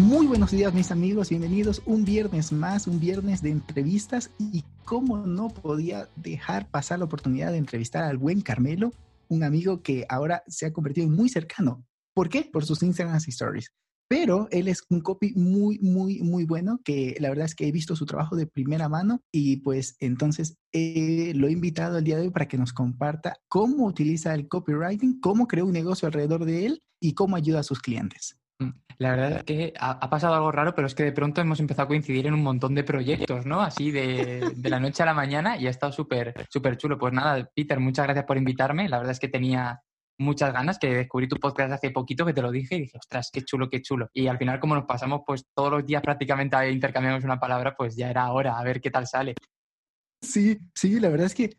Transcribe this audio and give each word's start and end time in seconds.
Muy 0.00 0.26
buenos 0.26 0.50
días 0.50 0.72
mis 0.72 0.90
amigos, 0.92 1.28
bienvenidos 1.28 1.82
un 1.84 2.06
viernes 2.06 2.52
más, 2.52 2.86
un 2.86 2.98
viernes 2.98 3.42
de 3.42 3.50
entrevistas 3.50 4.30
y 4.38 4.64
cómo 4.86 5.18
no 5.26 5.50
podía 5.50 6.08
dejar 6.16 6.70
pasar 6.70 7.00
la 7.00 7.04
oportunidad 7.04 7.52
de 7.52 7.58
entrevistar 7.58 8.04
al 8.04 8.16
buen 8.16 8.40
Carmelo, 8.40 8.94
un 9.28 9.44
amigo 9.44 9.82
que 9.82 10.06
ahora 10.08 10.42
se 10.46 10.64
ha 10.64 10.72
convertido 10.72 11.06
en 11.06 11.12
muy 11.12 11.28
cercano. 11.28 11.84
¿Por 12.14 12.30
qué? 12.30 12.48
Por 12.50 12.64
sus 12.64 12.82
Instagram 12.82 13.18
Stories. 13.26 13.74
Pero 14.08 14.48
él 14.50 14.68
es 14.68 14.84
un 14.88 15.02
copy 15.02 15.34
muy, 15.34 15.78
muy, 15.80 16.20
muy 16.22 16.46
bueno, 16.46 16.80
que 16.82 17.14
la 17.20 17.28
verdad 17.28 17.44
es 17.44 17.54
que 17.54 17.68
he 17.68 17.70
visto 17.70 17.94
su 17.94 18.06
trabajo 18.06 18.36
de 18.36 18.46
primera 18.46 18.88
mano 18.88 19.20
y 19.30 19.58
pues 19.58 19.96
entonces 20.00 20.56
eh, 20.72 21.34
lo 21.36 21.46
he 21.46 21.52
invitado 21.52 21.98
el 21.98 22.04
día 22.04 22.16
de 22.16 22.22
hoy 22.22 22.30
para 22.30 22.48
que 22.48 22.56
nos 22.56 22.72
comparta 22.72 23.36
cómo 23.48 23.84
utiliza 23.84 24.34
el 24.34 24.48
copywriting, 24.48 25.20
cómo 25.20 25.46
creó 25.46 25.66
un 25.66 25.72
negocio 25.72 26.06
alrededor 26.06 26.46
de 26.46 26.64
él 26.64 26.82
y 27.02 27.12
cómo 27.12 27.36
ayuda 27.36 27.60
a 27.60 27.64
sus 27.64 27.80
clientes. 27.80 28.39
La 28.98 29.12
verdad 29.12 29.32
es 29.38 29.44
que 29.44 29.72
ha, 29.80 30.10
pasado 30.10 30.34
algo 30.34 30.52
raro, 30.52 30.74
pero 30.74 30.86
es 30.86 30.94
que 30.94 31.04
de 31.04 31.12
pronto 31.12 31.40
hemos 31.40 31.58
empezado 31.58 31.84
a 31.84 31.88
coincidir 31.88 32.26
en 32.26 32.34
un 32.34 32.42
montón 32.42 32.74
de 32.74 32.84
proyectos, 32.84 33.46
¿no? 33.46 33.62
Así 33.62 33.90
de, 33.90 34.52
de 34.54 34.70
la 34.70 34.78
noche 34.78 35.02
a 35.02 35.06
la 35.06 35.14
mañana 35.14 35.56
y 35.56 35.66
ha 35.66 35.70
estado 35.70 35.90
súper 35.90 36.34
súper 36.50 36.76
chulo. 36.76 36.98
Pues 36.98 37.14
nada, 37.14 37.48
Peter, 37.54 37.80
muchas 37.80 38.04
gracias 38.04 38.26
por 38.26 38.36
invitarme. 38.36 38.90
La 38.90 38.98
verdad 38.98 39.12
es 39.12 39.20
que 39.20 39.28
tenía 39.28 39.80
muchas 40.20 40.52
ganas, 40.52 40.78
que 40.78 40.94
descubrí 40.94 41.26
tu 41.28 41.36
podcast 41.36 41.72
hace 41.72 41.90
poquito, 41.90 42.24
que 42.24 42.34
te 42.34 42.42
lo 42.42 42.52
dije 42.52 42.76
y 42.76 42.80
dije, 42.80 42.98
ostras, 42.98 43.30
qué 43.32 43.42
chulo, 43.42 43.68
qué 43.68 43.80
chulo. 43.82 44.08
Y 44.12 44.26
al 44.28 44.38
final, 44.38 44.60
como 44.60 44.74
nos 44.74 44.84
pasamos 44.84 45.22
pues 45.26 45.46
todos 45.54 45.72
los 45.72 45.86
días 45.86 46.02
prácticamente 46.02 46.70
intercambiamos 46.70 47.24
una 47.24 47.40
palabra, 47.40 47.74
pues 47.76 47.96
ya 47.96 48.10
era 48.10 48.30
hora, 48.30 48.58
a 48.58 48.64
ver 48.64 48.80
qué 48.80 48.90
tal 48.90 49.06
sale. 49.06 49.34
Sí, 50.22 50.58
sí, 50.74 51.00
la 51.00 51.08
verdad 51.08 51.26
es 51.26 51.34
que 51.34 51.56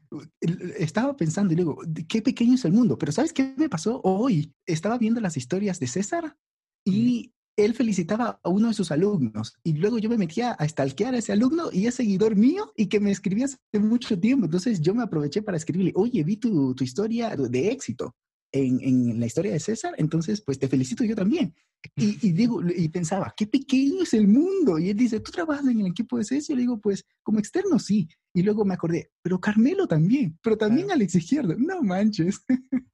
estaba 0.78 1.18
pensando 1.18 1.54
y 1.54 1.58
digo, 1.58 1.80
qué 2.08 2.22
pequeño 2.22 2.54
es 2.54 2.66
el 2.66 2.74
mundo, 2.74 2.98
pero 2.98 3.12
¿sabes 3.12 3.34
qué 3.34 3.56
me 3.58 3.70
pasó 3.70 4.00
hoy? 4.04 4.54
Estaba 4.68 5.00
viendo 5.00 5.20
las 5.20 5.36
historias 5.36 5.80
de 5.80 5.88
César 5.88 6.38
y 6.86 7.34
él 7.58 7.74
felicitaba 7.74 8.40
a 8.44 8.50
uno 8.50 8.70
de 8.70 8.74
sus 8.74 8.92
alumnos 8.92 9.58
y 9.64 9.74
luego 9.74 10.00
yo 10.00 10.10
me 10.10 10.18
metía 10.18 10.52
a 10.52 10.68
stalkear 10.68 11.14
a 11.14 11.18
ese 11.18 11.34
alumno 11.34 11.70
y 11.72 11.86
es 11.86 11.96
seguidor 11.96 12.36
mío 12.36 12.72
y 12.76 12.88
que 12.88 13.00
me 13.00 13.12
escribía 13.12 13.46
hace 13.46 13.58
mucho 13.80 14.20
tiempo. 14.20 14.46
Entonces 14.46 14.82
yo 14.82 14.96
me 14.96 15.04
aproveché 15.04 15.42
para 15.42 15.58
escribirle, 15.58 15.92
oye, 15.96 16.24
vi 16.24 16.38
tu, 16.38 16.74
tu 16.74 16.84
historia 16.84 17.36
de 17.36 17.70
éxito 17.70 18.16
en, 18.52 18.80
en, 18.82 19.20
la 19.20 19.26
historia 19.26 19.52
de 19.52 19.60
César, 19.60 19.94
entonces 19.98 20.42
pues 20.42 20.60
te 20.60 20.68
felicito 20.68 21.04
yo 21.04 21.16
también. 21.16 21.54
Y, 21.96 22.28
y, 22.28 22.32
digo, 22.32 22.62
y 22.64 22.90
pensaba, 22.90 23.34
qué 23.36 23.48
pequeño 23.48 24.04
es 24.04 24.14
el 24.14 24.28
mundo. 24.28 24.78
Y 24.78 24.90
él 24.90 24.98
dice, 24.98 25.20
¿tú 25.20 25.32
trabajas 25.32 25.66
en 25.66 25.80
el 25.80 25.88
equipo 25.88 26.18
de 26.18 26.26
César? 26.26 26.54
Y 26.54 26.58
le 26.58 26.62
digo, 26.62 26.80
pues 26.80 27.06
como 27.24 27.40
externo 27.40 27.80
sí. 27.80 28.08
Y 28.34 28.44
luego 28.44 28.64
me 28.64 28.76
acordé, 28.76 29.12
pero 29.22 29.40
Carmelo 29.40 29.88
también, 29.88 30.38
pero 30.44 30.58
también 30.58 30.92
Alex 30.92 31.16
Izquierdo. 31.16 31.56
No 31.58 31.82
manches. 31.82 32.46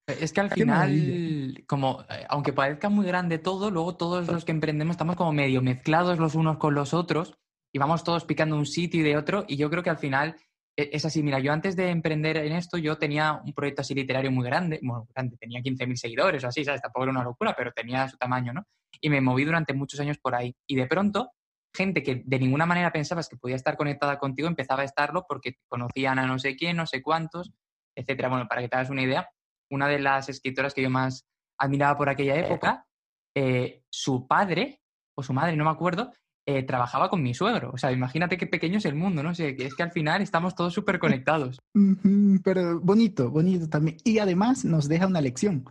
Es 0.07 0.31
que 0.31 0.39
al 0.39 0.49
final, 0.51 0.91
como, 1.67 2.05
eh, 2.09 2.25
aunque 2.29 2.53
parezca 2.53 2.89
muy 2.89 3.05
grande 3.05 3.37
todo, 3.37 3.69
luego 3.69 3.95
todos 3.95 4.27
los 4.27 4.45
que 4.45 4.53
emprendemos 4.53 4.93
estamos 4.93 5.17
como 5.17 5.33
medio 5.33 5.61
mezclados 5.61 6.17
los 6.17 6.33
unos 6.33 6.57
con 6.57 6.73
los 6.73 6.93
otros 6.93 7.37
y 7.73 7.77
vamos 7.77 8.03
todos 8.03 8.23
picando 8.23 8.55
un 8.55 8.65
sitio 8.65 9.01
y 9.01 9.03
de 9.03 9.17
otro. 9.17 9.45
Y 9.47 9.57
yo 9.57 9.69
creo 9.69 9.83
que 9.83 9.89
al 9.89 9.97
final 9.97 10.37
e, 10.77 10.89
es 10.93 11.03
así, 11.05 11.21
mira, 11.21 11.39
yo 11.39 11.51
antes 11.51 11.75
de 11.75 11.89
emprender 11.89 12.37
en 12.37 12.53
esto, 12.53 12.77
yo 12.77 12.97
tenía 12.97 13.33
un 13.33 13.53
proyecto 13.53 13.81
así 13.81 13.93
literario 13.93 14.31
muy 14.31 14.45
grande, 14.45 14.79
bueno, 14.81 15.07
grande, 15.13 15.35
tenía 15.37 15.61
15.000 15.61 15.95
seguidores 15.97 16.43
o 16.43 16.47
así, 16.47 16.63
¿sabes? 16.63 16.81
Tampoco 16.81 17.03
era 17.03 17.11
una 17.11 17.23
locura, 17.23 17.53
pero 17.55 17.71
tenía 17.73 18.07
su 18.07 18.17
tamaño, 18.17 18.53
¿no? 18.53 18.63
Y 19.01 19.09
me 19.09 19.19
moví 19.19 19.43
durante 19.43 19.73
muchos 19.73 19.99
años 19.99 20.17
por 20.19 20.35
ahí. 20.35 20.55
Y 20.67 20.75
de 20.77 20.87
pronto, 20.87 21.31
gente 21.75 22.01
que 22.01 22.23
de 22.25 22.39
ninguna 22.39 22.65
manera 22.65 22.91
pensabas 22.93 23.27
que 23.27 23.35
podía 23.35 23.57
estar 23.57 23.75
conectada 23.75 24.17
contigo, 24.17 24.47
empezaba 24.47 24.83
a 24.83 24.85
estarlo 24.85 25.25
porque 25.27 25.57
conocían 25.67 26.17
a 26.17 26.25
no 26.25 26.39
sé 26.39 26.55
quién, 26.55 26.77
no 26.77 26.87
sé 26.87 27.01
cuántos, 27.01 27.51
etcétera. 27.93 28.29
Bueno, 28.29 28.47
para 28.47 28.61
que 28.61 28.69
te 28.69 28.77
hagas 28.77 28.89
una 28.89 29.01
idea, 29.01 29.29
una 29.69 29.87
de 29.87 29.99
las 29.99 30.29
escritoras 30.29 30.73
que 30.73 30.81
yo 30.81 30.89
más 30.89 31.27
admiraba 31.57 31.97
por 31.97 32.09
aquella 32.09 32.35
época, 32.35 32.85
eh, 33.35 33.83
su 33.89 34.27
padre 34.27 34.81
o 35.15 35.23
su 35.23 35.33
madre, 35.33 35.55
no 35.55 35.63
me 35.63 35.71
acuerdo, 35.71 36.11
eh, 36.45 36.63
trabajaba 36.63 37.09
con 37.09 37.21
mi 37.21 37.33
suegro. 37.33 37.71
O 37.73 37.77
sea, 37.77 37.91
imagínate 37.91 38.37
qué 38.37 38.47
pequeño 38.47 38.77
es 38.77 38.85
el 38.85 38.95
mundo, 38.95 39.21
¿no? 39.23 39.31
O 39.31 39.35
sea, 39.35 39.49
es 39.49 39.75
que 39.75 39.83
al 39.83 39.91
final 39.91 40.21
estamos 40.21 40.55
todos 40.55 40.73
súper 40.73 40.99
conectados. 40.99 41.59
Pero 42.43 42.79
bonito, 42.79 43.29
bonito 43.29 43.67
también. 43.67 43.97
Y 44.03 44.19
además 44.19 44.63
nos 44.63 44.87
deja 44.87 45.07
una 45.07 45.21
lección, 45.21 45.65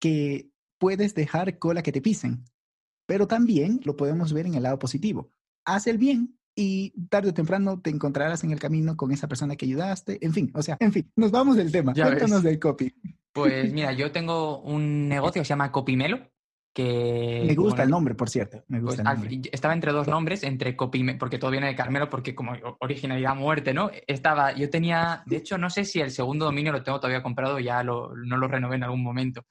que 0.00 0.50
puedes 0.78 1.14
dejar 1.14 1.58
cola 1.58 1.82
que 1.82 1.92
te 1.92 2.00
pisen, 2.00 2.44
pero 3.06 3.26
también 3.26 3.80
lo 3.84 3.96
podemos 3.96 4.32
ver 4.32 4.46
en 4.46 4.54
el 4.54 4.62
lado 4.62 4.78
positivo. 4.78 5.30
Haz 5.64 5.86
el 5.86 5.98
bien 5.98 6.38
y 6.54 6.90
tarde 7.08 7.30
o 7.30 7.34
temprano 7.34 7.80
te 7.80 7.90
encontrarás 7.90 8.42
en 8.44 8.50
el 8.50 8.58
camino 8.58 8.96
con 8.96 9.12
esa 9.12 9.28
persona 9.28 9.56
que 9.56 9.66
ayudaste. 9.66 10.18
En 10.24 10.32
fin, 10.32 10.50
o 10.54 10.62
sea, 10.62 10.76
en 10.80 10.92
fin, 10.92 11.10
nos 11.16 11.30
vamos 11.30 11.56
del 11.56 11.70
tema. 11.70 11.94
Cuéntanos 11.94 12.42
del 12.42 12.58
copy. 12.58 12.92
Pues 13.38 13.72
mira, 13.72 13.92
yo 13.92 14.12
tengo 14.12 14.60
un 14.60 15.08
negocio 15.08 15.40
que 15.40 15.46
se 15.46 15.50
llama 15.50 15.72
Copimelo, 15.72 16.20
me 16.84 17.54
gusta 17.54 17.82
el 17.82 17.90
nombre, 17.90 18.14
por 18.14 18.28
cierto. 18.28 18.64
Me 18.68 18.80
gusta 18.80 19.02
pues, 19.18 19.40
Estaba 19.52 19.74
entre 19.74 19.92
dos 19.92 20.06
nombres, 20.06 20.42
entre 20.42 20.76
Copy, 20.76 21.14
porque 21.14 21.38
todo 21.38 21.50
viene 21.50 21.66
de 21.66 21.74
Carmelo, 21.74 22.08
porque 22.08 22.34
como 22.34 22.52
originalidad 22.80 23.34
muerte, 23.34 23.74
¿no? 23.74 23.90
Estaba, 24.06 24.52
yo 24.52 24.70
tenía, 24.70 25.22
de 25.26 25.36
hecho, 25.36 25.58
no 25.58 25.70
sé 25.70 25.84
si 25.84 26.00
el 26.00 26.10
segundo 26.10 26.44
dominio 26.44 26.72
lo 26.72 26.82
tengo 26.82 27.00
todavía 27.00 27.22
comprado, 27.22 27.58
ya 27.58 27.82
no 27.82 28.14
lo 28.14 28.48
renové 28.48 28.76
en 28.76 28.84
algún 28.84 29.02
momento. 29.02 29.42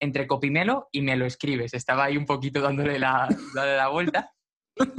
Entre 0.00 0.26
Copimelo 0.26 0.88
y 0.92 1.00
me 1.02 1.16
lo 1.16 1.24
escribes. 1.24 1.72
Estaba 1.72 2.04
ahí 2.04 2.16
un 2.16 2.26
poquito 2.26 2.60
dándole 2.60 2.98
la, 2.98 3.28
la 3.54 3.88
vuelta. 3.88 4.30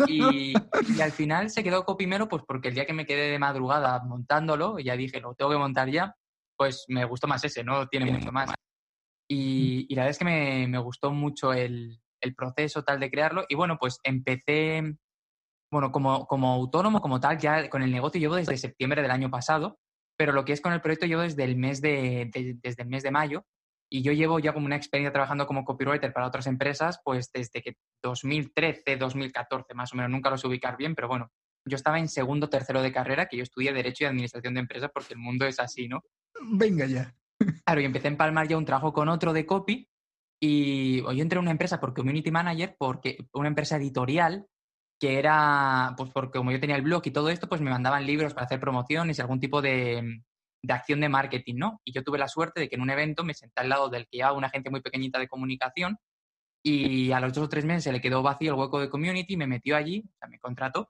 Y, 0.08 0.54
y, 0.54 1.02
al 1.02 1.12
final 1.12 1.50
se 1.50 1.62
quedó 1.62 1.84
Copimelo, 1.84 2.30
pues 2.30 2.44
porque 2.48 2.70
el 2.70 2.76
día 2.76 2.86
que 2.86 2.94
me 2.94 3.06
quedé 3.06 3.30
de 3.30 3.40
madrugada 3.40 4.02
montándolo, 4.04 4.80
ya 4.80 4.96
dije, 4.96 5.20
lo 5.20 5.36
tengo 5.36 5.52
que 5.52 5.58
montar 5.58 5.90
ya, 5.90 6.16
pues 6.58 6.86
me 6.88 7.06
gustó 7.06 7.28
más 7.28 7.44
ese, 7.44 7.64
no 7.64 7.88
tiene 7.88 8.12
mucho 8.12 8.32
más. 8.32 8.54
Y, 9.28 9.94
la 9.96 10.04
verdad 10.04 10.12
es 10.12 10.20
que 10.20 10.26
me, 10.26 10.68
me 10.68 10.78
gustó 10.78 11.12
mucho 11.12 11.54
el, 11.54 12.00
el, 12.22 12.36
proceso 12.36 12.84
tal 12.84 13.00
de 13.00 13.10
crearlo. 13.10 13.46
Y 13.50 13.56
bueno, 13.56 13.78
pues 13.80 14.00
empecé, 14.04 14.98
bueno, 15.72 15.92
como, 15.92 16.28
como 16.28 16.54
autónomo, 16.54 17.02
como 17.02 17.20
tal, 17.20 17.38
ya 17.38 17.70
con 17.70 17.82
el 17.82 17.92
negocio 17.92 18.20
llevo 18.20 18.36
desde 18.36 18.58
septiembre 18.58 19.02
del 19.02 19.12
año 19.12 19.30
pasado, 19.30 19.80
pero 20.18 20.32
lo 20.32 20.46
que 20.46 20.54
es 20.54 20.62
con 20.62 20.74
el 20.74 20.82
proyecto 20.82 21.08
llevo 21.08 21.22
desde 21.22 21.44
el 21.44 21.56
mes 21.58 21.82
de, 21.82 22.30
desde 22.62 22.84
el 22.84 22.90
mes 22.90 23.04
de 23.04 23.12
mayo. 23.12 23.46
Y 23.90 24.02
yo 24.02 24.12
llevo 24.14 24.40
ya 24.40 24.52
como 24.52 24.66
una 24.66 24.76
experiencia 24.76 25.14
trabajando 25.14 25.46
como 25.46 25.64
copywriter 25.64 26.12
para 26.12 26.28
otras 26.28 26.48
empresas, 26.48 27.00
pues 27.04 27.32
desde 27.32 27.62
que 27.62 27.76
2013, 28.04 28.98
2014 28.98 29.74
más 29.76 29.94
o 29.94 29.96
menos, 29.96 30.12
nunca 30.12 30.30
lo 30.30 30.38
sé 30.38 30.48
ubicar 30.48 30.76
bien, 30.76 30.96
pero 30.96 31.08
bueno, 31.08 31.32
yo 31.66 31.76
estaba 31.76 32.00
en 32.00 32.08
segundo, 32.08 32.50
tercero 32.50 32.82
de 32.82 32.92
carrera, 32.92 33.28
que 33.28 33.38
yo 33.38 33.44
estudié 33.44 33.74
Derecho 33.74 34.04
y 34.04 34.08
Administración 34.08 34.54
de 34.54 34.60
Empresas 34.62 34.92
porque 34.94 35.14
el 35.14 35.20
mundo 35.20 35.46
es 35.46 35.60
así, 35.60 35.88
¿no? 35.88 36.04
Venga 36.42 36.86
ya. 36.86 37.16
Claro, 37.66 37.82
y 37.82 37.86
empecé 37.86 38.08
a 38.08 38.12
empalmar 38.12 38.48
ya 38.48 38.58
un 38.58 38.66
trabajo 38.66 38.94
con 38.94 39.10
otro 39.10 39.34
de 39.34 39.46
copy 39.46 39.90
y 40.40 41.02
yo 41.02 41.12
entré 41.12 41.38
en 41.38 41.44
una 41.44 41.52
empresa 41.52 41.80
por 41.80 41.94
community 41.94 42.32
manager, 42.32 42.76
porque 42.78 43.18
una 43.34 43.48
empresa 43.48 43.78
editorial 43.78 44.48
que 45.00 45.20
era, 45.20 45.94
pues 45.98 46.12
porque 46.12 46.38
como 46.38 46.52
yo 46.52 46.60
tenía 46.60 46.76
el 46.76 46.82
blog 46.82 47.02
y 47.06 47.12
todo 47.12 47.30
esto, 47.30 47.50
pues 47.50 47.62
me 47.62 47.70
mandaban 47.70 48.06
libros 48.06 48.34
para 48.34 48.46
hacer 48.46 48.60
promociones 48.60 49.18
y 49.18 49.22
algún 49.22 49.40
tipo 49.40 49.62
de, 49.62 50.22
de 50.62 50.74
acción 50.74 51.02
de 51.02 51.10
marketing, 51.10 51.56
¿no? 51.58 51.82
Y 51.84 51.92
yo 51.92 52.04
tuve 52.04 52.18
la 52.18 52.28
suerte 52.28 52.62
de 52.62 52.70
que 52.70 52.76
en 52.76 52.82
un 52.82 52.90
evento 52.90 53.24
me 53.24 53.34
senté 53.34 53.62
al 53.62 53.70
lado 53.70 53.90
del 53.90 54.08
que 54.08 54.18
llevaba 54.18 54.38
una 54.38 54.48
agencia 54.48 54.72
muy 54.72 54.82
pequeñita 54.82 55.20
de 55.20 55.28
comunicación 55.28 55.98
y 56.64 57.12
a 57.12 57.20
los 57.20 57.34
dos 57.34 57.46
o 57.46 57.50
tres 57.50 57.66
meses 57.66 57.84
se 57.84 57.92
le 57.92 58.02
quedó 58.02 58.24
vacío 58.24 58.54
el 58.54 58.60
hueco 58.60 58.80
de 58.80 58.90
community, 58.90 59.38
me 59.38 59.48
metió 59.48 59.76
allí, 59.76 60.04
o 60.08 60.18
sea, 60.18 60.28
me 60.28 60.40
contrató 60.40 60.90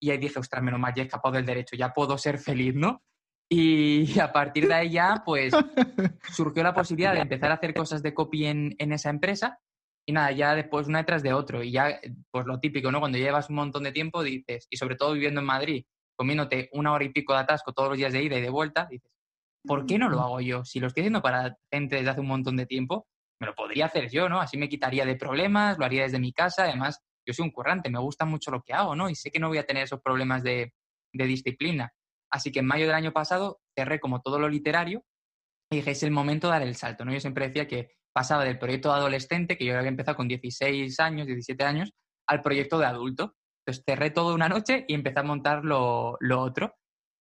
y 0.00 0.10
ahí 0.10 0.18
dije, 0.18 0.38
ostras, 0.38 0.62
menos 0.62 0.78
mal, 0.78 0.94
ya 0.94 1.02
he 1.02 1.06
escapado 1.06 1.34
del 1.34 1.46
derecho, 1.46 1.74
ya 1.74 1.92
puedo 1.92 2.16
ser 2.18 2.38
feliz, 2.38 2.74
¿no? 2.74 3.02
Y 3.50 4.18
a 4.20 4.30
partir 4.32 4.68
de 4.68 4.74
ahí 4.74 4.90
ya, 4.90 5.22
pues, 5.24 5.54
surgió 6.32 6.62
la 6.62 6.74
posibilidad 6.74 7.14
de 7.14 7.20
empezar 7.20 7.50
a 7.50 7.54
hacer 7.54 7.72
cosas 7.72 8.02
de 8.02 8.12
copy 8.12 8.46
en, 8.46 8.74
en, 8.78 8.92
esa 8.92 9.10
empresa. 9.10 9.58
Y 10.06 10.12
nada, 10.12 10.32
ya 10.32 10.54
después 10.54 10.86
una 10.86 10.98
detrás 10.98 11.22
de 11.22 11.32
otro. 11.32 11.62
Y 11.62 11.72
ya, 11.72 11.98
pues 12.30 12.46
lo 12.46 12.60
típico, 12.60 12.92
¿no? 12.92 13.00
Cuando 13.00 13.18
llevas 13.18 13.48
un 13.48 13.56
montón 13.56 13.84
de 13.84 13.92
tiempo, 13.92 14.22
dices, 14.22 14.66
y 14.70 14.76
sobre 14.76 14.96
todo 14.96 15.12
viviendo 15.14 15.40
en 15.40 15.46
Madrid, 15.46 15.84
comiéndote 16.16 16.68
una 16.72 16.92
hora 16.92 17.04
y 17.04 17.10
pico 17.10 17.32
de 17.32 17.40
atasco 17.40 17.72
todos 17.72 17.90
los 17.90 17.98
días 17.98 18.12
de 18.12 18.22
ida 18.22 18.36
y 18.36 18.42
de 18.42 18.50
vuelta, 18.50 18.86
dices, 18.90 19.10
¿por 19.64 19.86
qué 19.86 19.98
no 19.98 20.08
lo 20.08 20.20
hago 20.20 20.40
yo? 20.40 20.64
Si 20.64 20.80
lo 20.80 20.88
estoy 20.88 21.02
haciendo 21.02 21.22
para 21.22 21.56
gente 21.70 21.96
desde 21.96 22.10
hace 22.10 22.20
un 22.20 22.26
montón 22.26 22.56
de 22.56 22.66
tiempo, 22.66 23.06
me 23.40 23.46
lo 23.46 23.54
podría 23.54 23.86
hacer 23.86 24.10
yo, 24.10 24.28
¿no? 24.28 24.40
Así 24.40 24.56
me 24.56 24.68
quitaría 24.68 25.06
de 25.06 25.16
problemas, 25.16 25.78
lo 25.78 25.84
haría 25.84 26.02
desde 26.02 26.18
mi 26.18 26.32
casa. 26.32 26.64
Además, 26.64 27.00
yo 27.26 27.32
soy 27.32 27.44
un 27.44 27.52
currante, 27.52 27.88
me 27.88 28.00
gusta 28.00 28.24
mucho 28.24 28.50
lo 28.50 28.62
que 28.62 28.72
hago, 28.72 28.96
¿no? 28.96 29.08
Y 29.08 29.14
sé 29.14 29.30
que 29.30 29.38
no 29.38 29.48
voy 29.48 29.58
a 29.58 29.66
tener 29.66 29.84
esos 29.84 30.00
problemas 30.00 30.42
de, 30.42 30.74
de 31.12 31.24
disciplina. 31.24 31.92
Así 32.30 32.52
que 32.52 32.60
en 32.60 32.66
mayo 32.66 32.86
del 32.86 32.94
año 32.94 33.12
pasado 33.12 33.60
cerré 33.76 34.00
como 34.00 34.20
todo 34.20 34.38
lo 34.38 34.48
literario 34.48 35.04
y 35.70 35.76
dije, 35.76 35.90
es 35.92 36.02
el 36.02 36.10
momento 36.10 36.48
de 36.48 36.52
dar 36.52 36.62
el 36.62 36.74
salto. 36.74 37.04
¿no? 37.04 37.12
Yo 37.12 37.20
siempre 37.20 37.48
decía 37.48 37.66
que 37.66 37.90
pasaba 38.12 38.44
del 38.44 38.58
proyecto 38.58 38.88
de 38.88 38.96
adolescente, 38.96 39.56
que 39.56 39.64
yo 39.64 39.76
había 39.76 39.88
empezado 39.88 40.16
con 40.16 40.28
16 40.28 40.98
años, 41.00 41.26
17 41.26 41.64
años, 41.64 41.92
al 42.26 42.42
proyecto 42.42 42.78
de 42.78 42.86
adulto. 42.86 43.34
Entonces 43.64 43.84
cerré 43.86 44.10
todo 44.10 44.34
una 44.34 44.48
noche 44.48 44.84
y 44.88 44.94
empecé 44.94 45.20
a 45.20 45.24
montar 45.24 45.64
lo, 45.64 46.16
lo 46.20 46.40
otro. 46.40 46.74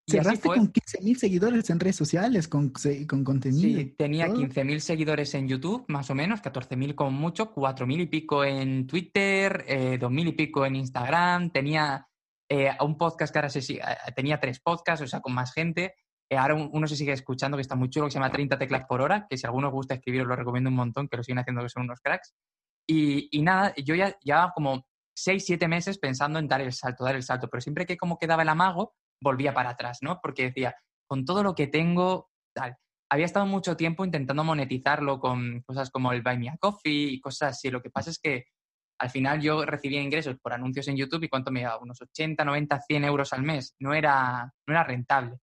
Cerraste 0.09 0.47
con 0.47 0.71
15.000 0.71 1.15
seguidores 1.15 1.69
en 1.69 1.81
redes 1.81 1.97
sociales, 1.97 2.47
con, 2.47 2.71
con 3.09 3.25
contenido. 3.25 3.77
Sí, 3.77 3.95
tenía 3.97 4.29
15.000 4.29 4.79
seguidores 4.79 5.33
en 5.33 5.49
YouTube, 5.49 5.83
más 5.89 6.09
o 6.09 6.15
menos, 6.15 6.41
14.000 6.41 6.95
con 6.95 7.13
mucho, 7.13 7.53
4.000 7.53 8.03
y 8.03 8.05
pico 8.05 8.45
en 8.45 8.87
Twitter, 8.87 9.65
eh, 9.67 9.99
2.000 9.99 10.29
y 10.29 10.31
pico 10.31 10.65
en 10.65 10.77
Instagram, 10.77 11.51
tenía 11.51 12.06
eh, 12.49 12.71
un 12.81 12.97
podcast 12.97 13.33
que 13.33 13.39
ahora 13.39 13.49
se, 13.49 13.59
eh, 13.73 13.81
tenía 14.15 14.39
tres 14.39 14.59
podcasts, 14.59 15.03
o 15.03 15.07
sea, 15.07 15.19
con 15.19 15.33
más 15.33 15.53
gente. 15.53 15.95
Eh, 16.29 16.37
ahora 16.37 16.55
uno 16.55 16.87
se 16.87 16.95
sigue 16.95 17.13
escuchando, 17.13 17.57
que 17.57 17.61
está 17.61 17.75
muy 17.75 17.89
chulo, 17.89 18.07
que 18.07 18.11
se 18.11 18.19
llama 18.19 18.31
30 18.31 18.57
teclas 18.57 18.85
por 18.85 19.01
hora, 19.01 19.27
que 19.29 19.37
si 19.37 19.45
a 19.45 19.49
alguno 19.49 19.67
os 19.67 19.73
gusta 19.73 19.95
escribir 19.95 20.21
os 20.21 20.27
lo 20.27 20.35
recomiendo 20.35 20.69
un 20.69 20.75
montón, 20.75 21.07
que 21.07 21.17
lo 21.17 21.23
siguen 21.23 21.39
haciendo, 21.39 21.61
que 21.61 21.69
son 21.69 21.83
unos 21.83 21.99
cracks. 22.01 22.33
Y, 22.87 23.27
y 23.31 23.41
nada, 23.41 23.73
yo 23.75 23.95
ya 23.95 24.17
llevaba 24.19 24.51
como 24.53 24.85
6, 25.15 25.43
7 25.45 25.67
meses 25.67 25.97
pensando 25.97 26.39
en 26.39 26.47
dar 26.47 26.61
el 26.61 26.71
salto, 26.73 27.03
dar 27.03 27.15
el 27.15 27.23
salto, 27.23 27.49
pero 27.49 27.61
siempre 27.61 27.85
que 27.85 27.97
como 27.97 28.17
quedaba 28.17 28.43
el 28.43 28.49
amago, 28.49 28.93
volvía 29.21 29.53
para 29.53 29.71
atrás, 29.71 29.99
¿no? 30.01 30.19
Porque 30.21 30.43
decía, 30.43 30.75
con 31.07 31.25
todo 31.25 31.43
lo 31.43 31.55
que 31.55 31.67
tengo, 31.67 32.29
tal. 32.53 32.77
Había 33.09 33.25
estado 33.25 33.45
mucho 33.45 33.77
tiempo 33.77 34.03
intentando 34.03 34.43
monetizarlo 34.43 35.19
con 35.19 35.61
cosas 35.61 35.89
como 35.89 36.11
el 36.11 36.21
Buy 36.21 36.37
Me 36.37 36.49
a 36.49 36.57
Coffee 36.57 37.13
y 37.13 37.21
cosas 37.21 37.51
así. 37.51 37.71
Lo 37.71 37.81
que 37.81 37.89
pasa 37.89 38.09
es 38.09 38.19
que 38.19 38.45
al 38.99 39.09
final 39.09 39.41
yo 39.41 39.65
recibía 39.65 40.01
ingresos 40.01 40.37
por 40.41 40.53
anuncios 40.53 40.87
en 40.87 40.97
YouTube 40.97 41.23
y 41.23 41.29
cuánto 41.29 41.51
me 41.51 41.63
daba, 41.63 41.79
unos 41.79 42.01
80, 42.01 42.43
90, 42.43 42.81
100 42.81 43.03
euros 43.03 43.33
al 43.33 43.43
mes. 43.43 43.75
No 43.79 43.93
era, 43.93 44.51
no 44.65 44.73
era 44.73 44.83
rentable. 44.83 45.37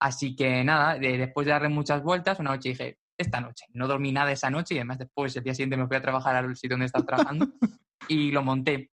Así 0.00 0.34
que 0.34 0.64
nada, 0.64 0.98
después 0.98 1.46
de 1.46 1.52
darle 1.52 1.68
muchas 1.68 2.02
vueltas, 2.02 2.40
una 2.40 2.50
noche 2.50 2.70
dije, 2.70 2.98
esta 3.18 3.40
noche, 3.40 3.66
no 3.74 3.86
dormí 3.86 4.12
nada 4.12 4.32
esa 4.32 4.50
noche 4.50 4.74
y 4.74 4.78
además 4.78 4.98
después, 4.98 5.36
el 5.36 5.44
día 5.44 5.54
siguiente 5.54 5.76
me 5.76 5.86
fui 5.86 5.96
a 5.96 6.02
trabajar 6.02 6.36
al 6.36 6.56
sitio 6.56 6.70
donde 6.70 6.86
estaba 6.86 7.04
trabajando 7.04 7.46
y 8.08 8.30
lo 8.30 8.42
monté. 8.42 8.90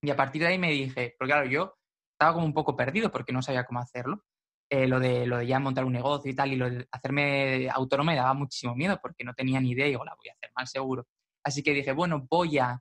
Y 0.00 0.10
a 0.10 0.16
partir 0.16 0.42
de 0.42 0.48
ahí 0.48 0.58
me 0.58 0.70
dije, 0.70 1.14
porque 1.18 1.32
claro, 1.32 1.46
yo 1.48 1.74
estaba 2.12 2.34
como 2.34 2.46
un 2.46 2.54
poco 2.54 2.76
perdido 2.76 3.10
porque 3.10 3.32
no 3.32 3.42
sabía 3.42 3.64
cómo 3.64 3.80
hacerlo. 3.80 4.22
Eh, 4.70 4.86
lo, 4.86 4.98
de, 4.98 5.26
lo 5.26 5.38
de 5.38 5.46
ya 5.46 5.58
montar 5.58 5.84
un 5.84 5.92
negocio 5.92 6.30
y 6.30 6.34
tal, 6.34 6.52
y 6.52 6.56
lo 6.56 6.70
de 6.70 6.86
hacerme 6.90 7.68
autónomo 7.68 8.10
me 8.10 8.16
daba 8.16 8.32
muchísimo 8.32 8.74
miedo 8.74 8.98
porque 9.02 9.22
no 9.22 9.34
tenía 9.34 9.60
ni 9.60 9.72
idea 9.72 9.86
y 9.86 9.90
digo, 9.90 10.04
la 10.04 10.14
voy 10.14 10.28
a 10.28 10.32
hacer 10.32 10.50
mal 10.56 10.66
seguro. 10.66 11.06
Así 11.44 11.62
que 11.62 11.74
dije, 11.74 11.92
bueno, 11.92 12.26
voy 12.30 12.58
a 12.58 12.80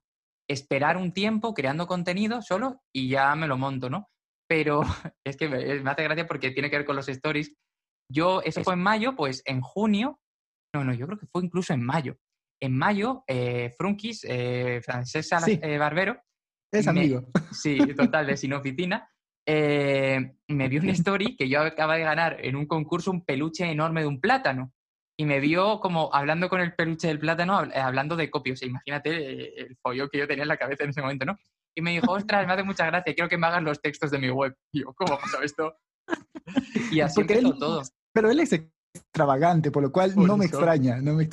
esperar 0.53 0.97
un 0.97 1.11
tiempo 1.11 1.53
creando 1.53 1.87
contenido 1.87 2.41
solo 2.41 2.81
y 2.93 3.09
ya 3.09 3.35
me 3.35 3.47
lo 3.47 3.57
monto, 3.57 3.89
¿no? 3.89 4.09
Pero 4.47 4.81
es 5.25 5.37
que 5.37 5.49
me, 5.49 5.89
hace 5.89 6.03
gracia 6.03 6.27
porque 6.27 6.51
tiene 6.51 6.69
que 6.69 6.77
ver 6.77 6.85
con 6.85 6.95
los 6.95 7.09
stories. 7.09 7.53
Yo, 8.11 8.41
eso 8.41 8.63
fue 8.63 8.73
en 8.73 8.81
mayo, 8.81 9.15
pues 9.15 9.41
en 9.45 9.61
junio, 9.61 10.19
no, 10.73 10.83
no, 10.83 10.93
yo 10.93 11.05
creo 11.05 11.19
que 11.19 11.27
fue 11.27 11.43
incluso 11.43 11.73
en 11.73 11.83
mayo. 11.83 12.17
En 12.61 12.77
mayo, 12.77 13.23
eh, 13.27 13.73
Frunkis, 13.77 14.25
eh, 14.27 14.81
Francesa 14.83 15.39
eh, 15.47 15.77
Barbero. 15.77 16.21
Es 16.71 16.87
amigo. 16.87 17.25
sí, 17.51 17.77
total, 17.95 18.27
de 18.27 18.37
sin 18.37 18.53
oficina. 18.53 19.07
Eh, 19.45 20.35
me 20.47 20.69
vio 20.69 20.81
una 20.81 20.91
story 20.93 21.35
que 21.35 21.49
yo 21.49 21.61
acaba 21.61 21.95
de 21.95 22.03
ganar 22.03 22.37
en 22.39 22.55
un 22.55 22.65
concurso 22.65 23.11
un 23.11 23.25
peluche 23.25 23.69
enorme 23.69 24.01
de 24.01 24.07
un 24.07 24.19
plátano. 24.19 24.73
Y 25.17 25.25
me 25.25 25.39
vio 25.39 25.79
como 25.79 26.13
hablando 26.13 26.49
con 26.49 26.59
el 26.61 26.73
peluche 26.73 27.07
del 27.07 27.19
plátano, 27.19 27.63
eh, 27.65 27.79
hablando 27.79 28.15
de 28.15 28.29
copios. 28.29 28.63
imagínate 28.63 29.09
eh, 29.11 29.53
el 29.57 29.77
follón 29.77 30.09
que 30.11 30.17
yo 30.17 30.27
tenía 30.27 30.43
en 30.43 30.47
la 30.47 30.57
cabeza 30.57 30.83
en 30.83 30.89
ese 30.89 31.01
momento, 31.01 31.25
¿no? 31.25 31.37
Y 31.75 31.81
me 31.81 31.91
dijo, 31.91 32.11
ostras, 32.11 32.45
me 32.47 32.53
hace 32.53 32.63
mucha 32.63 32.85
gracia, 32.85 33.13
quiero 33.13 33.29
que 33.29 33.37
me 33.37 33.47
hagas 33.47 33.63
los 33.63 33.81
textos 33.81 34.11
de 34.11 34.19
mi 34.19 34.29
web. 34.29 34.55
Y 34.71 34.81
yo, 34.81 34.93
¿cómo 34.93 35.17
pasó 35.17 35.41
esto? 35.41 35.75
Y 36.91 36.99
así 36.99 37.21
empezó 37.21 37.57
todo. 37.57 37.81
Pero 38.11 38.29
él 38.29 38.39
es 38.39 38.53
extravagante, 38.53 39.71
por 39.71 39.81
lo 39.81 39.91
cual 39.91 40.13
no 40.15 40.37
me 40.37 40.45
extraña. 40.45 40.97
No 40.97 41.13
me... 41.13 41.29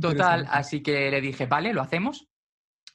Total, 0.00 0.48
así 0.50 0.82
que 0.82 1.10
le 1.10 1.20
dije, 1.20 1.46
vale, 1.46 1.72
lo 1.72 1.82
hacemos, 1.82 2.26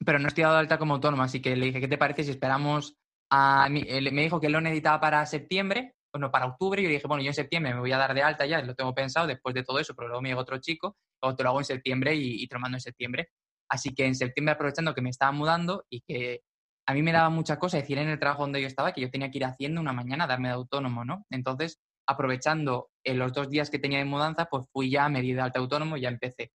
pero 0.06 0.20
no 0.20 0.28
estoy 0.28 0.44
dado 0.44 0.56
de 0.56 0.62
alta 0.62 0.78
como 0.78 0.96
autónomo, 0.96 1.24
así 1.24 1.42
que 1.42 1.56
le 1.56 1.68
dije, 1.68 1.80
¿qué 1.80 1.88
te 1.88 1.98
parece 1.98 2.24
si 2.24 2.32
esperamos 2.32 2.98
me 3.70 4.22
dijo 4.22 4.40
que 4.40 4.50
lo 4.50 4.62
necesitaba 4.62 5.00
para 5.00 5.26
septiembre, 5.26 5.93
bueno, 6.14 6.30
para 6.30 6.46
octubre, 6.46 6.80
y 6.80 6.86
yo 6.86 6.92
dije, 6.92 7.08
bueno, 7.08 7.24
yo 7.24 7.30
en 7.30 7.34
septiembre 7.34 7.74
me 7.74 7.80
voy 7.80 7.92
a 7.92 7.98
dar 7.98 8.14
de 8.14 8.22
alta 8.22 8.46
ya, 8.46 8.62
lo 8.62 8.76
tengo 8.76 8.94
pensado 8.94 9.26
después 9.26 9.56
de 9.56 9.64
todo 9.64 9.80
eso, 9.80 9.96
pero 9.96 10.08
luego 10.08 10.22
me 10.22 10.30
llegó 10.30 10.42
otro 10.42 10.60
chico, 10.60 10.96
luego 11.22 11.36
te 11.36 11.44
lo 11.44 11.50
hago 11.50 11.60
en 11.60 11.66
septiembre 11.66 12.14
y, 12.14 12.48
te 12.48 12.56
lo 12.56 12.60
mando 12.60 12.78
en 12.78 12.82
septiembre. 12.82 13.30
Así 13.68 13.96
que 13.96 14.06
en 14.06 14.14
septiembre, 14.14 14.54
aprovechando 14.54 14.94
que 14.94 15.02
me 15.02 15.10
estaba 15.10 15.32
mudando 15.32 15.86
y 15.90 16.02
que 16.02 16.42
a 16.86 16.94
mí 16.94 17.02
me 17.02 17.12
daba 17.12 17.30
mucha 17.30 17.58
cosa 17.58 17.78
decir 17.78 17.98
en 17.98 18.10
el 18.10 18.20
trabajo 18.20 18.44
donde 18.44 18.62
yo 18.62 18.68
estaba 18.68 18.92
que 18.92 19.02
yo 19.02 19.10
tenía 19.10 19.32
que 19.32 19.40
ir 19.40 19.46
haciendo 19.46 19.82
una 19.82 19.94
mañana, 19.94 20.28
darme 20.28 20.50
de 20.50 20.54
autónomo, 20.54 21.04
¿no? 21.04 21.26
Entonces, 21.32 21.80
aprovechando 22.06 22.90
en 23.04 23.18
los 23.18 23.34
dos 23.34 23.50
días 23.50 23.72
que 23.72 23.80
tenía 23.80 23.98
de 23.98 24.06
mudanza, 24.06 24.46
pues 24.46 24.68
fui 24.72 24.92
ya 24.92 25.06
a 25.06 25.10
medida 25.10 25.38
de 25.38 25.42
alta 25.44 25.60
autónomo 25.60 25.98
y 25.98 26.02
ya 26.02 26.10
empecé. 26.10 26.52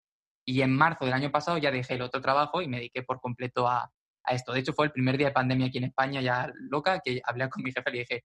Y 0.47 0.63
en 0.63 0.75
marzo 0.75 1.05
del 1.05 1.15
año 1.15 1.33
pasado 1.33 1.59
ya 1.59 1.71
dejé 1.73 1.95
el 1.95 2.03
otro 2.03 2.21
trabajo 2.21 2.63
y 2.63 2.69
me 2.69 2.77
dediqué 2.77 3.03
por 3.03 3.21
completo 3.21 3.67
a, 3.67 3.91
esto. 4.31 4.53
De 4.53 4.61
hecho, 4.61 4.75
fue 4.75 4.87
el 4.87 4.93
primer 4.93 5.17
día 5.17 5.29
de 5.29 5.33
pandemia 5.33 5.67
aquí 5.67 5.79
en 5.79 5.85
España, 5.85 6.21
ya 6.21 6.53
loca, 6.55 7.01
que 7.01 7.21
hablé 7.25 7.49
con 7.49 7.63
mi 7.63 7.73
jefe 7.73 7.89
y 7.89 7.93
le 7.93 7.99
dije, 8.01 8.25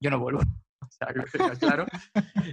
yo 0.00 0.10
no 0.10 0.18
vuelvo. 0.18 0.40
O 1.54 1.58
claro, 1.58 1.86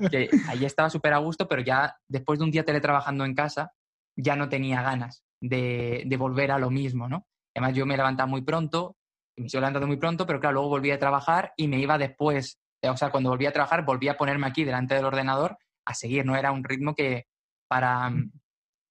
que 0.10 0.30
ahí 0.48 0.66
estaba 0.66 0.90
súper 0.90 1.14
a 1.14 1.18
gusto, 1.18 1.48
pero 1.48 1.62
ya 1.62 1.96
después 2.08 2.40
de 2.40 2.46
un 2.46 2.52
día 2.52 2.64
teletrabajando 2.64 3.26
en 3.26 3.36
casa, 3.36 3.74
ya 4.16 4.36
no 4.36 4.50
tenía 4.50 4.82
ganas 4.82 5.24
de, 5.42 6.16
volver 6.18 6.52
a 6.52 6.60
lo 6.60 6.70
mismo, 6.70 7.08
¿no? 7.08 7.26
Además, 7.56 7.76
yo 7.76 7.86
me 7.86 7.98
levantaba 7.98 8.28
muy 8.28 8.42
pronto, 8.42 8.96
me 9.38 9.50
sigo 9.50 9.62
levantando 9.62 9.88
muy 9.88 9.98
pronto, 9.98 10.26
pero 10.26 10.40
claro, 10.40 10.56
luego 10.56 10.70
volví 10.70 10.92
a 10.92 11.00
trabajar 11.00 11.54
y 11.58 11.68
me 11.68 11.80
iba 11.80 11.98
después, 11.98 12.60
o 12.84 12.98
sea, 12.98 13.10
cuando 13.10 13.30
volví 13.30 13.46
a 13.46 13.52
trabajar, 13.52 13.84
volví 13.84 14.08
a 14.08 14.18
ponerme 14.18 14.48
aquí 14.48 14.64
delante 14.64 14.96
del 14.96 15.06
ordenador 15.06 15.58
a 15.86 15.94
seguir, 15.94 16.26
¿no? 16.26 16.36
Era 16.36 16.52
un 16.52 16.64
ritmo 16.64 16.96
que 16.96 17.26
para 17.68 18.10
mm, 18.10 18.32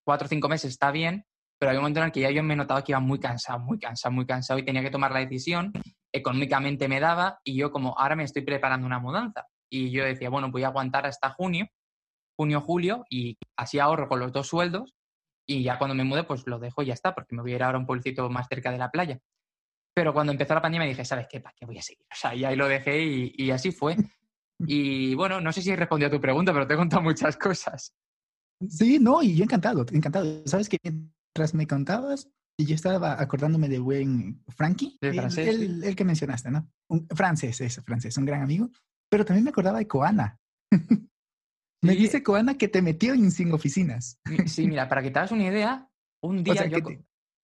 cuatro 0.04 0.26
o 0.26 0.28
cinco 0.28 0.48
meses 0.48 0.72
está 0.72 0.90
bien, 0.90 1.24
pero 1.58 1.70
había 1.70 1.80
un 1.80 1.84
momento 1.84 2.00
en 2.00 2.06
el 2.06 2.12
que 2.12 2.20
ya 2.20 2.30
yo 2.30 2.42
me 2.42 2.56
notaba 2.56 2.82
que 2.82 2.92
iba 2.92 3.00
muy 3.00 3.20
cansado, 3.20 3.58
muy 3.58 3.78
cansado, 3.78 4.14
muy 4.14 4.26
cansado 4.26 4.58
y 4.58 4.64
tenía 4.64 4.82
que 4.82 4.90
tomar 4.90 5.12
la 5.12 5.20
decisión. 5.20 5.72
Económicamente 6.12 6.88
me 6.88 7.00
daba 7.00 7.40
y 7.44 7.56
yo 7.56 7.70
como 7.70 7.98
ahora 7.98 8.16
me 8.16 8.24
estoy 8.24 8.42
preparando 8.42 8.86
una 8.86 8.98
mudanza. 8.98 9.46
Y 9.70 9.90
yo 9.90 10.04
decía, 10.04 10.30
bueno, 10.30 10.50
voy 10.50 10.64
a 10.64 10.68
aguantar 10.68 11.06
hasta 11.06 11.30
junio, 11.30 11.68
junio, 12.36 12.60
julio 12.60 13.04
y 13.08 13.38
así 13.56 13.78
ahorro 13.78 14.08
con 14.08 14.20
los 14.20 14.32
dos 14.32 14.48
sueldos 14.48 14.94
y 15.46 15.62
ya 15.62 15.78
cuando 15.78 15.94
me 15.94 16.04
mude 16.04 16.24
pues 16.24 16.46
lo 16.46 16.58
dejo 16.58 16.82
y 16.82 16.86
ya 16.86 16.94
está, 16.94 17.14
porque 17.14 17.34
me 17.34 17.42
voy 17.42 17.52
a 17.52 17.56
ir 17.56 17.62
ahora 17.62 17.76
a 17.76 17.80
un 17.80 17.86
pueblecito 17.86 18.28
más 18.30 18.46
cerca 18.48 18.70
de 18.70 18.78
la 18.78 18.90
playa. 18.90 19.18
Pero 19.94 20.12
cuando 20.12 20.32
empezó 20.32 20.54
la 20.54 20.62
pandemia 20.62 20.88
dije, 20.88 21.04
¿sabes 21.04 21.26
qué? 21.28 21.40
¿Para 21.40 21.54
qué 21.56 21.66
voy 21.66 21.78
a 21.78 21.82
seguir? 21.82 22.06
O 22.10 22.16
sea, 22.16 22.34
y 22.34 22.44
ahí 22.44 22.56
lo 22.56 22.68
dejé 22.68 23.02
y, 23.02 23.32
y 23.36 23.50
así 23.50 23.72
fue. 23.72 23.96
Y 24.66 25.14
bueno, 25.14 25.40
no 25.40 25.52
sé 25.52 25.62
si 25.62 25.70
he 25.70 25.76
respondido 25.76 26.08
a 26.08 26.10
tu 26.10 26.20
pregunta, 26.20 26.52
pero 26.52 26.66
te 26.66 26.74
he 26.74 26.76
contado 26.76 27.02
muchas 27.02 27.36
cosas. 27.36 27.94
Sí, 28.68 28.98
no, 28.98 29.22
y 29.22 29.36
yo 29.36 29.44
encantado, 29.44 29.84
encantado. 29.90 30.42
¿Sabes 30.46 30.68
qué? 30.68 30.78
tras 31.32 31.54
me 31.54 31.66
contabas, 31.66 32.28
y 32.58 32.66
yo 32.66 32.74
estaba 32.74 33.20
acordándome 33.20 33.68
de 33.68 33.78
buen 33.78 34.42
Frankie, 34.48 34.98
el, 35.00 35.82
el, 35.82 35.96
que 35.96 36.04
mencionaste, 36.04 36.50
¿no? 36.50 36.68
Un, 36.88 37.06
francés, 37.08 37.60
eso, 37.60 37.82
francés, 37.82 38.16
un 38.18 38.26
gran 38.26 38.42
amigo. 38.42 38.70
Pero 39.10 39.24
también 39.24 39.44
me 39.44 39.50
acordaba 39.50 39.78
de 39.78 39.88
Coana. 39.88 40.38
me 41.82 41.96
dice 41.96 42.22
Coana 42.22 42.58
que 42.58 42.68
te 42.68 42.82
metió 42.82 43.14
en 43.14 43.30
sin 43.30 43.52
oficinas. 43.52 44.20
sí, 44.46 44.66
mira, 44.66 44.88
para 44.88 45.02
que 45.02 45.10
te 45.10 45.18
hagas 45.18 45.32
una 45.32 45.46
idea, 45.46 45.88
un 46.22 46.44
día 46.44 46.66
yo, 46.66 46.78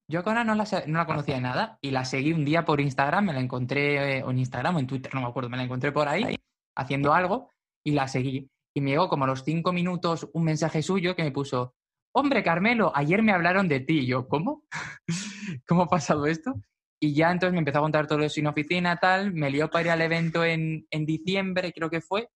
yo 0.09 0.21
a 0.21 0.23
Coana 0.23 0.45
no 0.45 0.55
la, 0.55 0.65
no 0.87 0.99
la 0.99 1.07
conocía 1.07 1.37
de 1.37 1.41
nada 1.41 1.79
y 1.81 1.91
la 1.91 2.05
seguí 2.05 2.33
un 2.33 2.45
día 2.45 2.65
por 2.65 2.81
Instagram, 2.81 3.27
me 3.27 3.33
la 3.33 3.41
encontré, 3.41 4.23
o 4.23 4.31
en 4.31 4.39
Instagram 4.39 4.77
o 4.77 4.79
en 4.81 4.87
Twitter, 4.87 5.15
no 5.15 5.23
me 5.23 5.27
acuerdo, 5.29 5.49
me 5.49 5.57
la 5.57 5.65
encontré 5.65 5.93
por 5.93 6.09
ahí 6.09 6.37
haciendo 6.77 7.13
algo 7.13 7.51
y 7.85 7.93
la 7.93 8.07
seguí. 8.07 8.51
Y 8.75 8.83
me 8.83 8.91
llegó 8.91 9.09
como 9.09 9.25
a 9.25 9.29
los 9.29 9.43
cinco 9.43 9.73
minutos 9.73 10.29
un 10.35 10.45
mensaje 10.45 10.83
suyo 10.83 11.17
que 11.17 11.25
me 11.25 11.33
puso, 11.33 11.75
hombre, 12.17 12.43
Carmelo, 12.43 12.93
ayer 12.95 13.23
me 13.23 13.33
hablaron 13.33 13.69
de 13.69 13.81
ti. 13.81 14.01
Y 14.01 14.07
yo, 14.07 14.27
¿cómo? 14.27 14.63
¿Cómo 15.69 15.83
ha 15.83 15.89
pasado 15.89 16.27
esto? 16.27 16.55
Y 16.99 17.13
ya 17.13 17.31
entonces 17.31 17.53
me 17.53 17.59
empezó 17.59 17.79
a 17.79 17.83
contar 17.83 18.07
todo 18.07 18.21
eso 18.21 18.37
sin 18.37 18.47
oficina, 18.47 18.97
tal, 18.97 19.35
me 19.35 19.51
lió 19.51 19.71
para 19.71 19.85
ir 19.85 19.91
al 19.91 20.01
evento 20.01 20.43
en, 20.43 20.87
en 20.91 21.05
diciembre, 21.05 21.73
creo 21.75 21.91
que 21.91 22.01
fue, 22.01 22.31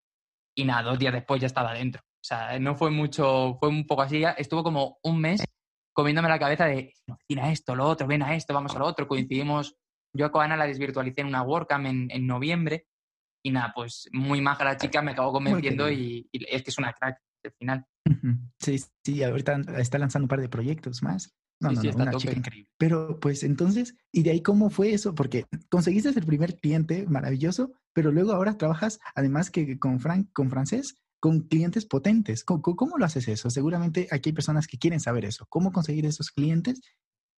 y 0.54 0.64
nada, 0.66 0.82
dos 0.82 0.99
días 0.99 1.14
después 1.14 1.40
ya 1.40 1.46
estaba 1.46 1.72
dentro. 1.72 2.02
O 2.02 2.22
sea, 2.22 2.58
no 2.58 2.75
fue 2.75 2.90
mucho, 2.90 3.56
fue 3.58 3.70
un 3.70 3.87
poco 3.87 4.02
así, 4.02 4.20
ya 4.20 4.32
estuvo 4.32 4.62
como 4.62 4.99
un 5.02 5.18
mes 5.18 5.42
comiéndome 5.94 6.28
la 6.28 6.38
cabeza 6.38 6.66
de, 6.66 6.92
oficina 7.10 7.50
esto, 7.50 7.75
lo 7.75 7.88
otro, 7.88 8.06
ven 8.06 8.22
a 8.22 8.37
esto, 8.37 8.52
vamos 8.52 8.76
a 8.76 8.78
lo 8.78 8.84
otro, 8.84 9.08
coincidimos, 9.08 9.76
yo 10.14 10.26
a 10.26 10.30
Coana 10.30 10.58
la 10.58 10.66
desvirtualicé 10.66 11.22
en 11.22 11.28
una 11.28 11.42
WordCamp 11.42 11.87
en, 11.87 12.10
en 12.10 12.26
noviembre, 12.26 12.87
y 13.42 13.50
nada, 13.50 13.72
pues 13.75 14.10
muy 14.12 14.42
maja 14.42 14.62
la 14.62 14.76
chica, 14.76 15.00
me 15.00 15.12
acabó 15.12 15.32
convenciendo 15.32 15.90
y, 15.90 16.28
y, 16.30 16.54
es 16.54 16.62
que 16.62 16.68
es 16.68 16.78
una 16.78 16.92
crack 16.92 17.18
al 17.44 17.52
final. 17.59 17.87
Sí, 18.59 18.82
sí, 19.04 19.23
ahorita 19.23 19.61
está 19.78 19.99
lanzando 19.99 20.25
un 20.25 20.28
par 20.28 20.40
de 20.40 20.49
proyectos 20.49 21.02
más. 21.02 21.35
No, 21.61 21.73
no, 21.73 21.80
una 21.94 22.12
chica 22.14 22.32
increíble. 22.32 22.70
Pero 22.78 23.20
pues 23.20 23.42
entonces, 23.42 23.94
¿y 24.12 24.23
de 24.23 24.30
ahí 24.30 24.42
cómo 24.42 24.70
fue 24.70 24.94
eso? 24.94 25.14
Porque 25.14 25.44
conseguiste 25.68 26.09
el 26.09 26.25
primer 26.25 26.56
cliente 26.56 27.06
maravilloso, 27.06 27.73
pero 27.92 28.11
luego 28.11 28.32
ahora 28.32 28.56
trabajas, 28.56 28.99
además 29.14 29.50
que 29.50 29.78
con, 29.78 30.00
Frank, 30.00 30.28
con 30.32 30.49
francés, 30.49 30.97
con 31.20 31.40
clientes 31.40 31.85
potentes. 31.85 32.44
¿Cómo, 32.44 32.97
lo 32.97 33.04
haces 33.04 33.28
eso? 33.28 33.50
Seguramente 33.50 34.09
aquí 34.11 34.30
hay 34.30 34.35
personas 34.35 34.66
que 34.66 34.78
quieren 34.78 35.00
saber 35.00 35.26
eso. 35.26 35.47
¿Cómo 35.50 35.70
conseguir 35.70 36.06
esos 36.06 36.30
clientes 36.30 36.80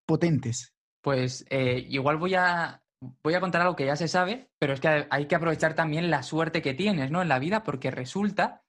potentes? 0.07 0.73
Pues 1.03 1.45
eh, 1.51 1.85
igual 1.89 2.17
voy 2.17 2.35
a, 2.37 2.81
voy 3.25 3.35
a 3.35 3.41
contar 3.41 3.63
algo 3.63 3.75
que 3.75 3.87
ya 3.87 3.97
se 3.97 4.07
sabe, 4.07 4.51
pero 4.61 4.73
es 4.73 4.81
que 4.81 5.07
hay 5.11 5.27
que 5.27 5.35
aprovechar 5.35 5.75
también 5.75 6.11
la 6.11 6.23
suerte 6.23 6.63
que 6.63 6.75
tienes 6.75 7.11
¿no? 7.11 7.23
en 7.23 7.29
la 7.29 7.41
vida, 7.41 7.65
porque 7.65 7.91
resulta 7.91 8.63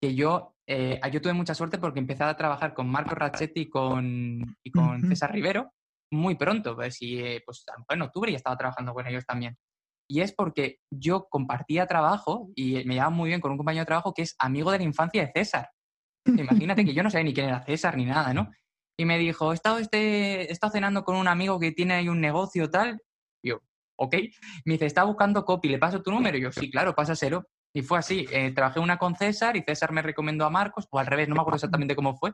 que 0.00 0.14
yo 0.14 0.56
eh, 0.72 1.00
yo 1.12 1.20
tuve 1.20 1.32
mucha 1.32 1.54
suerte 1.54 1.78
porque 1.78 1.98
empecé 1.98 2.22
a 2.22 2.36
trabajar 2.36 2.74
con 2.74 2.88
Marco 2.88 3.14
Rachetti 3.14 3.62
y 3.62 3.68
con, 3.68 4.56
y 4.62 4.70
con 4.70 5.02
César 5.08 5.32
Rivero 5.32 5.72
muy 6.12 6.34
pronto, 6.34 6.74
pues, 6.74 7.00
y, 7.02 7.18
eh, 7.18 7.42
pues 7.44 7.64
en 7.88 8.02
octubre 8.02 8.30
ya 8.30 8.36
estaba 8.36 8.56
trabajando 8.56 8.92
con 8.94 9.06
ellos 9.06 9.24
también. 9.26 9.56
Y 10.08 10.20
es 10.20 10.32
porque 10.32 10.78
yo 10.90 11.28
compartía 11.28 11.86
trabajo 11.86 12.50
y 12.54 12.84
me 12.84 12.94
llevaba 12.94 13.10
muy 13.10 13.28
bien 13.28 13.40
con 13.40 13.52
un 13.52 13.58
compañero 13.58 13.82
de 13.82 13.86
trabajo 13.86 14.12
que 14.12 14.22
es 14.22 14.34
amigo 14.38 14.72
de 14.72 14.78
la 14.78 14.84
infancia 14.84 15.24
de 15.24 15.32
César. 15.32 15.70
Imagínate 16.26 16.84
que 16.84 16.94
yo 16.94 17.02
no 17.02 17.10
sabía 17.10 17.24
ni 17.24 17.34
quién 17.34 17.48
era 17.48 17.64
César 17.64 17.96
ni 17.96 18.04
nada, 18.04 18.34
¿no? 18.34 18.50
Y 18.98 19.04
me 19.04 19.18
dijo, 19.18 19.52
he 19.52 19.54
estado, 19.54 19.78
este, 19.78 20.48
he 20.48 20.52
estado 20.52 20.72
cenando 20.72 21.04
con 21.04 21.16
un 21.16 21.28
amigo 21.28 21.58
que 21.58 21.72
tiene 21.72 21.94
ahí 21.94 22.08
un 22.08 22.20
negocio 22.20 22.68
tal. 22.70 23.00
Y 23.42 23.50
yo, 23.50 23.60
ok. 23.96 24.14
Me 24.64 24.74
dice, 24.74 24.86
está 24.86 25.04
buscando 25.04 25.44
copy, 25.44 25.68
¿le 25.68 25.78
paso 25.78 26.02
tu 26.02 26.10
número? 26.10 26.36
Y 26.36 26.42
yo, 26.42 26.52
sí, 26.52 26.70
claro, 26.70 26.94
pásaselo. 26.94 27.46
Y 27.72 27.82
fue 27.82 27.98
así. 27.98 28.26
Eh, 28.32 28.52
trabajé 28.52 28.80
una 28.80 28.98
con 28.98 29.14
César 29.14 29.56
y 29.56 29.62
César 29.62 29.92
me 29.92 30.02
recomendó 30.02 30.44
a 30.44 30.50
Marcos, 30.50 30.86
o 30.90 30.98
al 30.98 31.06
revés, 31.06 31.28
no 31.28 31.34
me 31.34 31.40
acuerdo 31.40 31.56
exactamente 31.56 31.94
cómo 31.94 32.16
fue, 32.16 32.32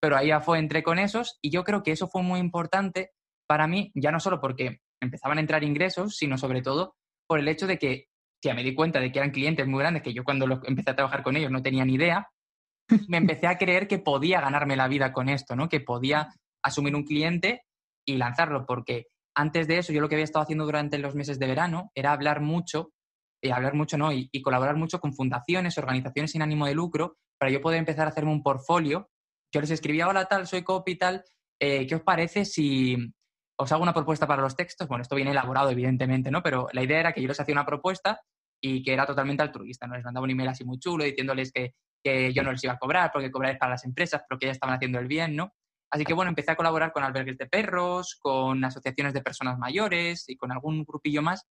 pero 0.00 0.16
ahí 0.16 0.28
ya 0.28 0.40
fue, 0.40 0.58
entré 0.58 0.82
con 0.82 0.98
esos 0.98 1.38
y 1.42 1.50
yo 1.50 1.64
creo 1.64 1.82
que 1.82 1.92
eso 1.92 2.08
fue 2.08 2.22
muy 2.22 2.40
importante 2.40 3.10
para 3.46 3.66
mí, 3.66 3.90
ya 3.94 4.10
no 4.10 4.20
solo 4.20 4.40
porque 4.40 4.78
empezaban 5.00 5.38
a 5.38 5.40
entrar 5.40 5.64
ingresos, 5.64 6.16
sino 6.16 6.38
sobre 6.38 6.62
todo 6.62 6.94
por 7.26 7.38
el 7.38 7.48
hecho 7.48 7.66
de 7.66 7.78
que 7.78 8.06
ya 8.42 8.54
me 8.54 8.62
di 8.62 8.74
cuenta 8.74 9.00
de 9.00 9.12
que 9.12 9.18
eran 9.18 9.32
clientes 9.32 9.66
muy 9.66 9.80
grandes, 9.80 10.02
que 10.02 10.14
yo 10.14 10.24
cuando 10.24 10.46
empecé 10.64 10.90
a 10.90 10.96
trabajar 10.96 11.22
con 11.22 11.36
ellos 11.36 11.50
no 11.50 11.62
tenía 11.62 11.84
ni 11.84 11.94
idea, 11.94 12.28
me 13.08 13.18
empecé 13.18 13.46
a 13.46 13.58
creer 13.58 13.86
que 13.86 13.98
podía 13.98 14.40
ganarme 14.40 14.76
la 14.76 14.88
vida 14.88 15.12
con 15.12 15.28
esto, 15.28 15.56
¿no? 15.56 15.68
Que 15.68 15.80
podía 15.80 16.28
asumir 16.62 16.94
un 16.94 17.04
cliente 17.04 17.62
y 18.06 18.16
lanzarlo, 18.16 18.66
porque 18.66 19.06
antes 19.34 19.68
de 19.68 19.78
eso 19.78 19.92
yo 19.92 20.00
lo 20.00 20.08
que 20.08 20.14
había 20.14 20.24
estado 20.24 20.42
haciendo 20.42 20.64
durante 20.64 20.98
los 20.98 21.14
meses 21.14 21.38
de 21.38 21.46
verano 21.46 21.90
era 21.94 22.12
hablar 22.12 22.40
mucho, 22.40 22.90
y 23.40 23.50
hablar 23.50 23.74
mucho, 23.74 23.96
¿no? 23.98 24.12
Y, 24.12 24.28
y 24.32 24.42
colaborar 24.42 24.76
mucho 24.76 25.00
con 25.00 25.14
fundaciones, 25.14 25.78
organizaciones 25.78 26.32
sin 26.32 26.42
ánimo 26.42 26.66
de 26.66 26.74
lucro, 26.74 27.16
para 27.38 27.50
yo 27.50 27.60
poder 27.60 27.78
empezar 27.78 28.06
a 28.06 28.10
hacerme 28.10 28.32
un 28.32 28.42
portfolio. 28.42 29.10
Yo 29.52 29.60
les 29.60 29.70
escribía, 29.70 30.08
hola 30.08 30.26
tal, 30.26 30.46
soy 30.46 30.62
copy 30.62 30.96
tal, 30.96 31.24
eh, 31.60 31.86
¿qué 31.86 31.94
os 31.96 32.02
parece 32.02 32.44
si 32.44 32.96
os 33.58 33.72
hago 33.72 33.82
una 33.82 33.94
propuesta 33.94 34.26
para 34.26 34.42
los 34.42 34.56
textos? 34.56 34.88
Bueno, 34.88 35.02
esto 35.02 35.16
viene 35.16 35.32
elaborado, 35.32 35.70
evidentemente, 35.70 36.30
¿no? 36.30 36.42
Pero 36.42 36.68
la 36.72 36.82
idea 36.82 37.00
era 37.00 37.12
que 37.12 37.20
yo 37.20 37.28
les 37.28 37.40
hacía 37.40 37.54
una 37.54 37.66
propuesta 37.66 38.20
y 38.62 38.82
que 38.82 38.92
era 38.92 39.06
totalmente 39.06 39.42
altruista, 39.42 39.86
¿no? 39.86 39.94
Les 39.94 40.04
mandaba 40.04 40.24
un 40.24 40.30
email 40.30 40.48
así 40.50 40.64
muy 40.64 40.78
chulo 40.78 41.04
diciéndoles 41.04 41.50
que, 41.52 41.74
que 42.02 42.32
yo 42.32 42.42
no 42.42 42.52
les 42.52 42.62
iba 42.64 42.74
a 42.74 42.78
cobrar 42.78 43.10
porque 43.12 43.30
cobrar 43.30 43.52
es 43.52 43.58
para 43.58 43.72
las 43.72 43.84
empresas, 43.84 44.22
pero 44.28 44.38
que 44.38 44.46
ya 44.46 44.52
estaban 44.52 44.76
haciendo 44.76 44.98
el 44.98 45.06
bien, 45.06 45.34
¿no? 45.34 45.52
Así 45.92 46.04
que 46.04 46.14
bueno, 46.14 46.28
empecé 46.28 46.52
a 46.52 46.56
colaborar 46.56 46.92
con 46.92 47.02
albergues 47.02 47.36
de 47.36 47.46
perros, 47.46 48.16
con 48.20 48.64
asociaciones 48.64 49.12
de 49.12 49.22
personas 49.22 49.58
mayores 49.58 50.28
y 50.28 50.36
con 50.36 50.52
algún 50.52 50.84
grupillo 50.84 51.20
más. 51.20 51.46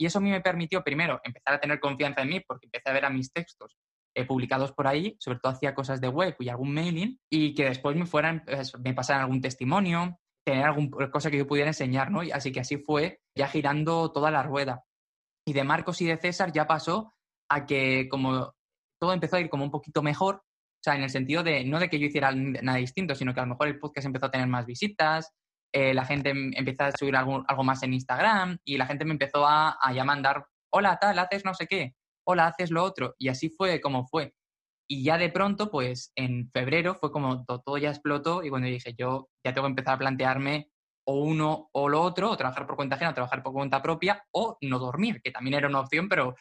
Y 0.00 0.06
eso 0.06 0.18
a 0.18 0.22
mí 0.22 0.30
me 0.30 0.40
permitió, 0.40 0.82
primero, 0.82 1.20
empezar 1.22 1.52
a 1.52 1.60
tener 1.60 1.78
confianza 1.78 2.22
en 2.22 2.30
mí 2.30 2.40
porque 2.40 2.66
empecé 2.68 2.88
a 2.88 2.94
ver 2.94 3.04
a 3.04 3.10
mis 3.10 3.30
textos 3.30 3.76
eh, 4.14 4.24
publicados 4.24 4.72
por 4.72 4.86
ahí, 4.86 5.14
sobre 5.20 5.40
todo 5.40 5.52
hacía 5.52 5.74
cosas 5.74 6.00
de 6.00 6.08
web 6.08 6.36
y 6.38 6.48
algún 6.48 6.72
mailing, 6.72 7.20
y 7.30 7.54
que 7.54 7.66
después 7.66 7.94
me 7.94 8.06
fueran, 8.06 8.42
pues, 8.46 8.72
me 8.78 8.94
pasaran 8.94 9.24
algún 9.24 9.42
testimonio, 9.42 10.18
tener 10.42 10.64
alguna 10.64 11.10
cosa 11.10 11.30
que 11.30 11.36
yo 11.36 11.46
pudiera 11.46 11.68
enseñar, 11.68 12.10
¿no? 12.10 12.22
Y 12.22 12.30
así 12.30 12.50
que 12.50 12.60
así 12.60 12.78
fue, 12.78 13.20
ya 13.36 13.46
girando 13.46 14.10
toda 14.10 14.30
la 14.30 14.42
rueda. 14.42 14.84
Y 15.46 15.52
de 15.52 15.64
Marcos 15.64 16.00
y 16.00 16.06
de 16.06 16.16
César 16.16 16.50
ya 16.50 16.66
pasó 16.66 17.12
a 17.50 17.66
que 17.66 18.08
como 18.08 18.54
todo 18.98 19.12
empezó 19.12 19.36
a 19.36 19.40
ir 19.40 19.50
como 19.50 19.64
un 19.64 19.70
poquito 19.70 20.02
mejor, 20.02 20.36
o 20.36 20.82
sea, 20.82 20.96
en 20.96 21.02
el 21.02 21.10
sentido 21.10 21.42
de 21.42 21.62
no 21.64 21.78
de 21.78 21.90
que 21.90 21.98
yo 21.98 22.06
hiciera 22.06 22.32
nada 22.32 22.78
distinto, 22.78 23.14
sino 23.14 23.34
que 23.34 23.40
a 23.40 23.42
lo 23.42 23.50
mejor 23.50 23.68
el 23.68 23.78
podcast 23.78 24.06
empezó 24.06 24.26
a 24.26 24.30
tener 24.30 24.46
más 24.46 24.64
visitas, 24.64 25.30
eh, 25.72 25.94
la 25.94 26.04
gente 26.04 26.30
em, 26.30 26.50
empezó 26.54 26.84
a 26.84 26.92
subir 26.92 27.16
algo, 27.16 27.44
algo, 27.46 27.64
más 27.64 27.82
en 27.82 27.94
Instagram 27.94 28.58
y 28.64 28.76
la 28.76 28.86
gente 28.86 29.04
me 29.04 29.12
empezó 29.12 29.46
a, 29.46 29.78
a 29.80 29.92
ya 29.92 30.04
mandar, 30.04 30.46
hola, 30.72 30.98
tal, 31.00 31.18
haces 31.18 31.44
no 31.44 31.54
sé 31.54 31.66
qué, 31.66 31.94
hola, 32.26 32.46
haces 32.46 32.70
lo 32.70 32.82
otro. 32.82 33.14
Y 33.18 33.28
así 33.28 33.50
fue 33.50 33.80
como 33.80 34.06
fue. 34.06 34.34
Y 34.88 35.04
ya 35.04 35.18
de 35.18 35.30
pronto, 35.30 35.70
pues 35.70 36.12
en 36.16 36.50
febrero 36.50 36.96
fue 36.96 37.12
como 37.12 37.44
todo, 37.44 37.78
ya 37.78 37.90
explotó 37.90 38.42
y 38.42 38.50
cuando 38.50 38.66
dije, 38.66 38.94
yo 38.98 39.28
ya 39.44 39.54
tengo 39.54 39.66
que 39.66 39.70
empezar 39.70 39.94
a 39.94 39.98
plantearme 39.98 40.68
o 41.04 41.22
uno 41.24 41.70
o 41.72 41.88
lo 41.88 42.02
otro, 42.02 42.30
o 42.30 42.36
trabajar 42.36 42.66
por 42.66 42.76
cuenta 42.76 42.96
ajena, 42.96 43.10
o 43.10 43.14
trabajar 43.14 43.42
por 43.42 43.52
cuenta 43.52 43.82
propia, 43.82 44.22
o 44.32 44.58
no 44.60 44.78
dormir, 44.78 45.20
que 45.22 45.30
también 45.30 45.54
era 45.54 45.68
una 45.68 45.80
opción, 45.80 46.08
pero 46.08 46.34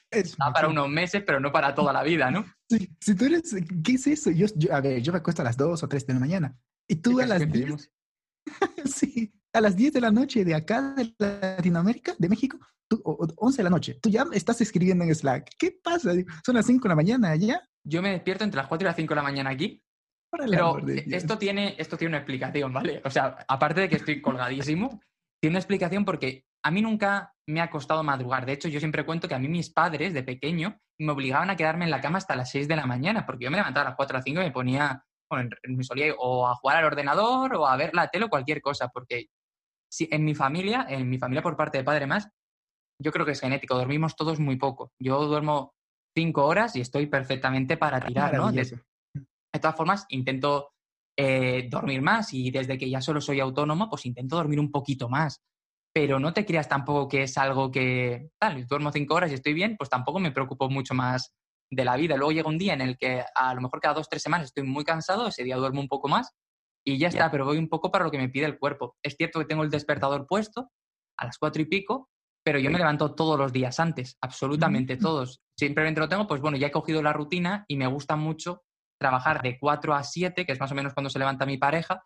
para 0.53 0.67
unos 0.67 0.89
meses, 0.89 1.23
pero 1.25 1.39
no 1.39 1.51
para 1.51 1.73
toda 1.73 1.93
la 1.93 2.03
vida, 2.03 2.29
¿no? 2.29 2.45
Sí, 2.69 2.89
si 2.99 3.15
tú 3.15 3.25
eres, 3.25 3.55
¿qué 3.83 3.93
es 3.93 4.07
eso? 4.07 4.31
Yo, 4.31 4.47
a 4.71 4.81
ver, 4.81 5.01
yo 5.01 5.11
me 5.11 5.19
acuesto 5.19 5.41
a 5.41 5.45
las 5.45 5.57
2 5.57 5.83
o 5.83 5.87
3 5.87 6.07
de 6.07 6.13
la 6.13 6.19
mañana. 6.19 6.57
Y 6.87 6.97
tú 6.97 7.19
a 7.19 7.25
las 7.25 7.51
10. 7.51 7.91
sí, 8.85 9.31
a 9.53 9.61
las 9.61 9.75
10 9.75 9.93
de 9.93 10.01
la 10.01 10.11
noche 10.11 10.45
de 10.45 10.55
acá, 10.55 10.93
de 10.95 11.13
Latinoamérica, 11.17 12.15
de 12.17 12.29
México, 12.29 12.59
tú, 12.87 13.01
o, 13.03 13.27
11 13.37 13.57
de 13.57 13.63
la 13.63 13.69
noche, 13.69 13.99
tú 14.01 14.09
ya 14.09 14.25
estás 14.33 14.61
escribiendo 14.61 15.03
en 15.03 15.13
Slack. 15.13 15.49
¿Qué 15.57 15.79
pasa? 15.83 16.11
Son 16.45 16.55
las 16.55 16.65
5 16.65 16.83
de 16.83 16.89
la 16.89 16.95
mañana 16.95 17.35
ya. 17.35 17.61
Yo 17.83 18.01
me 18.01 18.11
despierto 18.11 18.43
entre 18.43 18.57
las 18.57 18.67
4 18.67 18.85
y 18.85 18.87
las 18.87 18.95
5 18.95 19.09
de 19.09 19.15
la 19.15 19.23
mañana 19.23 19.49
aquí. 19.49 19.83
Pero 20.31 20.77
esto 20.87 21.37
tiene, 21.37 21.75
esto 21.77 21.97
tiene 21.97 22.09
una 22.09 22.17
explicación, 22.19 22.71
¿vale? 22.71 23.01
O 23.03 23.09
sea, 23.09 23.37
aparte 23.47 23.81
de 23.81 23.89
que 23.89 23.95
estoy 23.95 24.21
colgadísimo, 24.21 25.01
tiene 25.41 25.53
una 25.53 25.59
explicación 25.59 26.05
porque 26.05 26.45
a 26.63 26.71
mí 26.71 26.81
nunca 26.81 27.33
me 27.47 27.61
ha 27.61 27.69
costado 27.69 28.03
madrugar. 28.03 28.45
De 28.45 28.53
hecho, 28.53 28.67
yo 28.67 28.79
siempre 28.79 29.05
cuento 29.05 29.27
que 29.27 29.35
a 29.35 29.39
mí 29.39 29.47
mis 29.47 29.71
padres 29.71 30.13
de 30.13 30.23
pequeño 30.23 30.79
me 30.99 31.11
obligaban 31.11 31.49
a 31.49 31.55
quedarme 31.55 31.85
en 31.85 31.91
la 31.91 32.01
cama 32.01 32.17
hasta 32.17 32.35
las 32.35 32.51
6 32.51 32.67
de 32.67 32.75
la 32.75 32.85
mañana, 32.85 33.25
porque 33.25 33.45
yo 33.45 33.51
me 33.51 33.57
levantaba 33.57 33.87
a 33.87 33.89
las 33.89 33.95
4 33.95 34.19
o 34.19 34.21
5 34.21 34.41
y 34.41 34.43
me 34.43 34.51
ponía, 34.51 35.03
me 35.67 35.83
solía 35.83 36.13
o 36.17 36.47
a 36.47 36.55
jugar 36.55 36.77
al 36.77 36.85
ordenador 36.85 37.55
o 37.55 37.67
a 37.67 37.77
ver 37.77 37.93
la 37.93 38.07
tele 38.07 38.25
o 38.25 38.29
cualquier 38.29 38.61
cosa, 38.61 38.89
porque 38.89 39.27
si, 39.91 40.07
en 40.11 40.23
mi 40.23 40.35
familia, 40.35 40.85
en 40.89 41.09
mi 41.09 41.17
familia 41.17 41.41
por 41.41 41.55
parte 41.55 41.77
de 41.77 41.83
padre 41.83 42.07
más, 42.07 42.29
yo 43.01 43.11
creo 43.11 43.25
que 43.25 43.31
es 43.31 43.39
genético, 43.39 43.75
dormimos 43.75 44.15
todos 44.15 44.39
muy 44.39 44.57
poco. 44.57 44.91
Yo 44.99 45.25
duermo 45.25 45.73
cinco 46.15 46.45
horas 46.45 46.75
y 46.75 46.81
estoy 46.81 47.07
perfectamente 47.07 47.77
para 47.77 47.97
ah, 47.97 48.05
tirar, 48.05 48.33
¿no? 48.35 48.51
De, 48.51 48.79
todas 49.59 49.75
formas, 49.75 50.05
intento 50.09 50.71
eh, 51.17 51.67
dormir 51.69 52.01
más 52.01 52.33
y 52.33 52.51
desde 52.51 52.77
que 52.77 52.89
ya 52.89 53.01
solo 53.01 53.21
soy 53.21 53.39
autónomo, 53.39 53.89
pues 53.89 54.05
intento 54.05 54.35
dormir 54.35 54.59
un 54.59 54.71
poquito 54.71 55.09
más. 55.09 55.41
Pero 55.91 56.19
no 56.19 56.33
te 56.33 56.45
creas 56.45 56.69
tampoco 56.69 57.07
que 57.07 57.23
es 57.23 57.37
algo 57.37 57.71
que, 57.71 58.29
tal, 58.39 58.67
duermo 58.67 58.91
cinco 58.91 59.15
horas 59.15 59.31
y 59.31 59.35
estoy 59.35 59.53
bien, 59.53 59.75
pues 59.75 59.89
tampoco 59.89 60.19
me 60.19 60.31
preocupo 60.31 60.69
mucho 60.69 60.93
más 60.93 61.33
de 61.71 61.85
la 61.85 61.95
vida. 61.95 62.15
Luego 62.17 62.31
llega 62.31 62.49
un 62.49 62.57
día 62.57 62.73
en 62.73 62.81
el 62.81 62.97
que 62.97 63.23
a 63.35 63.53
lo 63.53 63.61
mejor 63.61 63.79
cada 63.79 63.95
dos, 63.95 64.09
tres 64.09 64.21
semanas 64.21 64.47
estoy 64.47 64.63
muy 64.63 64.83
cansado, 64.83 65.27
ese 65.27 65.43
día 65.43 65.57
duermo 65.57 65.81
un 65.81 65.87
poco 65.87 66.07
más 66.07 66.35
y 66.85 66.97
ya 66.97 67.09
está, 67.09 67.29
pero 67.29 67.45
voy 67.45 67.57
un 67.57 67.69
poco 67.69 67.91
para 67.91 68.05
lo 68.05 68.11
que 68.11 68.17
me 68.17 68.29
pide 68.29 68.45
el 68.45 68.57
cuerpo. 68.57 68.95
Es 69.03 69.15
cierto 69.15 69.39
que 69.39 69.45
tengo 69.45 69.63
el 69.63 69.69
despertador 69.69 70.25
puesto 70.27 70.71
a 71.17 71.25
las 71.25 71.37
cuatro 71.37 71.61
y 71.61 71.65
pico, 71.65 72.09
pero 72.43 72.57
yo 72.59 72.71
me 72.71 72.77
levanto 72.77 73.13
todos 73.13 73.37
los 73.37 73.51
días 73.51 73.79
antes, 73.79 74.17
absolutamente 74.21 74.95
mm. 74.95 74.99
todos. 74.99 75.41
Simplemente 75.57 75.99
lo 75.99 76.09
tengo, 76.09 76.27
pues 76.27 76.41
bueno, 76.41 76.57
ya 76.57 76.67
he 76.67 76.71
cogido 76.71 77.01
la 77.01 77.13
rutina 77.13 77.65
y 77.67 77.75
me 77.75 77.87
gusta 77.87 78.15
mucho 78.15 78.63
trabajar 78.99 79.41
de 79.41 79.59
4 79.59 79.93
a 79.93 80.03
7, 80.03 80.45
que 80.45 80.51
es 80.51 80.59
más 80.59 80.71
o 80.71 80.75
menos 80.75 80.93
cuando 80.93 81.09
se 81.09 81.19
levanta 81.19 81.45
mi 81.45 81.57
pareja, 81.57 82.03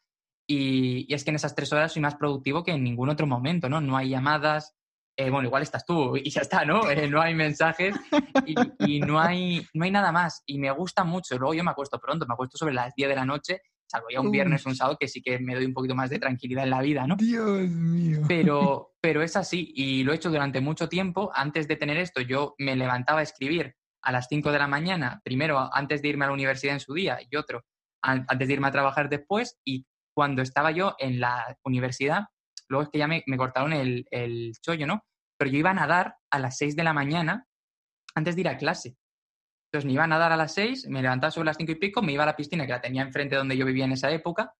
y, 0.47 1.11
es 1.13 1.23
que 1.23 1.29
en 1.29 1.35
esas 1.35 1.55
tres 1.55 1.71
horas 1.71 1.93
soy 1.93 2.01
más 2.01 2.15
productivo 2.15 2.63
que 2.63 2.71
en 2.71 2.83
ningún 2.83 3.09
otro 3.09 3.27
momento, 3.27 3.69
¿no? 3.69 3.81
No 3.81 3.95
hay 3.95 4.09
llamadas, 4.09 4.75
eh, 5.15 5.29
bueno, 5.29 5.47
igual 5.47 5.63
estás 5.63 5.85
tú 5.85 6.17
y 6.17 6.29
ya 6.29 6.41
está, 6.41 6.65
¿no? 6.65 6.89
Eh, 6.89 7.07
no 7.07 7.21
hay 7.21 7.35
mensajes 7.35 7.95
y, 8.45 8.55
y, 8.79 8.99
no, 8.99 9.19
hay, 9.19 9.65
no 9.73 9.85
hay 9.85 9.91
nada 9.91 10.11
más. 10.11 10.43
Y 10.45 10.57
me 10.57 10.71
gusta 10.71 11.03
mucho. 11.03 11.37
Luego 11.37 11.53
yo 11.53 11.63
me 11.63 11.71
acuesto 11.71 11.99
pronto, 11.99 12.25
me 12.25 12.33
acuesto 12.33 12.57
sobre 12.57 12.73
las 12.73 12.93
10 12.95 13.09
de 13.09 13.15
la 13.15 13.25
noche 13.25 13.61
salvo 13.93 14.07
ya 14.11 14.21
un 14.21 14.31
viernes 14.31 14.65
o 14.65 14.69
un 14.69 14.75
sábado 14.75 14.97
que 14.99 15.07
sí 15.07 15.21
que 15.21 15.37
me 15.39 15.53
doy 15.53 15.65
un 15.65 15.73
poquito 15.73 15.93
más 15.93 16.09
de 16.09 16.17
tranquilidad 16.17 16.63
en 16.63 16.71
la 16.71 16.81
vida, 16.81 17.05
¿no? 17.05 17.15
Dios 17.15 17.69
mío. 17.69 18.21
Pero, 18.27 18.93
pero 19.01 19.21
es 19.21 19.35
así 19.35 19.71
y 19.75 20.03
lo 20.03 20.11
he 20.11 20.15
hecho 20.15 20.31
durante 20.31 20.61
mucho 20.61 20.89
tiempo. 20.89 21.31
Antes 21.33 21.67
de 21.67 21.75
tener 21.75 21.97
esto, 21.97 22.21
yo 22.21 22.55
me 22.57 22.75
levantaba 22.75 23.19
a 23.19 23.23
escribir 23.23 23.75
a 24.01 24.11
las 24.11 24.27
5 24.29 24.51
de 24.51 24.59
la 24.59 24.67
mañana, 24.67 25.21
primero 25.23 25.69
antes 25.73 26.01
de 26.01 26.09
irme 26.09 26.25
a 26.25 26.29
la 26.29 26.33
universidad 26.33 26.73
en 26.73 26.79
su 26.79 26.93
día 26.93 27.19
y 27.29 27.35
otro 27.35 27.63
antes 28.01 28.47
de 28.47 28.53
irme 28.53 28.67
a 28.67 28.71
trabajar 28.71 29.09
después. 29.09 29.59
Y 29.63 29.85
cuando 30.13 30.41
estaba 30.41 30.71
yo 30.71 30.95
en 30.99 31.19
la 31.19 31.57
universidad, 31.63 32.25
luego 32.69 32.83
es 32.83 32.89
que 32.89 32.99
ya 32.99 33.07
me, 33.07 33.23
cortaron 33.37 33.73
el, 33.73 34.05
el 34.11 34.53
chollo, 34.61 34.87
¿no? 34.87 35.03
Pero 35.37 35.51
yo 35.51 35.57
iba 35.57 35.71
a 35.71 35.75
nadar 35.75 36.17
a 36.31 36.39
las 36.39 36.57
6 36.57 36.75
de 36.75 36.83
la 36.83 36.93
mañana 36.93 37.47
antes 38.15 38.35
de 38.35 38.41
ir 38.41 38.47
a 38.47 38.57
clase. 38.57 38.97
Entonces 39.73 39.87
me 39.87 39.93
iba 39.93 40.03
a 40.03 40.07
nadar 40.07 40.31
a 40.31 40.37
las 40.37 40.53
seis, 40.53 40.87
me 40.87 41.01
levantaba 41.01 41.31
sobre 41.31 41.47
las 41.47 41.57
cinco 41.57 41.71
y 41.71 41.75
pico, 41.75 42.03
me 42.03 42.11
iba 42.11 42.21
a 42.21 42.27
la 42.27 42.35
piscina 42.35 42.67
que 42.67 42.73
la 42.73 42.81
tenía 42.81 43.01
enfrente 43.01 43.35
donde 43.35 43.57
yo 43.57 43.65
vivía 43.65 43.85
en 43.85 43.93
esa 43.93 44.11
época 44.11 44.53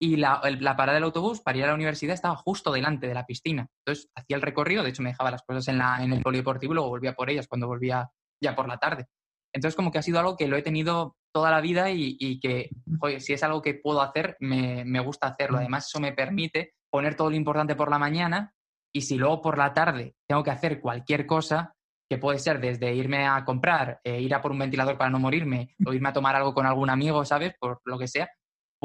y 0.00 0.16
la, 0.16 0.40
parada 0.74 0.94
del 0.94 1.04
autobús 1.04 1.42
para 1.42 1.58
ir 1.58 1.64
a 1.64 1.68
la 1.68 1.74
universidad 1.74 2.14
estaba 2.14 2.34
justo 2.36 2.72
delante 2.72 3.06
de 3.06 3.12
la 3.12 3.26
piscina. 3.26 3.68
Entonces 3.84 4.10
hacía 4.14 4.36
el 4.36 4.42
recorrido, 4.42 4.82
de 4.82 4.88
hecho 4.88 5.02
me 5.02 5.10
dejaba 5.10 5.30
las 5.30 5.42
cosas 5.42 5.68
en, 5.68 5.76
la, 5.76 6.02
en 6.02 6.14
el 6.14 6.22
polideportivo 6.22 6.72
y 6.72 6.76
luego 6.76 6.88
volvía 6.88 7.14
por 7.14 7.28
ellas 7.28 7.46
cuando 7.46 7.66
volvía 7.66 8.10
ya 8.42 8.56
por 8.56 8.66
la 8.66 8.78
tarde. 8.78 9.06
Entonces 9.52 9.76
como 9.76 9.92
que 9.92 9.98
ha 9.98 10.02
sido 10.02 10.18
algo 10.18 10.36
que 10.36 10.48
lo 10.48 10.56
he 10.56 10.62
tenido 10.62 11.14
toda 11.34 11.50
la 11.50 11.60
vida 11.60 11.90
y, 11.90 12.38
que, 12.38 12.70
oye, 13.00 13.18
si 13.18 13.32
es 13.32 13.42
algo 13.42 13.60
que 13.60 13.74
puedo 13.74 14.00
hacer, 14.00 14.36
me, 14.38 14.84
me 14.84 15.00
gusta 15.00 15.26
hacerlo. 15.26 15.58
Además 15.58 15.86
eso 15.88 15.98
me 15.98 16.12
permite 16.12 16.74
poner 16.88 17.16
todo 17.16 17.28
lo 17.28 17.34
importante 17.34 17.74
por 17.74 17.90
la 17.90 17.98
mañana 17.98 18.54
y 18.94 19.00
si 19.00 19.16
luego 19.16 19.42
por 19.42 19.58
la 19.58 19.74
tarde 19.74 20.14
tengo 20.28 20.44
que 20.44 20.52
hacer 20.52 20.80
cualquier 20.80 21.26
cosa, 21.26 21.74
que 22.08 22.18
puede 22.18 22.38
ser 22.38 22.60
desde 22.60 22.94
irme 22.94 23.26
a 23.26 23.44
comprar, 23.44 23.98
eh, 24.04 24.20
ir 24.20 24.32
a 24.32 24.40
por 24.40 24.52
un 24.52 24.60
ventilador 24.60 24.96
para 24.96 25.10
no 25.10 25.18
morirme, 25.18 25.74
o 25.84 25.92
irme 25.92 26.10
a 26.10 26.12
tomar 26.12 26.36
algo 26.36 26.54
con 26.54 26.66
algún 26.66 26.88
amigo, 26.88 27.24
¿sabes? 27.24 27.54
Por 27.58 27.80
lo 27.84 27.98
que 27.98 28.06
sea, 28.06 28.30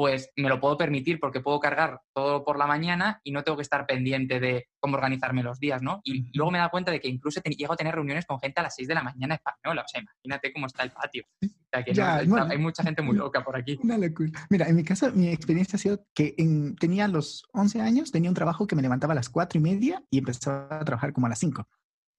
pues 0.00 0.30
me 0.34 0.48
lo 0.48 0.58
puedo 0.58 0.78
permitir 0.78 1.20
porque 1.20 1.40
puedo 1.40 1.60
cargar 1.60 2.00
todo 2.14 2.42
por 2.42 2.56
la 2.56 2.66
mañana 2.66 3.20
y 3.22 3.32
no 3.32 3.42
tengo 3.42 3.58
que 3.58 3.64
estar 3.64 3.84
pendiente 3.84 4.40
de 4.40 4.70
cómo 4.78 4.96
organizarme 4.96 5.42
los 5.42 5.60
días, 5.60 5.82
¿no? 5.82 6.00
Y 6.04 6.34
luego 6.34 6.50
me 6.50 6.56
da 6.56 6.70
cuenta 6.70 6.90
de 6.90 7.00
que 7.00 7.08
incluso 7.08 7.38
llego 7.42 7.74
a 7.74 7.76
tener 7.76 7.94
reuniones 7.94 8.24
con 8.24 8.40
gente 8.40 8.60
a 8.60 8.62
las 8.62 8.74
6 8.76 8.88
de 8.88 8.94
la 8.94 9.02
mañana 9.02 9.34
española. 9.34 9.82
O 9.84 9.88
sea, 9.88 10.00
imagínate 10.00 10.54
cómo 10.54 10.68
está 10.68 10.84
el 10.84 10.90
patio. 10.92 11.24
O 11.42 11.48
sea, 11.70 11.84
que 11.84 12.00
hay 12.00 12.56
mucha 12.56 12.82
gente 12.82 13.02
muy 13.02 13.14
loca 13.18 13.44
por 13.44 13.58
aquí. 13.58 13.78
Una 13.82 13.98
locura. 13.98 14.30
Mira, 14.48 14.68
en 14.68 14.76
mi 14.76 14.84
caso, 14.84 15.12
mi 15.12 15.28
experiencia 15.28 15.76
ha 15.76 15.80
sido 15.80 16.06
que 16.14 16.34
tenía 16.80 17.06
los 17.06 17.44
11 17.52 17.82
años, 17.82 18.10
tenía 18.10 18.30
un 18.30 18.34
trabajo 18.34 18.66
que 18.66 18.76
me 18.76 18.80
levantaba 18.80 19.12
a 19.12 19.16
las 19.16 19.28
4 19.28 19.58
y 19.58 19.62
media 19.62 20.02
y 20.08 20.20
empezaba 20.20 20.80
a 20.80 20.84
trabajar 20.86 21.12
como 21.12 21.26
a 21.26 21.28
las 21.28 21.40
5. 21.40 21.68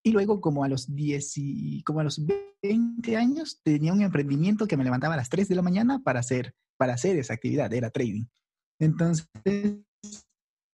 Y 0.04 0.12
luego, 0.12 0.42
como 0.42 0.64
a 0.64 0.68
los 0.68 0.94
10 0.94 1.34
y, 1.38 1.84
como 1.84 2.00
a 2.00 2.04
los 2.04 2.22
20 2.64 3.18
años, 3.18 3.62
tenía 3.64 3.94
un 3.94 4.02
emprendimiento 4.02 4.68
que 4.68 4.78
me 4.78 4.84
levantaba 4.84 5.14
a 5.14 5.18
las 5.18 5.30
3 5.30 5.48
de 5.48 5.56
la 5.56 5.62
mañana 5.62 6.02
para 6.04 6.20
hacer, 6.20 6.56
para 6.78 6.94
hacer 6.94 7.18
esa 7.18 7.34
actividad, 7.34 7.72
era 7.74 7.92
trading. 7.92 8.26
Entonces, 8.80 9.30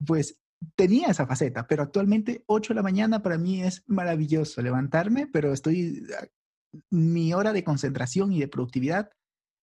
pues 0.06 0.40
tenía 0.76 1.10
esa 1.10 1.28
faceta, 1.28 1.68
pero 1.68 1.84
actualmente 1.84 2.44
8 2.48 2.74
de 2.74 2.76
la 2.76 2.84
mañana 2.84 3.22
para 3.22 3.38
mí 3.38 3.62
es 3.62 3.84
maravilloso 3.88 4.62
levantarme, 4.62 5.28
pero 5.28 5.54
estoy, 5.54 6.04
mi 6.90 7.34
hora 7.34 7.54
de 7.54 7.64
concentración 7.64 8.32
y 8.32 8.40
de 8.40 8.48
productividad, 8.48 9.10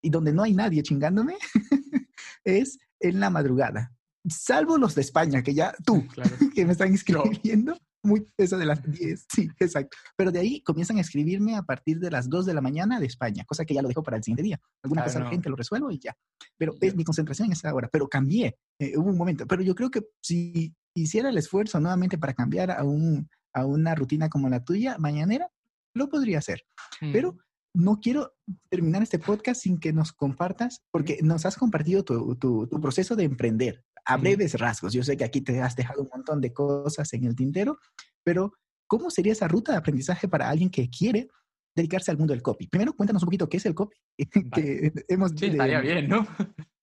y 0.03 0.11
donde 0.11 0.33
no 0.33 0.43
hay 0.43 0.53
nadie 0.53 0.83
chingándome, 0.83 1.37
es 2.45 2.79
en 3.01 3.21
la 3.21 3.31
madrugada. 3.31 3.95
Salvo 4.29 4.79
los 4.79 4.95
de 4.95 5.01
España, 5.01 5.43
que 5.43 5.55
ya 5.55 5.75
tú, 5.85 6.07
que 6.55 6.67
me 6.67 6.73
están 6.73 6.93
escribiendo, 6.93 7.79
muy 8.05 8.27
eso 8.37 8.59
de 8.59 8.67
las 8.67 8.83
10, 8.83 9.27
sí, 9.29 9.51
exacto. 9.59 9.97
Pero 10.17 10.31
de 10.31 10.39
ahí 10.39 10.61
comienzan 10.63 10.99
a 10.99 11.01
escribirme 11.01 11.57
a 11.57 11.63
partir 11.63 11.99
de 11.99 12.11
las 12.11 12.29
2 12.29 12.47
de 12.47 12.55
la 12.55 12.61
mañana 12.61 13.01
de 13.01 13.07
España, 13.07 13.45
cosa 13.45 13.65
que 13.65 13.75
ya 13.75 13.83
lo 13.83 13.89
dejo 13.89 14.03
para 14.03 14.17
el 14.17 14.23
siguiente 14.23 14.43
día. 14.43 14.61
Alguna 14.83 15.05
cosa 15.05 15.21
urgente 15.21 15.49
lo 15.49 15.57
resuelvo 15.57 15.91
y 15.91 15.99
ya. 15.99 16.17
Pero 16.57 16.75
es 16.81 16.95
mi 16.95 17.05
concentración 17.05 17.47
en 17.47 17.53
esa 17.53 17.75
hora, 17.75 17.89
pero 17.91 18.09
cambié, 18.09 18.57
eh, 18.79 18.97
hubo 18.97 19.11
un 19.11 19.17
momento. 19.17 19.47
Pero 19.47 19.63
yo 19.63 19.75
creo 19.75 19.91
que 19.91 20.03
si 20.21 20.75
hiciera 20.95 21.31
el 21.31 21.39
esfuerzo 21.39 21.81
nuevamente 21.81 22.19
para 22.19 22.35
cambiar 22.35 22.71
a, 22.71 22.85
un, 22.85 23.29
a 23.53 23.65
una 23.65 23.95
rutina 23.95 24.29
como 24.29 24.49
la 24.49 24.63
tuya, 24.63 24.97
mañanera, 24.99 25.51
lo 25.95 26.09
podría 26.09 26.39
hacer. 26.39 26.63
Pero 27.01 27.37
no 27.75 28.01
quiero 28.01 28.35
terminar 28.69 29.03
este 29.03 29.19
podcast 29.19 29.63
sin 29.63 29.79
que 29.79 29.93
nos 29.93 30.13
compartas, 30.13 30.83
porque 30.91 31.19
nos 31.23 31.45
has 31.47 31.57
compartido 31.57 32.05
tu, 32.05 32.37
tu, 32.37 32.67
tu 32.69 32.81
proceso 32.81 33.17
de 33.17 33.25
emprender 33.25 33.85
a 34.05 34.17
breves 34.17 34.55
rasgos. 34.59 34.93
Yo 34.93 35.03
sé 35.03 35.17
que 35.17 35.25
aquí 35.25 35.41
te 35.41 35.61
has 35.61 35.77
dejado 35.77 36.03
un 36.03 36.09
montón 36.13 36.41
de 36.41 36.53
cosas 36.53 37.13
en 37.13 37.25
el 37.25 37.35
tintero, 37.35 37.79
pero 38.23 38.53
¿cómo 38.87 39.11
sería 39.11 39.33
esa 39.33 39.49
ruta 39.49 39.73
de 39.73 39.79
aprendizaje 39.79 40.29
para 40.29 40.49
alguien 40.49 40.71
que 40.71 40.89
quiere 40.91 41.29
dedicarse 41.77 42.11
al 42.11 42.19
mundo 42.19 42.33
del 42.33 42.43
copy? 42.43 42.67
Primero, 42.69 42.93
cuéntanos 42.95 43.23
un 43.23 43.27
poquito 43.27 43.49
qué 43.49 43.57
es 43.57 43.67
el 43.67 43.75
copy. 43.75 43.97
que 44.53 44.93
hemos, 45.09 45.33
sí, 45.37 45.47
estaría 45.47 45.81
bien, 45.81 46.09
¿no? 46.09 46.27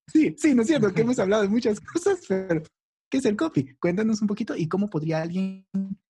Sí, 0.07 0.35
sí, 0.37 0.53
no 0.53 0.63
es 0.63 0.67
cierto 0.67 0.93
que 0.93 1.01
hemos 1.01 1.19
hablado 1.19 1.43
de 1.43 1.49
muchas 1.49 1.79
cosas, 1.79 2.19
pero 2.27 2.63
¿qué 3.09 3.17
es 3.17 3.25
el 3.25 3.37
copy? 3.37 3.75
Cuéntanos 3.79 4.21
un 4.21 4.27
poquito 4.27 4.55
y 4.55 4.67
cómo 4.67 4.89
podría 4.89 5.21
alguien 5.21 5.67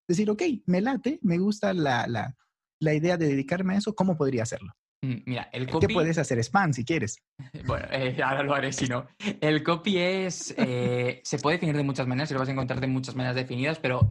decir, 0.07 0.29
ok, 0.29 0.41
me 0.65 0.81
late, 0.81 1.19
me 1.21 1.37
gusta 1.37 1.73
la, 1.73 2.07
la, 2.07 2.35
la 2.79 2.93
idea 2.93 3.17
de 3.17 3.27
dedicarme 3.27 3.75
a 3.75 3.77
eso, 3.77 3.93
¿cómo 3.93 4.17
podría 4.17 4.43
hacerlo? 4.43 4.73
Mm, 5.03 5.23
mira, 5.25 5.49
el 5.51 5.67
copy... 5.67 5.87
¿Qué 5.87 5.93
puedes 5.93 6.17
hacer 6.17 6.39
spam 6.39 6.73
si 6.73 6.85
quieres? 6.85 7.23
Bueno, 7.65 7.87
eh, 7.91 8.17
ahora 8.23 8.43
lo 8.43 8.53
haré 8.53 8.71
si 8.71 8.87
no. 8.87 9.07
El 9.39 9.63
copy 9.63 9.97
es... 9.97 10.53
Eh, 10.57 11.21
se 11.23 11.39
puede 11.39 11.57
definir 11.57 11.75
de 11.75 11.83
muchas 11.83 12.07
maneras, 12.07 12.29
y 12.29 12.33
lo 12.33 12.39
vas 12.39 12.49
a 12.49 12.51
encontrar 12.51 12.79
de 12.79 12.87
muchas 12.87 13.15
maneras 13.15 13.35
definidas, 13.35 13.79
pero 13.79 14.09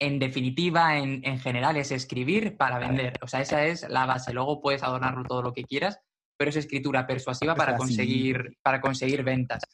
en 0.00 0.18
definitiva, 0.18 0.96
en, 0.98 1.22
en, 1.24 1.40
general, 1.40 1.76
es 1.76 1.90
escribir 1.90 2.56
para 2.56 2.78
vender. 2.78 3.14
O 3.20 3.26
sea, 3.26 3.40
esa 3.40 3.66
es 3.66 3.88
la 3.88 4.06
base. 4.06 4.32
Luego 4.32 4.60
puedes 4.60 4.84
adornarlo 4.84 5.24
todo 5.24 5.42
lo 5.42 5.52
que 5.52 5.64
quieras, 5.64 5.98
pero 6.36 6.50
es 6.50 6.56
escritura 6.56 7.06
persuasiva 7.06 7.56
para 7.56 7.76
conseguir, 7.76 8.56
para 8.62 8.80
conseguir 8.80 9.24
ventas. 9.24 9.64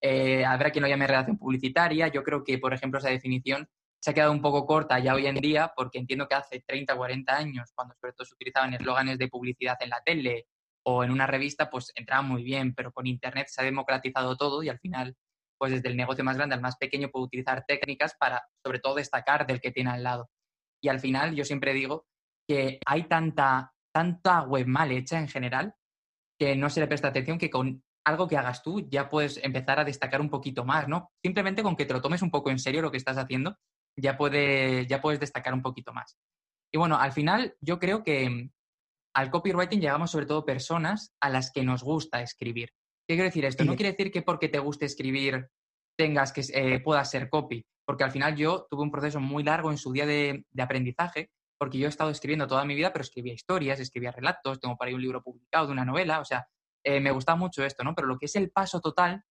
Eh, 0.00 0.44
habrá 0.44 0.70
quien 0.70 0.82
lo 0.82 0.88
llame 0.88 1.06
relación 1.06 1.36
publicitaria. 1.36 2.08
Yo 2.08 2.22
creo 2.22 2.42
que, 2.42 2.58
por 2.58 2.72
ejemplo, 2.72 2.98
esa 2.98 3.10
definición 3.10 3.68
se 4.04 4.10
ha 4.10 4.14
quedado 4.14 4.32
un 4.32 4.42
poco 4.42 4.66
corta 4.66 4.98
ya 4.98 5.14
hoy 5.14 5.26
en 5.26 5.36
día, 5.36 5.72
porque 5.74 5.98
entiendo 5.98 6.28
que 6.28 6.34
hace 6.34 6.60
30 6.60 6.92
o 6.92 6.98
40 6.98 7.34
años, 7.34 7.72
cuando 7.74 7.94
sobre 7.94 8.12
todo 8.12 8.26
se 8.26 8.34
utilizaban 8.34 8.74
eslóganes 8.74 9.16
de 9.16 9.28
publicidad 9.28 9.78
en 9.80 9.88
la 9.88 10.02
tele 10.04 10.46
o 10.84 11.04
en 11.04 11.10
una 11.10 11.26
revista, 11.26 11.70
pues 11.70 11.90
entraba 11.94 12.20
muy 12.20 12.42
bien, 12.42 12.74
pero 12.74 12.92
con 12.92 13.06
Internet 13.06 13.46
se 13.48 13.62
ha 13.62 13.64
democratizado 13.64 14.36
todo 14.36 14.62
y 14.62 14.68
al 14.68 14.78
final, 14.78 15.16
pues 15.56 15.72
desde 15.72 15.88
el 15.88 15.96
negocio 15.96 16.22
más 16.22 16.36
grande 16.36 16.54
al 16.54 16.60
más 16.60 16.76
pequeño 16.76 17.08
puede 17.08 17.24
utilizar 17.24 17.64
técnicas 17.66 18.14
para, 18.20 18.42
sobre 18.62 18.78
todo, 18.78 18.96
destacar 18.96 19.46
del 19.46 19.62
que 19.62 19.70
tiene 19.70 19.92
al 19.92 20.02
lado. 20.02 20.28
Y 20.82 20.88
al 20.88 21.00
final, 21.00 21.34
yo 21.34 21.46
siempre 21.46 21.72
digo 21.72 22.04
que 22.46 22.80
hay 22.84 23.04
tanta, 23.04 23.72
tanta 23.90 24.42
web 24.42 24.66
mal 24.66 24.92
hecha 24.92 25.18
en 25.18 25.28
general 25.28 25.76
que 26.38 26.54
no 26.56 26.68
se 26.68 26.80
le 26.80 26.88
presta 26.88 27.08
atención 27.08 27.38
que 27.38 27.48
con 27.48 27.82
algo 28.04 28.28
que 28.28 28.36
hagas 28.36 28.62
tú 28.62 28.86
ya 28.90 29.08
puedes 29.08 29.42
empezar 29.42 29.80
a 29.80 29.84
destacar 29.84 30.20
un 30.20 30.28
poquito 30.28 30.66
más, 30.66 30.88
¿no? 30.88 31.10
Simplemente 31.22 31.62
con 31.62 31.74
que 31.74 31.86
te 31.86 31.94
lo 31.94 32.02
tomes 32.02 32.20
un 32.20 32.30
poco 32.30 32.50
en 32.50 32.58
serio 32.58 32.82
lo 32.82 32.90
que 32.90 32.98
estás 32.98 33.16
haciendo 33.16 33.56
ya, 33.96 34.16
puede, 34.16 34.86
ya 34.86 35.00
puedes 35.00 35.20
destacar 35.20 35.54
un 35.54 35.62
poquito 35.62 35.92
más. 35.92 36.16
Y 36.72 36.78
bueno, 36.78 36.98
al 36.98 37.12
final 37.12 37.56
yo 37.60 37.78
creo 37.78 38.02
que 38.02 38.50
al 39.14 39.30
copywriting 39.30 39.80
llegamos 39.80 40.10
sobre 40.10 40.26
todo 40.26 40.44
personas 40.44 41.14
a 41.20 41.30
las 41.30 41.52
que 41.52 41.62
nos 41.62 41.82
gusta 41.82 42.20
escribir. 42.20 42.70
¿Qué 43.06 43.14
quiere 43.14 43.28
decir 43.28 43.44
esto? 43.44 43.64
No 43.64 43.76
quiere 43.76 43.92
decir 43.92 44.10
que 44.10 44.22
porque 44.22 44.48
te 44.48 44.58
guste 44.58 44.86
escribir 44.86 45.48
tengas 45.96 46.32
que 46.32 46.42
eh, 46.52 46.80
puedas 46.80 47.10
ser 47.10 47.28
copy, 47.28 47.64
porque 47.86 48.04
al 48.04 48.10
final 48.10 48.34
yo 48.34 48.66
tuve 48.68 48.82
un 48.82 48.90
proceso 48.90 49.20
muy 49.20 49.44
largo 49.44 49.70
en 49.70 49.78
su 49.78 49.92
día 49.92 50.06
de, 50.06 50.44
aprendizaje, 50.58 51.30
porque 51.58 51.78
yo 51.78 51.86
he 51.86 51.88
estado 51.88 52.10
escribiendo 52.10 52.48
toda 52.48 52.64
mi 52.64 52.74
vida, 52.74 52.92
pero 52.92 53.02
escribía 53.02 53.34
historias, 53.34 53.78
escribía 53.78 54.10
relatos, 54.10 54.58
tengo 54.58 54.76
para 54.76 54.88
ahí 54.88 54.94
un 54.94 55.02
libro 55.02 55.22
publicado 55.22 55.66
de 55.66 55.72
una 55.72 55.84
novela, 55.84 56.20
o 56.20 56.24
sea, 56.24 56.48
eh, 56.82 56.98
me 57.00 57.12
gusta 57.12 57.36
mucho 57.36 57.64
esto, 57.64 57.84
¿no? 57.84 57.94
Pero 57.94 58.08
lo 58.08 58.18
que 58.18 58.26
es 58.26 58.34
el 58.36 58.50
paso 58.50 58.80
total 58.80 59.22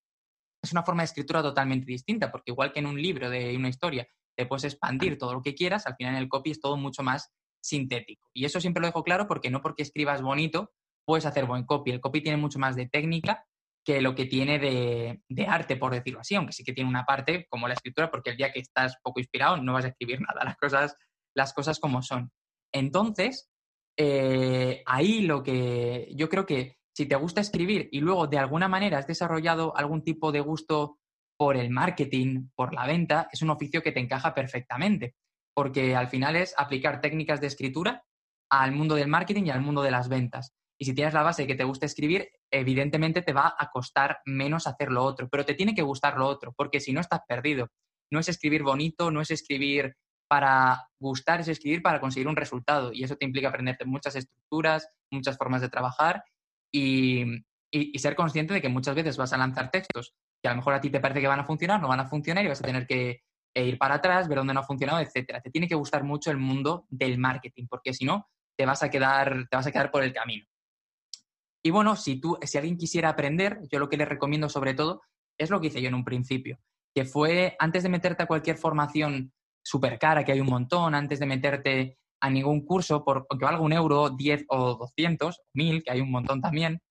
es 0.62 0.72
una 0.72 0.82
forma 0.82 1.02
de 1.02 1.06
escritura 1.06 1.42
totalmente 1.42 1.84
distinta, 1.84 2.30
porque 2.30 2.52
igual 2.52 2.72
que 2.72 2.78
en 2.78 2.86
un 2.86 3.00
libro 3.00 3.28
de 3.28 3.54
una 3.56 3.68
historia 3.68 4.08
te 4.36 4.46
puedes 4.46 4.64
expandir 4.64 5.18
todo 5.18 5.34
lo 5.34 5.42
que 5.42 5.54
quieras, 5.54 5.86
al 5.86 5.96
final 5.96 6.14
en 6.14 6.22
el 6.22 6.28
copy 6.28 6.50
es 6.50 6.60
todo 6.60 6.76
mucho 6.76 7.02
más 7.02 7.32
sintético. 7.62 8.28
Y 8.34 8.44
eso 8.44 8.60
siempre 8.60 8.80
lo 8.80 8.88
dejo 8.88 9.02
claro 9.02 9.26
porque 9.26 9.50
no 9.50 9.60
porque 9.60 9.82
escribas 9.82 10.22
bonito 10.22 10.72
puedes 11.04 11.26
hacer 11.26 11.46
buen 11.46 11.64
copy. 11.64 11.90
El 11.90 12.00
copy 12.00 12.22
tiene 12.22 12.36
mucho 12.36 12.58
más 12.58 12.76
de 12.76 12.88
técnica 12.88 13.46
que 13.84 14.00
lo 14.00 14.14
que 14.14 14.24
tiene 14.24 14.58
de, 14.58 15.46
arte, 15.46 15.76
por 15.76 15.92
decirlo 15.92 16.20
así, 16.20 16.34
aunque 16.34 16.52
sí 16.52 16.64
que 16.64 16.72
tiene 16.72 16.88
una 16.88 17.04
parte 17.04 17.46
como 17.50 17.68
la 17.68 17.74
escritura, 17.74 18.10
porque 18.10 18.30
el 18.30 18.36
día 18.36 18.50
que 18.50 18.60
estás 18.60 18.96
poco 19.02 19.20
inspirado 19.20 19.58
no 19.58 19.74
vas 19.74 19.84
a 19.84 19.88
escribir 19.88 20.20
nada, 20.26 20.44
las 20.44 20.56
cosas, 20.56 20.96
las 21.34 21.52
cosas 21.52 21.78
como 21.78 22.02
son. 22.02 22.32
Entonces, 22.72 23.50
eh, 23.96 24.82
ahí 24.86 25.22
lo 25.22 25.42
que 25.42 26.08
yo 26.14 26.28
creo 26.28 26.46
que 26.46 26.78
si 26.96 27.06
te 27.06 27.16
gusta 27.16 27.40
escribir 27.40 27.88
y 27.92 28.00
luego 28.00 28.26
de 28.26 28.38
alguna 28.38 28.68
manera 28.68 28.98
has 28.98 29.06
desarrollado 29.06 29.76
algún 29.76 30.02
tipo 30.02 30.32
de 30.32 30.40
gusto 30.40 30.98
por 31.36 31.56
el 31.56 31.70
marketing, 31.70 32.48
por 32.54 32.74
la 32.74 32.86
venta, 32.86 33.28
es 33.32 33.42
un 33.42 33.50
oficio 33.50 33.82
que 33.82 33.92
te 33.92 34.00
encaja 34.00 34.34
perfectamente, 34.34 35.14
porque 35.54 35.96
al 35.96 36.08
final 36.08 36.36
es 36.36 36.54
aplicar 36.56 37.00
técnicas 37.00 37.40
de 37.40 37.48
escritura 37.48 38.04
al 38.50 38.72
mundo 38.72 38.94
del 38.94 39.08
marketing 39.08 39.44
y 39.46 39.50
al 39.50 39.62
mundo 39.62 39.82
de 39.82 39.90
las 39.90 40.08
ventas. 40.08 40.52
Y 40.78 40.84
si 40.86 40.94
tienes 40.94 41.14
la 41.14 41.22
base 41.22 41.42
de 41.42 41.48
que 41.48 41.54
te 41.54 41.64
gusta 41.64 41.86
escribir, 41.86 42.28
evidentemente 42.50 43.22
te 43.22 43.32
va 43.32 43.54
a 43.58 43.70
costar 43.70 44.18
menos 44.26 44.66
hacer 44.66 44.90
lo 44.90 45.04
otro, 45.04 45.28
pero 45.28 45.44
te 45.44 45.54
tiene 45.54 45.74
que 45.74 45.82
gustar 45.82 46.16
lo 46.16 46.26
otro, 46.26 46.52
porque 46.56 46.80
si 46.80 46.92
no 46.92 47.00
estás 47.00 47.20
perdido. 47.26 47.68
No 48.10 48.20
es 48.20 48.28
escribir 48.28 48.62
bonito, 48.62 49.10
no 49.10 49.20
es 49.20 49.30
escribir 49.30 49.96
para 50.28 50.88
gustar, 51.00 51.40
es 51.40 51.48
escribir 51.48 51.82
para 51.82 52.00
conseguir 52.00 52.28
un 52.28 52.36
resultado. 52.36 52.92
Y 52.92 53.04
eso 53.04 53.16
te 53.16 53.24
implica 53.24 53.48
aprenderte 53.48 53.84
muchas 53.84 54.16
estructuras, 54.16 54.88
muchas 55.10 55.36
formas 55.36 55.62
de 55.62 55.68
trabajar 55.68 56.24
y, 56.72 57.24
y 57.70 57.98
ser 57.98 58.14
consciente 58.14 58.54
de 58.54 58.60
que 58.60 58.68
muchas 58.68 58.94
veces 58.94 59.16
vas 59.16 59.32
a 59.32 59.38
lanzar 59.38 59.70
textos 59.70 60.14
que 60.44 60.48
a 60.48 60.50
lo 60.50 60.58
mejor 60.58 60.74
a 60.74 60.80
ti 60.82 60.90
te 60.90 61.00
parece 61.00 61.22
que 61.22 61.26
van 61.26 61.40
a 61.40 61.44
funcionar, 61.44 61.80
no 61.80 61.88
van 61.88 62.00
a 62.00 62.06
funcionar 62.06 62.44
y 62.44 62.48
vas 62.48 62.60
a 62.60 62.64
tener 62.64 62.86
que 62.86 63.22
eh, 63.54 63.64
ir 63.64 63.78
para 63.78 63.94
atrás, 63.94 64.28
ver 64.28 64.36
dónde 64.36 64.52
no 64.52 64.60
ha 64.60 64.64
funcionado, 64.64 65.00
etcétera. 65.00 65.40
Te 65.40 65.50
tiene 65.50 65.66
que 65.66 65.74
gustar 65.74 66.04
mucho 66.04 66.30
el 66.30 66.36
mundo 66.36 66.84
del 66.90 67.16
marketing, 67.16 67.66
porque 67.66 67.94
si 67.94 68.04
no, 68.04 68.28
te 68.54 68.66
vas 68.66 68.82
a 68.82 68.90
quedar, 68.90 69.46
te 69.48 69.56
vas 69.56 69.66
a 69.66 69.72
quedar 69.72 69.90
por 69.90 70.02
el 70.02 70.12
camino. 70.12 70.44
Y 71.64 71.70
bueno, 71.70 71.96
si 71.96 72.20
tú, 72.20 72.36
si 72.42 72.58
alguien 72.58 72.76
quisiera 72.76 73.08
aprender, 73.08 73.58
yo 73.72 73.78
lo 73.78 73.88
que 73.88 73.96
le 73.96 74.04
recomiendo 74.04 74.50
sobre 74.50 74.74
todo 74.74 75.00
es 75.38 75.48
lo 75.48 75.62
que 75.62 75.68
hice 75.68 75.80
yo 75.80 75.88
en 75.88 75.94
un 75.94 76.04
principio, 76.04 76.58
que 76.94 77.06
fue 77.06 77.56
antes 77.58 77.82
de 77.82 77.88
meterte 77.88 78.24
a 78.24 78.26
cualquier 78.26 78.58
formación 78.58 79.32
súper 79.64 79.98
cara, 79.98 80.26
que 80.26 80.32
hay 80.32 80.40
un 80.40 80.50
montón, 80.50 80.94
antes 80.94 81.20
de 81.20 81.26
meterte 81.26 81.96
a 82.20 82.28
ningún 82.28 82.66
curso, 82.66 83.02
por, 83.02 83.26
aunque 83.30 83.46
valga 83.46 83.62
un 83.62 83.72
euro, 83.72 84.10
10 84.10 84.44
o 84.48 84.74
200, 84.74 85.40
mil, 85.54 85.82
que 85.82 85.90
hay 85.90 86.02
un 86.02 86.10
montón 86.10 86.42
también, 86.42 86.82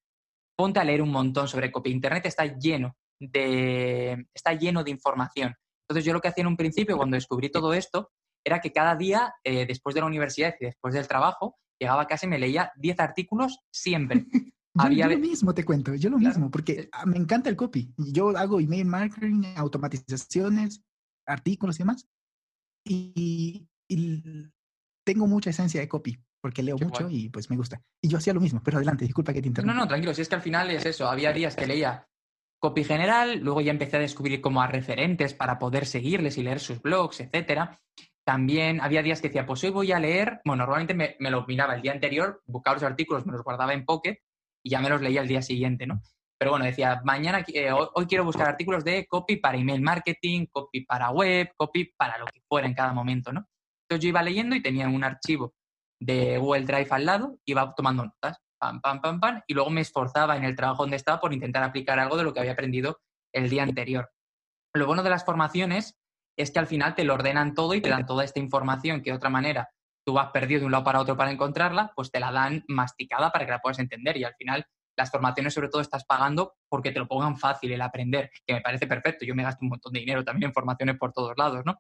ponte 0.58 0.80
a 0.80 0.84
leer 0.84 1.04
un 1.04 1.12
montón 1.12 1.48
sobre 1.48 1.72
copy. 1.72 1.92
Internet 1.92 2.26
está 2.26 2.46
lleno 2.46 2.96
de, 3.32 4.28
está 4.34 4.54
lleno 4.54 4.84
de 4.84 4.92
información. 4.92 5.54
Entonces 5.88 6.06
yo 6.06 6.14
lo 6.14 6.22
que 6.22 6.30
hacía 6.30 6.42
en 6.44 6.48
un 6.48 6.58
principio 6.58 6.98
cuando 6.98 7.16
descubrí 7.16 7.50
todo 7.50 7.74
esto 7.74 8.12
era 8.46 8.60
que 8.60 8.72
cada 8.72 8.96
día, 8.96 9.34
eh, 9.44 9.66
después 9.66 9.96
de 9.96 10.02
la 10.02 10.08
universidad 10.08 10.54
y 10.60 10.66
después 10.66 10.94
del 10.94 11.08
trabajo, 11.08 11.58
llegaba 11.80 12.04
a 12.04 12.08
casa 12.08 12.26
y 12.26 12.30
me 12.30 12.40
leía 12.40 12.72
10 12.78 13.00
artículos 13.00 13.60
siempre. 13.72 14.26
yo, 14.92 15.08
lo 15.08 15.18
mismo 15.18 15.54
te 15.54 15.64
cuento, 15.64 15.94
yo 15.96 16.10
lo 16.10 16.18
mismo, 16.18 16.50
porque 16.52 16.90
ah, 16.92 17.06
me 17.06 17.18
encanta 17.18 17.50
el 17.50 17.56
copy. 17.56 17.94
Yo 17.98 18.30
hago 18.38 18.60
email 18.60 18.86
marketing, 18.86 19.44
automatizaciones, 19.56 20.84
artículos 21.26 21.78
y 21.78 21.80
demás. 21.80 22.08
Y, 22.86 23.68
tengo 25.06 25.28
mucha 25.28 25.50
esencia 25.50 25.82
de 25.82 25.88
copy, 25.90 26.18
porque 26.42 26.64
leo 26.64 26.78
mucho 26.78 27.10
y 27.10 27.30
pues 27.30 27.50
me 27.50 27.58
gusta. 27.58 27.82
Y 28.02 28.08
yo 28.08 28.18
hacía 28.18 28.34
lo 28.34 28.40
mismo, 28.40 28.62
pero 28.64 28.78
adelante, 28.78 29.04
disculpa 29.06 29.34
que 29.34 29.42
te 29.42 29.50
interrumpa. 29.50 29.74
No, 29.74 29.82
no, 29.82 29.88
tranquilo, 29.88 30.14
si 30.14 30.22
es 30.22 30.30
que 30.30 30.36
al 30.36 30.42
final 30.42 30.72
es 30.72 30.86
eso. 30.86 31.08
Había 31.08 31.34
días 31.34 31.56
que 31.56 31.68
leía 31.68 32.08
copy 32.64 32.86
general, 32.86 33.40
luego 33.40 33.60
ya 33.60 33.72
empecé 33.72 33.98
a 33.98 34.00
descubrir 34.00 34.40
como 34.40 34.62
a 34.62 34.68
referentes 34.68 35.34
para 35.34 35.60
poder 35.60 35.86
seguirles 35.86 36.38
y 36.38 36.44
leer 36.44 36.62
sus 36.62 36.82
blogs, 36.82 37.20
etcétera. 37.20 37.78
También 38.26 38.80
había 38.80 39.04
días 39.04 39.20
que 39.20 39.28
decía, 39.28 39.46
pues 39.46 39.62
hoy 39.66 39.72
voy 39.72 39.92
a 39.92 40.00
leer, 40.00 40.40
bueno, 40.46 40.66
normalmente 40.66 40.94
me, 40.94 41.30
lo 41.30 41.46
miraba 41.46 41.76
el 41.76 41.82
día 41.82 41.92
anterior, 41.92 42.42
buscaba 42.46 42.76
los 42.76 42.84
artículos, 42.84 43.26
me 43.26 43.34
los 43.34 43.44
guardaba 43.44 43.74
en 43.74 43.84
Pocket 43.84 44.18
y 44.64 44.70
ya 44.70 44.80
me 44.80 44.88
los 44.88 45.02
leía 45.02 45.20
el 45.20 45.28
día 45.28 45.42
siguiente, 45.42 45.86
¿no? 45.86 46.02
Pero 46.40 46.52
bueno, 46.52 46.64
decía, 46.64 47.02
mañana, 47.04 47.44
eh, 47.50 47.70
hoy, 47.74 48.06
quiero 48.06 48.24
buscar 48.24 48.48
artículos 48.48 48.86
de 48.86 49.08
copy 49.08 49.36
para 49.36 49.58
email 49.58 49.82
marketing, 49.82 50.46
copy 50.50 50.86
para 50.86 51.10
web, 51.10 51.52
copy 51.58 51.92
para 51.98 52.18
lo 52.18 52.28
que 52.28 52.40
fuera 52.48 52.66
en 52.66 52.76
cada 52.76 52.94
momento, 52.94 53.34
¿no? 53.34 53.46
Entonces 53.82 54.04
yo 54.04 54.08
iba 54.08 54.24
leyendo 54.24 54.56
y 54.56 54.64
tenía 54.64 54.88
un 54.88 55.04
archivo 55.04 55.54
de 56.00 56.38
Google 56.38 56.64
Drive 56.64 56.88
al 56.92 57.06
lado, 57.06 57.38
iba 57.44 57.76
tomando 57.76 58.06
notas, 58.06 58.38
y 59.48 59.54
luego 59.54 59.70
me 59.70 59.82
esforzaba 59.82 60.38
en 60.38 60.44
el 60.44 60.56
trabajo 60.56 60.84
donde 60.84 60.98
estaba 60.98 61.20
por 61.20 61.34
intentar 61.34 61.64
aplicar 61.64 62.00
algo 62.00 62.18
de 62.18 62.24
lo 62.24 62.34
que 62.34 62.40
había 62.40 62.54
aprendido 62.54 63.00
el 63.34 63.50
día 63.50 63.64
anterior. 63.64 64.12
Lo 64.74 64.86
bueno 64.86 65.04
de 65.04 65.10
las 65.10 65.26
formaciones 65.26 65.98
es 66.38 66.52
que 66.52 66.60
al 66.60 66.68
final 66.68 66.96
te 66.96 67.04
lo 67.04 67.14
ordenan 67.14 67.54
todo 67.54 67.74
y 67.74 67.82
te 67.82 67.90
dan 67.90 68.06
toda 68.06 68.24
esta 68.24 68.40
información 68.40 69.02
que 69.02 69.12
de 69.12 69.18
otra 69.18 69.30
manera 69.30 69.70
tú 70.06 70.14
vas 70.14 70.32
perdido 70.32 70.62
de 70.62 70.66
un 70.66 70.72
lado 70.72 70.84
para 70.84 71.00
otro 71.00 71.16
para 71.16 71.32
encontrarla, 71.32 71.92
pues 71.96 72.12
te 72.12 72.20
la 72.20 72.32
dan 72.32 72.64
masticada 72.68 73.32
para 73.32 73.46
que 73.46 73.52
la 73.52 73.60
puedas 73.60 73.80
entender 73.80 74.18
y 74.18 74.24
al 74.24 74.36
final 74.36 74.66
las 74.98 75.12
formaciones 75.12 75.54
sobre 75.54 75.70
todo 75.70 75.82
estás 75.82 76.06
pagando 76.06 76.56
porque 76.70 76.92
te 76.92 77.00
lo 77.00 77.08
pongan 77.08 77.38
fácil 77.38 77.72
el 77.72 77.82
aprender, 77.82 78.30
que 78.46 78.54
me 78.54 78.62
parece 78.62 78.88
perfecto. 78.88 79.26
Yo 79.26 79.36
me 79.36 79.44
gasto 79.44 79.60
un 79.64 79.70
montón 79.70 79.94
de 79.94 80.00
dinero 80.02 80.24
también 80.24 80.50
en 80.50 80.54
formaciones 80.54 80.98
por 80.98 81.14
todos 81.14 81.34
lados, 81.38 81.64
¿no? 81.66 81.80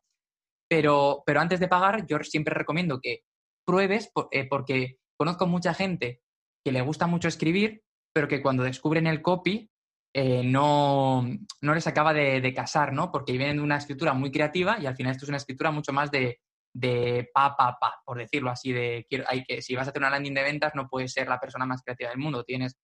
Pero, 0.68 1.24
pero 1.26 1.40
antes 1.40 1.60
de 1.60 1.68
pagar, 1.68 2.06
yo 2.08 2.18
siempre 2.20 2.54
recomiendo 2.54 3.00
que 3.02 3.22
pruebes 3.66 4.12
eh, 4.32 4.48
porque 4.48 4.98
conozco 5.18 5.46
mucha 5.46 5.74
gente 5.74 6.23
que 6.64 6.72
le 6.72 6.82
gusta 6.82 7.08
mucho 7.08 7.28
escribir, 7.28 7.84
pero 8.14 8.28
que 8.28 8.42
cuando 8.42 8.64
descubren 8.64 9.08
el 9.08 9.22
copy 9.22 9.70
eh, 10.16 10.44
no, 10.44 11.28
no, 11.62 11.74
les 11.74 11.88
acaba 11.88 12.14
de, 12.14 12.54
casar, 12.54 12.94
¿no? 12.94 13.12
Porque 13.12 13.32
vienen 13.32 13.58
de 13.58 13.64
una 13.64 13.78
escritura 13.78 14.14
muy 14.14 14.32
creativa 14.32 14.78
y 14.80 14.86
al 14.86 14.96
final 14.96 15.14
esto 15.14 15.26
es 15.26 15.30
una 15.30 15.38
escritura 15.38 15.72
mucho 15.72 15.92
más 15.92 16.12
de, 16.12 16.40
de 16.72 17.30
pa, 17.34 17.56
pa, 17.58 17.78
pa, 17.80 18.02
por 18.06 18.20
decirlo 18.20 18.52
así, 18.52 18.72
de 18.72 19.08
quiero, 19.10 19.26
hay 19.28 19.44
que, 19.44 19.64
si 19.64 19.76
vas 19.76 19.88
a 19.88 19.90
hacer 19.90 20.02
una 20.02 20.12
landing 20.12 20.36
de 20.36 20.44
ventas 20.44 20.74
no 20.76 20.88
puedes 20.88 21.12
ser 21.12 21.28
la 21.28 21.40
persona 21.40 21.66
más 21.66 21.82
creativa 21.82 22.12
del 22.12 22.20
mundo, 22.20 22.44
tienes 22.44 22.78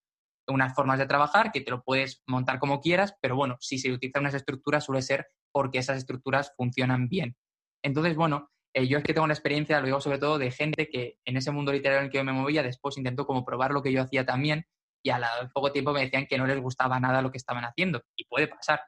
unas 0.47 0.73
formas 0.73 0.97
de 0.97 1.05
trabajar 1.05 1.51
que 1.51 1.61
te 1.61 1.69
lo 1.69 1.83
puedes 1.83 2.23
montar 2.25 2.57
como 2.57 2.81
quieras, 2.81 3.15
pero 3.21 3.35
bueno, 3.35 3.57
si 3.59 3.77
se 3.77 3.91
utilizan 3.91 4.23
unas 4.23 4.33
estructuras 4.33 4.85
suele 4.85 5.03
ser 5.03 5.27
porque 5.51 5.77
esas 5.77 5.97
estructuras 5.97 6.51
funcionan 6.57 7.07
bien. 7.07 7.35
Entonces, 7.83 8.15
bueno, 8.15 8.49
eh, 8.73 8.87
yo 8.87 8.97
es 8.97 9.03
que 9.03 9.13
tengo 9.13 9.27
la 9.27 9.33
experiencia, 9.33 9.79
lo 9.79 9.85
digo 9.85 10.01
sobre 10.01 10.19
todo, 10.19 10.37
de 10.37 10.51
gente 10.51 10.89
que 10.89 11.17
en 11.25 11.37
ese 11.37 11.51
mundo 11.51 11.71
literario 11.71 11.99
en 11.99 12.05
el 12.05 12.11
que 12.11 12.17
yo 12.17 12.23
me 12.23 12.33
movía, 12.33 12.63
después 12.63 12.97
intentó 12.97 13.25
como 13.25 13.45
probar 13.45 13.71
lo 13.71 13.81
que 13.81 13.91
yo 13.91 14.01
hacía 14.01 14.25
también 14.25 14.65
y 15.03 15.09
a 15.11 15.21
poco 15.53 15.71
tiempo 15.71 15.93
me 15.93 16.01
decían 16.01 16.27
que 16.27 16.37
no 16.37 16.45
les 16.45 16.59
gustaba 16.59 16.99
nada 16.99 17.21
lo 17.21 17.31
que 17.31 17.37
estaban 17.37 17.63
haciendo. 17.63 18.03
Y 18.15 18.25
puede 18.25 18.47
pasar. 18.47 18.81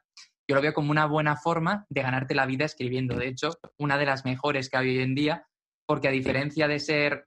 Yo 0.48 0.54
lo 0.56 0.62
veo 0.62 0.74
como 0.74 0.90
una 0.90 1.06
buena 1.06 1.36
forma 1.36 1.86
de 1.88 2.02
ganarte 2.02 2.34
la 2.34 2.46
vida 2.46 2.64
escribiendo. 2.64 3.16
De 3.16 3.28
hecho, 3.28 3.58
una 3.78 3.96
de 3.96 4.06
las 4.06 4.24
mejores 4.24 4.68
que 4.68 4.76
hay 4.76 4.88
hoy 4.88 5.02
en 5.02 5.14
día, 5.14 5.46
porque 5.86 6.08
a 6.08 6.10
diferencia 6.10 6.68
de 6.68 6.80
ser, 6.80 7.26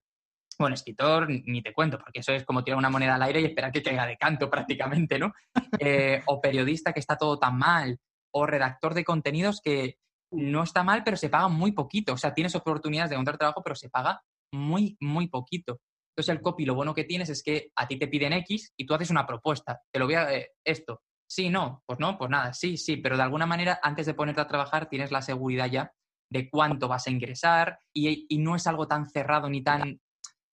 bueno, 0.60 0.76
escritor, 0.76 1.28
ni 1.30 1.62
te 1.62 1.74
cuento, 1.74 1.98
porque 1.98 2.20
eso 2.20 2.34
es 2.34 2.46
como 2.46 2.64
tirar 2.64 2.78
una 2.78 2.90
moneda 2.90 3.16
al 3.16 3.24
aire 3.24 3.42
y 3.42 3.46
esperar 3.46 3.72
que 3.72 3.82
caiga 3.82 4.06
de 4.06 4.18
canto 4.18 4.50
prácticamente, 4.52 5.18
¿no? 5.18 5.34
Eh, 5.80 6.22
o 6.28 6.42
periodista 6.42 6.94
que 6.94 7.00
está 7.00 7.18
todo 7.18 7.40
tan 7.40 7.58
mal, 7.58 7.98
o 8.32 8.46
redactor 8.46 8.94
de 8.94 9.06
contenidos 9.06 9.62
que 9.62 9.98
no 10.32 10.64
está 10.64 10.84
mal, 10.84 11.04
pero 11.04 11.18
se 11.18 11.30
paga 11.30 11.48
muy 11.48 11.72
poquito. 11.72 12.14
O 12.14 12.18
sea, 12.18 12.34
tienes 12.34 12.56
oportunidades 12.56 13.10
de 13.10 13.16
encontrar 13.16 13.38
trabajo, 13.38 13.62
pero 13.64 13.76
se 13.76 13.90
paga 13.90 14.22
muy, 14.54 14.98
muy 15.00 15.28
poquito. 15.28 15.80
Entonces 16.16 16.36
el 16.36 16.42
copy 16.42 16.66
lo 16.66 16.76
bueno 16.76 16.94
que 16.94 17.04
tienes 17.04 17.30
es 17.30 17.44
que 17.44 17.72
a 17.76 17.88
ti 17.88 17.98
te 17.98 18.08
piden 18.08 18.34
X 18.34 18.74
y 18.78 18.86
tú 18.86 18.94
haces 18.94 19.10
una 19.10 19.28
propuesta. 19.28 19.82
Te 19.92 20.00
lo 20.00 20.06
voy 20.06 20.16
a... 20.16 20.34
Eh, 20.34 20.50
esto. 20.64 21.02
Sí, 21.28 21.50
no, 21.50 21.82
pues 21.86 22.00
no, 22.00 22.18
pues 22.18 22.30
nada, 22.30 22.54
sí, 22.54 22.78
sí, 22.78 22.98
pero 22.98 23.18
de 23.18 23.24
alguna 23.24 23.48
manera 23.48 23.80
antes 23.82 24.06
de 24.06 24.14
ponerte 24.14 24.42
a 24.42 24.48
trabajar 24.48 24.88
tienes 24.88 25.12
la 25.12 25.24
seguridad 25.24 25.66
ya 25.66 25.92
de 26.32 26.50
cuánto 26.52 26.88
vas 26.88 27.08
a 27.08 27.10
ingresar 27.10 27.80
y, 27.92 28.28
y 28.30 28.38
no 28.38 28.56
es 28.56 28.68
algo 28.68 28.88
tan 28.88 29.10
cerrado 29.10 29.50
ni 29.50 29.64
tan... 29.64 30.00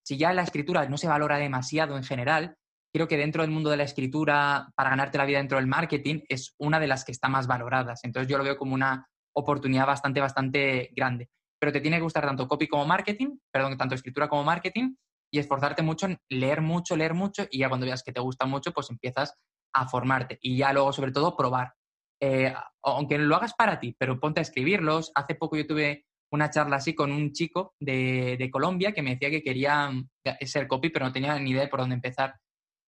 Si 0.03 0.17
ya 0.17 0.33
la 0.33 0.41
escritura 0.43 0.87
no 0.87 0.97
se 0.97 1.07
valora 1.07 1.37
demasiado 1.37 1.97
en 1.97 2.03
general, 2.03 2.55
creo 2.93 3.07
que 3.07 3.17
dentro 3.17 3.43
del 3.43 3.51
mundo 3.51 3.69
de 3.69 3.77
la 3.77 3.83
escritura, 3.83 4.69
para 4.75 4.89
ganarte 4.89 5.17
la 5.17 5.25
vida 5.25 5.37
dentro 5.37 5.57
del 5.57 5.67
marketing, 5.67 6.21
es 6.27 6.55
una 6.57 6.79
de 6.79 6.87
las 6.87 7.05
que 7.05 7.11
está 7.11 7.29
más 7.29 7.47
valoradas. 7.47 8.01
Entonces 8.03 8.29
yo 8.29 8.37
lo 8.37 8.43
veo 8.43 8.57
como 8.57 8.73
una 8.73 9.07
oportunidad 9.33 9.87
bastante, 9.87 10.19
bastante 10.19 10.91
grande. 10.95 11.29
Pero 11.59 11.71
te 11.71 11.81
tiene 11.81 11.97
que 11.97 12.03
gustar 12.03 12.25
tanto 12.25 12.47
copy 12.47 12.67
como 12.67 12.85
marketing, 12.85 13.37
perdón, 13.51 13.77
tanto 13.77 13.95
escritura 13.95 14.27
como 14.27 14.43
marketing, 14.43 14.95
y 15.33 15.39
esforzarte 15.39 15.81
mucho 15.81 16.07
en 16.07 16.17
leer 16.29 16.61
mucho, 16.61 16.95
leer 16.95 17.13
mucho, 17.13 17.47
y 17.49 17.59
ya 17.59 17.69
cuando 17.69 17.85
veas 17.85 18.03
que 18.03 18.11
te 18.11 18.19
gusta 18.19 18.45
mucho, 18.45 18.71
pues 18.73 18.89
empiezas 18.89 19.33
a 19.73 19.87
formarte. 19.87 20.37
Y 20.41 20.57
ya 20.57 20.73
luego, 20.73 20.91
sobre 20.91 21.11
todo, 21.11 21.37
probar. 21.37 21.73
Eh, 22.21 22.53
aunque 22.83 23.17
lo 23.17 23.35
hagas 23.35 23.53
para 23.53 23.79
ti, 23.79 23.95
pero 23.97 24.19
ponte 24.19 24.41
a 24.41 24.43
escribirlos. 24.43 25.11
Hace 25.15 25.35
poco 25.35 25.55
yo 25.55 25.65
tuve 25.65 26.05
una 26.31 26.49
charla 26.49 26.77
así 26.77 26.93
con 26.93 27.11
un 27.11 27.31
chico 27.31 27.75
de, 27.79 28.37
de 28.37 28.51
Colombia 28.51 28.93
que 28.93 29.01
me 29.01 29.11
decía 29.11 29.29
que 29.29 29.43
quería 29.43 29.89
mm, 29.89 30.09
ser 30.41 30.67
copy, 30.67 30.89
pero 30.89 31.05
no 31.05 31.11
tenía 31.11 31.37
ni 31.39 31.51
idea 31.51 31.63
de 31.63 31.67
por 31.67 31.79
dónde 31.79 31.95
empezar. 31.95 32.35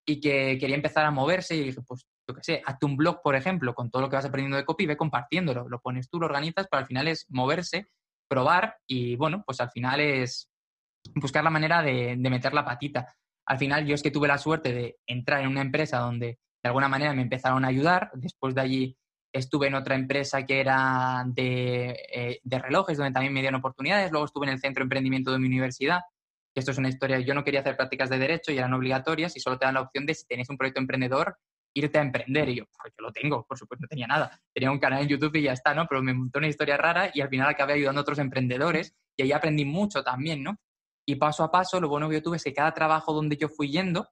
Y 0.05 0.19
que 0.19 0.57
quería 0.59 0.75
empezar 0.75 1.05
a 1.05 1.11
moverse 1.11 1.55
y 1.55 1.63
dije, 1.63 1.81
pues, 1.87 2.05
yo 2.27 2.35
qué 2.35 2.43
sé, 2.43 2.61
hazte 2.65 2.85
un 2.85 2.95
blog, 2.95 3.21
por 3.21 3.35
ejemplo, 3.35 3.73
con 3.73 3.91
todo 3.91 4.01
lo 4.01 4.09
que 4.09 4.15
vas 4.15 4.25
aprendiendo 4.25 4.57
de 4.57 4.65
copy, 4.65 4.85
ve 4.85 4.97
compartiéndolo. 4.97 5.67
Lo 5.67 5.79
pones 5.79 6.09
tú, 6.09 6.19
lo 6.19 6.25
organizas, 6.25 6.67
pero 6.69 6.79
al 6.79 6.87
final 6.87 7.07
es 7.07 7.25
moverse, 7.29 7.87
probar 8.27 8.77
y, 8.87 9.15
bueno, 9.15 9.43
pues 9.45 9.59
al 9.59 9.69
final 9.71 9.99
es 9.99 10.49
buscar 11.15 11.43
la 11.43 11.49
manera 11.49 11.81
de, 11.81 12.15
meter 12.15 12.53
la 12.53 12.65
patita. 12.65 13.15
Al 13.45 13.57
final 13.57 13.85
yo 13.85 13.95
es 13.95 14.01
que 14.01 14.11
tuve 14.11 14.27
la 14.27 14.37
suerte 14.37 14.73
de 14.73 14.97
entrar 15.05 15.41
en 15.41 15.49
una 15.49 15.61
empresa 15.61 15.99
donde 15.99 16.27
de 16.27 16.67
alguna 16.67 16.87
manera 16.87 17.13
me 17.13 17.23
empezaron 17.23 17.65
a 17.65 17.67
ayudar. 17.67 18.09
Después 18.13 18.55
de 18.55 18.61
allí 18.61 18.97
estuve 19.33 19.67
en 19.67 19.75
otra 19.75 19.95
empresa 19.95 20.45
que 20.45 20.61
era 20.61 21.23
de, 21.27 21.89
eh, 22.13 22.39
relojes, 22.43 22.97
donde 22.97 23.11
también 23.11 23.33
me 23.33 23.41
dieron 23.41 23.59
oportunidades. 23.59 24.11
Luego 24.11 24.25
estuve 24.25 24.45
en 24.45 24.53
el 24.53 24.59
centro 24.59 24.81
de 24.81 24.85
emprendimiento 24.85 25.31
de 25.31 25.39
mi 25.39 25.47
universidad. 25.47 26.01
Esto 26.55 26.71
es 26.71 26.77
una 26.77 26.89
historia, 26.89 27.19
yo 27.19 27.33
no 27.33 27.43
quería 27.43 27.61
hacer 27.61 27.75
prácticas 27.75 28.11
de 28.11 28.19
derecho 28.19 28.51
y 28.51 28.59
eran 28.59 28.73
obligatorias 28.73 29.35
y 29.35 29.39
solo 29.39 29.57
te 29.57 29.65
dan 29.65 29.73
la 29.73 29.81
opción 29.81 30.05
de 30.05 30.13
si 30.13 30.27
tenéis 30.27 30.49
un 30.51 30.57
proyecto 30.57 30.79
emprendedor, 30.79 31.35
irte 31.73 31.97
a 31.97 32.01
emprender. 32.01 32.49
Y 32.49 32.55
yo, 32.57 32.65
pues 32.65 32.93
yo 32.97 33.03
lo 33.03 33.11
tengo, 33.11 33.45
por 33.45 33.57
supuesto, 33.57 33.83
no 33.83 33.87
tenía 33.87 34.07
nada. 34.07 34.39
Tenía 34.53 34.71
un 34.71 34.79
canal 34.79 35.01
en 35.01 35.07
YouTube 35.07 35.35
y 35.35 35.43
ya 35.43 35.53
está, 35.53 35.73
¿no? 35.73 35.85
Pero 35.87 36.01
me 36.01 36.13
montó 36.13 36.39
una 36.39 36.47
historia 36.47 36.77
rara 36.77 37.11
y 37.13 37.21
al 37.21 37.29
final 37.29 37.49
acabé 37.49 37.73
ayudando 37.73 37.99
a 37.99 38.03
otros 38.03 38.19
emprendedores 38.19 38.95
y 39.17 39.23
ahí 39.23 39.31
aprendí 39.31 39.65
mucho 39.65 40.03
también, 40.03 40.43
¿no? 40.43 40.57
Y 41.05 41.15
paso 41.15 41.43
a 41.43 41.51
paso, 41.51 41.81
lo 41.81 41.89
bueno 41.89 42.07
que 42.07 42.15
yo 42.15 42.23
tuve 42.23 42.37
es 42.37 42.43
que 42.43 42.53
cada 42.53 42.73
trabajo 42.73 43.13
donde 43.13 43.35
yo 43.35 43.49
fui 43.49 43.69
yendo, 43.69 44.07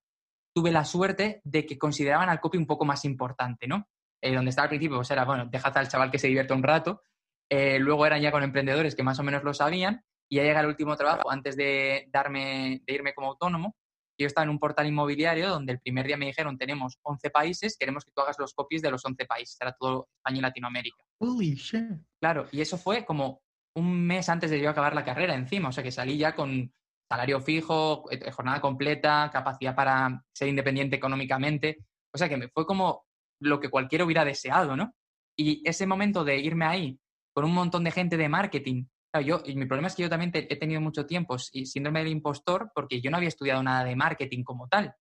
tuve 0.53 0.71
la 0.71 0.83
suerte 0.83 1.41
de 1.43 1.65
que 1.65 1.77
consideraban 1.77 2.29
al 2.29 2.41
copy 2.41 2.57
un 2.57 2.67
poco 2.67 2.85
más 2.85 3.05
importante, 3.05 3.67
¿no? 3.67 3.87
Eh, 4.21 4.35
donde 4.35 4.49
estaba 4.49 4.65
al 4.65 4.69
principio, 4.69 4.97
pues 4.97 5.09
era, 5.11 5.25
bueno, 5.25 5.45
déjate 5.45 5.79
al 5.79 5.87
chaval 5.87 6.11
que 6.11 6.19
se 6.19 6.27
divierta 6.27 6.53
un 6.53 6.63
rato. 6.63 7.01
Eh, 7.49 7.79
luego 7.79 8.05
eran 8.05 8.21
ya 8.21 8.31
con 8.31 8.43
emprendedores 8.43 8.95
que 8.95 9.03
más 9.03 9.19
o 9.19 9.23
menos 9.23 9.43
lo 9.43 9.53
sabían. 9.53 10.03
Y 10.29 10.37
ya 10.37 10.43
llega 10.43 10.61
el 10.61 10.67
último 10.67 10.95
trabajo, 10.95 11.29
antes 11.29 11.57
de, 11.57 12.07
darme, 12.09 12.81
de 12.85 12.93
irme 12.93 13.13
como 13.13 13.27
autónomo, 13.27 13.75
yo 14.21 14.27
estaba 14.27 14.43
en 14.43 14.51
un 14.51 14.59
portal 14.59 14.87
inmobiliario 14.87 15.49
donde 15.49 15.73
el 15.73 15.79
primer 15.79 16.07
día 16.07 16.17
me 16.17 16.25
dijeron, 16.25 16.57
tenemos 16.57 16.99
11 17.01 17.29
países, 17.29 17.77
queremos 17.77 18.05
que 18.05 18.11
tú 18.11 18.21
hagas 18.21 18.37
los 18.39 18.53
copies 18.53 18.81
de 18.81 18.91
los 18.91 19.03
11 19.03 19.25
países. 19.25 19.57
Era 19.59 19.73
todo 19.73 20.09
España 20.17 20.37
y 20.37 20.41
Latinoamérica. 20.41 21.03
Holy 21.19 21.55
shit. 21.55 21.83
Claro, 22.19 22.47
y 22.51 22.61
eso 22.61 22.77
fue 22.77 23.05
como 23.05 23.41
un 23.75 24.05
mes 24.05 24.29
antes 24.29 24.51
de 24.51 24.59
yo 24.59 24.69
acabar 24.69 24.93
la 24.95 25.05
carrera 25.05 25.35
encima. 25.35 25.69
O 25.69 25.71
sea 25.71 25.83
que 25.83 25.91
salí 25.91 26.17
ya 26.17 26.35
con 26.35 26.73
salario 27.09 27.41
fijo, 27.41 28.05
eh, 28.09 28.31
jornada 28.31 28.61
completa, 28.61 29.29
capacidad 29.31 29.75
para 29.75 30.23
ser 30.33 30.47
independiente 30.47 30.95
económicamente. 30.95 31.85
O 32.13 32.17
sea 32.17 32.29
que 32.29 32.37
me 32.37 32.47
fue 32.47 32.65
como 32.65 33.05
lo 33.41 33.59
que 33.59 33.69
cualquiera 33.69 34.05
hubiera 34.05 34.23
deseado, 34.23 34.75
¿no? 34.75 34.93
Y 35.37 35.67
ese 35.67 35.87
momento 35.87 36.23
de 36.23 36.39
irme 36.39 36.65
ahí 36.65 36.99
con 37.33 37.45
un 37.45 37.53
montón 37.53 37.83
de 37.83 37.91
gente 37.91 38.17
de 38.17 38.29
marketing. 38.29 38.85
Yo, 39.19 39.41
y 39.45 39.55
mi 39.55 39.65
problema 39.65 39.89
es 39.89 39.95
que 39.95 40.03
yo 40.03 40.09
también 40.09 40.31
he 40.33 40.55
tenido 40.55 40.79
mucho 40.79 41.05
tiempo 41.05 41.37
síndrome 41.37 41.99
del 41.99 42.09
impostor 42.09 42.71
porque 42.73 43.01
yo 43.01 43.11
no 43.11 43.17
había 43.17 43.27
estudiado 43.27 43.61
nada 43.61 43.83
de 43.83 43.95
marketing 43.95 44.43
como 44.43 44.69
tal. 44.69 44.95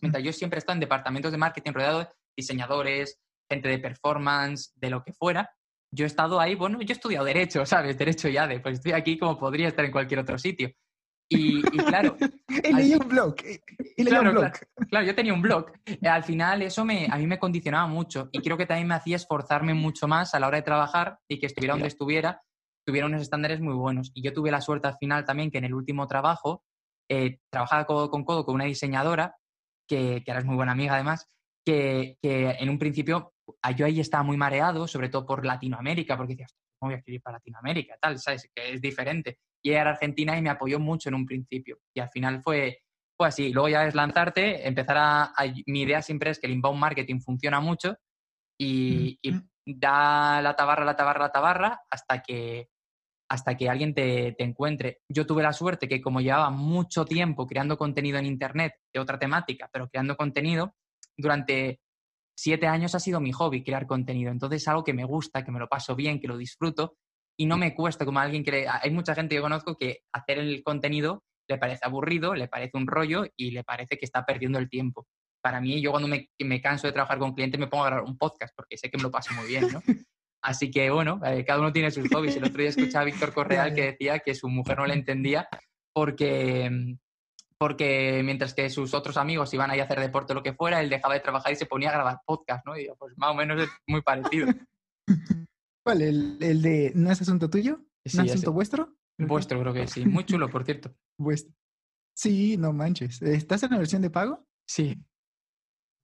Mientras 0.00 0.22
yo 0.22 0.32
siempre 0.32 0.58
he 0.58 0.60
estado 0.60 0.74
en 0.74 0.80
departamentos 0.80 1.32
de 1.32 1.38
marketing 1.38 1.72
rodeado 1.72 1.98
de 2.00 2.08
diseñadores, 2.36 3.20
gente 3.50 3.68
de 3.68 3.78
performance, 3.78 4.72
de 4.76 4.90
lo 4.90 5.02
que 5.02 5.12
fuera. 5.12 5.50
Yo 5.92 6.04
he 6.04 6.06
estado 6.06 6.38
ahí, 6.38 6.54
bueno, 6.54 6.80
yo 6.80 6.92
he 6.92 6.92
estudiado 6.92 7.24
Derecho, 7.24 7.66
¿sabes? 7.66 7.98
Derecho 7.98 8.28
ya 8.28 8.46
de, 8.46 8.60
pues 8.60 8.74
estoy 8.74 8.92
aquí 8.92 9.18
como 9.18 9.36
podría 9.36 9.68
estar 9.68 9.84
en 9.84 9.90
cualquier 9.90 10.20
otro 10.20 10.38
sitio. 10.38 10.70
Y, 11.28 11.62
claro. 11.62 12.16
y 12.48 12.72
leí 12.72 12.94
un 12.94 13.08
blog. 13.08 13.36
Y 13.96 14.02
leí 14.02 14.14
un 14.14 14.30
blog. 14.30 14.52
Claro, 14.88 15.06
yo 15.06 15.14
tenía 15.14 15.32
un 15.32 15.42
blog. 15.42 15.72
Al 16.02 16.24
final, 16.24 16.62
eso 16.62 16.84
me, 16.84 17.06
a 17.10 17.16
mí 17.16 17.26
me 17.26 17.38
condicionaba 17.38 17.86
mucho. 17.86 18.28
Y 18.32 18.40
creo 18.40 18.56
que 18.56 18.66
también 18.66 18.88
me 18.88 18.94
hacía 18.94 19.16
esforzarme 19.16 19.74
mucho 19.74 20.08
más 20.08 20.34
a 20.34 20.40
la 20.40 20.48
hora 20.48 20.58
de 20.58 20.62
trabajar 20.62 21.18
y 21.28 21.38
que 21.38 21.46
estuviera 21.46 21.74
donde 21.74 21.88
estuviera, 21.88 22.42
tuviera 22.84 23.06
unos 23.06 23.22
estándares 23.22 23.60
muy 23.60 23.74
buenos. 23.74 24.10
Y 24.14 24.22
yo 24.22 24.32
tuve 24.32 24.50
la 24.50 24.60
suerte 24.60 24.88
al 24.88 24.96
final 24.96 25.24
también 25.24 25.50
que 25.50 25.58
en 25.58 25.64
el 25.64 25.74
último 25.74 26.06
trabajo 26.06 26.62
eh, 27.08 27.38
trabajaba 27.50 27.86
codo 27.86 28.10
con 28.10 28.24
codo 28.24 28.44
con 28.44 28.54
una 28.54 28.64
diseñadora, 28.64 29.36
que, 29.88 30.22
que 30.24 30.30
ahora 30.30 30.40
es 30.40 30.46
muy 30.46 30.56
buena 30.56 30.72
amiga 30.72 30.94
además, 30.94 31.26
que, 31.64 32.16
que 32.22 32.50
en 32.50 32.68
un 32.68 32.78
principio 32.78 33.32
yo 33.76 33.86
ahí 33.86 34.00
estaba 34.00 34.22
muy 34.22 34.36
mareado, 34.36 34.86
sobre 34.86 35.08
todo 35.08 35.26
por 35.26 35.44
Latinoamérica, 35.44 36.16
porque 36.16 36.34
decía, 36.34 36.46
¿cómo 36.78 36.90
voy 36.90 36.94
a 36.94 36.98
escribir 36.98 37.22
para 37.22 37.36
Latinoamérica? 37.38 37.96
Tal, 38.00 38.18
¿sabes? 38.18 38.48
Que 38.54 38.74
es 38.74 38.80
diferente 38.80 39.38
y 39.62 39.70
era 39.72 39.90
Argentina 39.90 40.36
y 40.36 40.42
me 40.42 40.50
apoyó 40.50 40.78
mucho 40.78 41.08
en 41.08 41.14
un 41.14 41.26
principio. 41.26 41.78
Y 41.94 42.00
al 42.00 42.10
final 42.10 42.42
fue, 42.42 42.82
fue 43.16 43.28
así. 43.28 43.52
Luego 43.52 43.68
ya 43.68 43.86
es 43.86 43.94
lanzarte, 43.94 44.66
empezar 44.66 44.96
a, 44.98 45.32
Mi 45.66 45.82
idea 45.82 46.02
siempre 46.02 46.30
es 46.30 46.38
que 46.38 46.46
el 46.46 46.54
inbound 46.54 46.80
marketing 46.80 47.20
funciona 47.20 47.60
mucho 47.60 47.96
y, 48.58 49.18
da 49.78 50.40
la 50.42 50.56
tabarra, 50.56 50.84
la 50.84 50.96
tabarra, 50.96 51.20
la 51.20 51.32
tabarra 51.32 51.82
hasta 51.90 52.22
que, 52.22 52.68
hasta 53.28 53.56
que 53.56 53.68
alguien 53.68 53.94
te, 53.94 54.32
te, 54.32 54.44
encuentre. 54.44 55.00
Yo 55.08 55.26
tuve 55.26 55.42
la 55.42 55.52
suerte 55.52 55.88
que 55.88 56.00
como 56.00 56.20
llevaba 56.20 56.50
mucho 56.50 57.04
tiempo 57.04 57.46
creando 57.46 57.78
contenido 57.78 58.18
en 58.18 58.26
Internet 58.26 58.74
de 58.92 59.00
otra 59.00 59.18
temática, 59.18 59.68
pero 59.72 59.88
creando 59.88 60.16
contenido, 60.16 60.74
durante 61.16 61.80
siete 62.36 62.66
años 62.66 62.94
ha 62.94 63.00
sido 63.00 63.20
mi 63.20 63.32
hobby 63.32 63.62
crear 63.62 63.86
contenido. 63.86 64.30
Entonces 64.32 64.62
es 64.62 64.68
algo 64.68 64.84
que 64.84 64.94
me 64.94 65.04
gusta, 65.04 65.44
que 65.44 65.52
me 65.52 65.58
lo 65.58 65.68
paso 65.68 65.94
bien, 65.94 66.20
que 66.20 66.28
lo 66.28 66.36
disfruto 66.36 66.96
y 67.36 67.46
no 67.46 67.56
me 67.56 67.74
cuesta 67.74 68.04
como 68.04 68.18
alguien 68.20 68.44
que... 68.44 68.66
hay 68.68 68.90
mucha 68.90 69.14
gente 69.14 69.34
que 69.34 69.40
conozco 69.40 69.76
que 69.76 70.00
hacer 70.12 70.38
el 70.38 70.62
contenido 70.62 71.22
le 71.50 71.58
parece 71.58 71.84
aburrido, 71.84 72.34
le 72.34 72.48
parece 72.48 72.76
un 72.76 72.86
rollo 72.86 73.24
y 73.36 73.50
le 73.50 73.64
parece 73.64 73.98
que 73.98 74.04
está 74.04 74.24
perdiendo 74.24 74.58
el 74.58 74.70
tiempo. 74.70 75.06
Para 75.42 75.60
mí, 75.60 75.80
yo 75.80 75.90
cuando 75.90 76.08
me, 76.08 76.30
me 76.38 76.60
canso 76.60 76.86
de 76.86 76.92
trabajar 76.92 77.18
con 77.18 77.34
clientes 77.34 77.58
me 77.58 77.66
pongo 77.66 77.84
a 77.84 77.86
grabar 77.88 78.04
un 78.04 78.18
podcast 78.18 78.54
porque 78.54 78.76
sé 78.76 78.90
que 78.90 78.96
me 78.96 79.04
lo 79.04 79.10
paso 79.10 79.32
muy 79.34 79.46
bien, 79.46 79.68
¿no? 79.72 79.82
Así 80.42 80.70
que 80.70 80.90
bueno, 80.90 81.20
eh, 81.24 81.44
cada 81.44 81.60
uno 81.60 81.72
tiene 81.72 81.90
sus 81.90 82.08
hobbies. 82.08 82.36
El 82.36 82.44
otro 82.44 82.58
día 82.58 82.70
escuchaba 82.70 83.02
a 83.02 83.06
Víctor 83.06 83.32
Correal 83.34 83.74
que 83.74 83.92
decía 83.92 84.20
que 84.20 84.34
su 84.34 84.48
mujer 84.48 84.78
no 84.78 84.86
le 84.86 84.94
entendía 84.94 85.48
porque, 85.94 86.96
porque 87.58 88.22
mientras 88.24 88.54
que 88.54 88.70
sus 88.70 88.94
otros 88.94 89.16
amigos 89.16 89.52
iban 89.52 89.70
ahí 89.70 89.80
a 89.80 89.84
hacer 89.84 90.00
deporte 90.00 90.32
o 90.32 90.36
lo 90.36 90.42
que 90.42 90.54
fuera, 90.54 90.80
él 90.80 90.88
dejaba 90.88 91.14
de 91.14 91.20
trabajar 91.20 91.52
y 91.52 91.56
se 91.56 91.66
ponía 91.66 91.90
a 91.90 91.94
grabar 91.94 92.20
podcast, 92.24 92.64
¿no? 92.66 92.76
Y 92.76 92.86
yo, 92.86 92.96
pues 92.96 93.12
más 93.16 93.30
o 93.30 93.34
menos 93.34 93.62
es 93.62 93.68
muy 93.86 94.02
parecido. 94.02 94.48
¿Cuál? 95.84 96.02
¿El, 96.02 96.38
el 96.40 96.62
de 96.62 96.92
no 96.94 97.10
es 97.10 97.20
asunto 97.20 97.50
tuyo? 97.50 97.78
¿No 97.78 98.22
es 98.22 98.30
asunto 98.30 98.52
vuestro? 98.52 98.96
Vuestro, 99.18 99.60
creo 99.60 99.72
que 99.74 99.86
sí. 99.86 100.04
Muy 100.06 100.24
chulo, 100.24 100.48
por 100.48 100.64
cierto. 100.64 100.94
Vuestro. 101.18 101.54
Sí, 102.16 102.56
no 102.56 102.72
manches. 102.72 103.20
¿Estás 103.22 103.62
en 103.62 103.70
la 103.70 103.78
versión 103.78 104.02
de 104.02 104.10
pago? 104.10 104.46
Sí. 104.66 104.98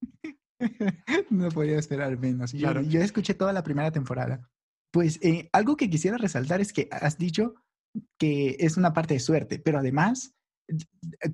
no 1.29 1.49
podía 1.49 1.77
esperar 1.79 2.17
menos. 2.17 2.53
Yo, 2.53 2.81
yo, 2.81 3.01
escuché 3.01 3.33
toda 3.33 3.53
la 3.53 3.63
primera 3.63 3.91
temporada. 3.91 4.49
Pues 4.91 5.19
eh, 5.21 5.49
algo 5.51 5.75
que 5.75 5.89
quisiera 5.89 6.17
resaltar 6.17 6.61
es 6.61 6.73
que 6.73 6.87
has 6.91 7.17
dicho 7.17 7.55
que 8.17 8.55
es 8.59 8.77
una 8.77 8.93
parte 8.93 9.15
de 9.15 9.19
suerte, 9.19 9.59
pero 9.59 9.79
además 9.79 10.35
eh, 10.69 10.75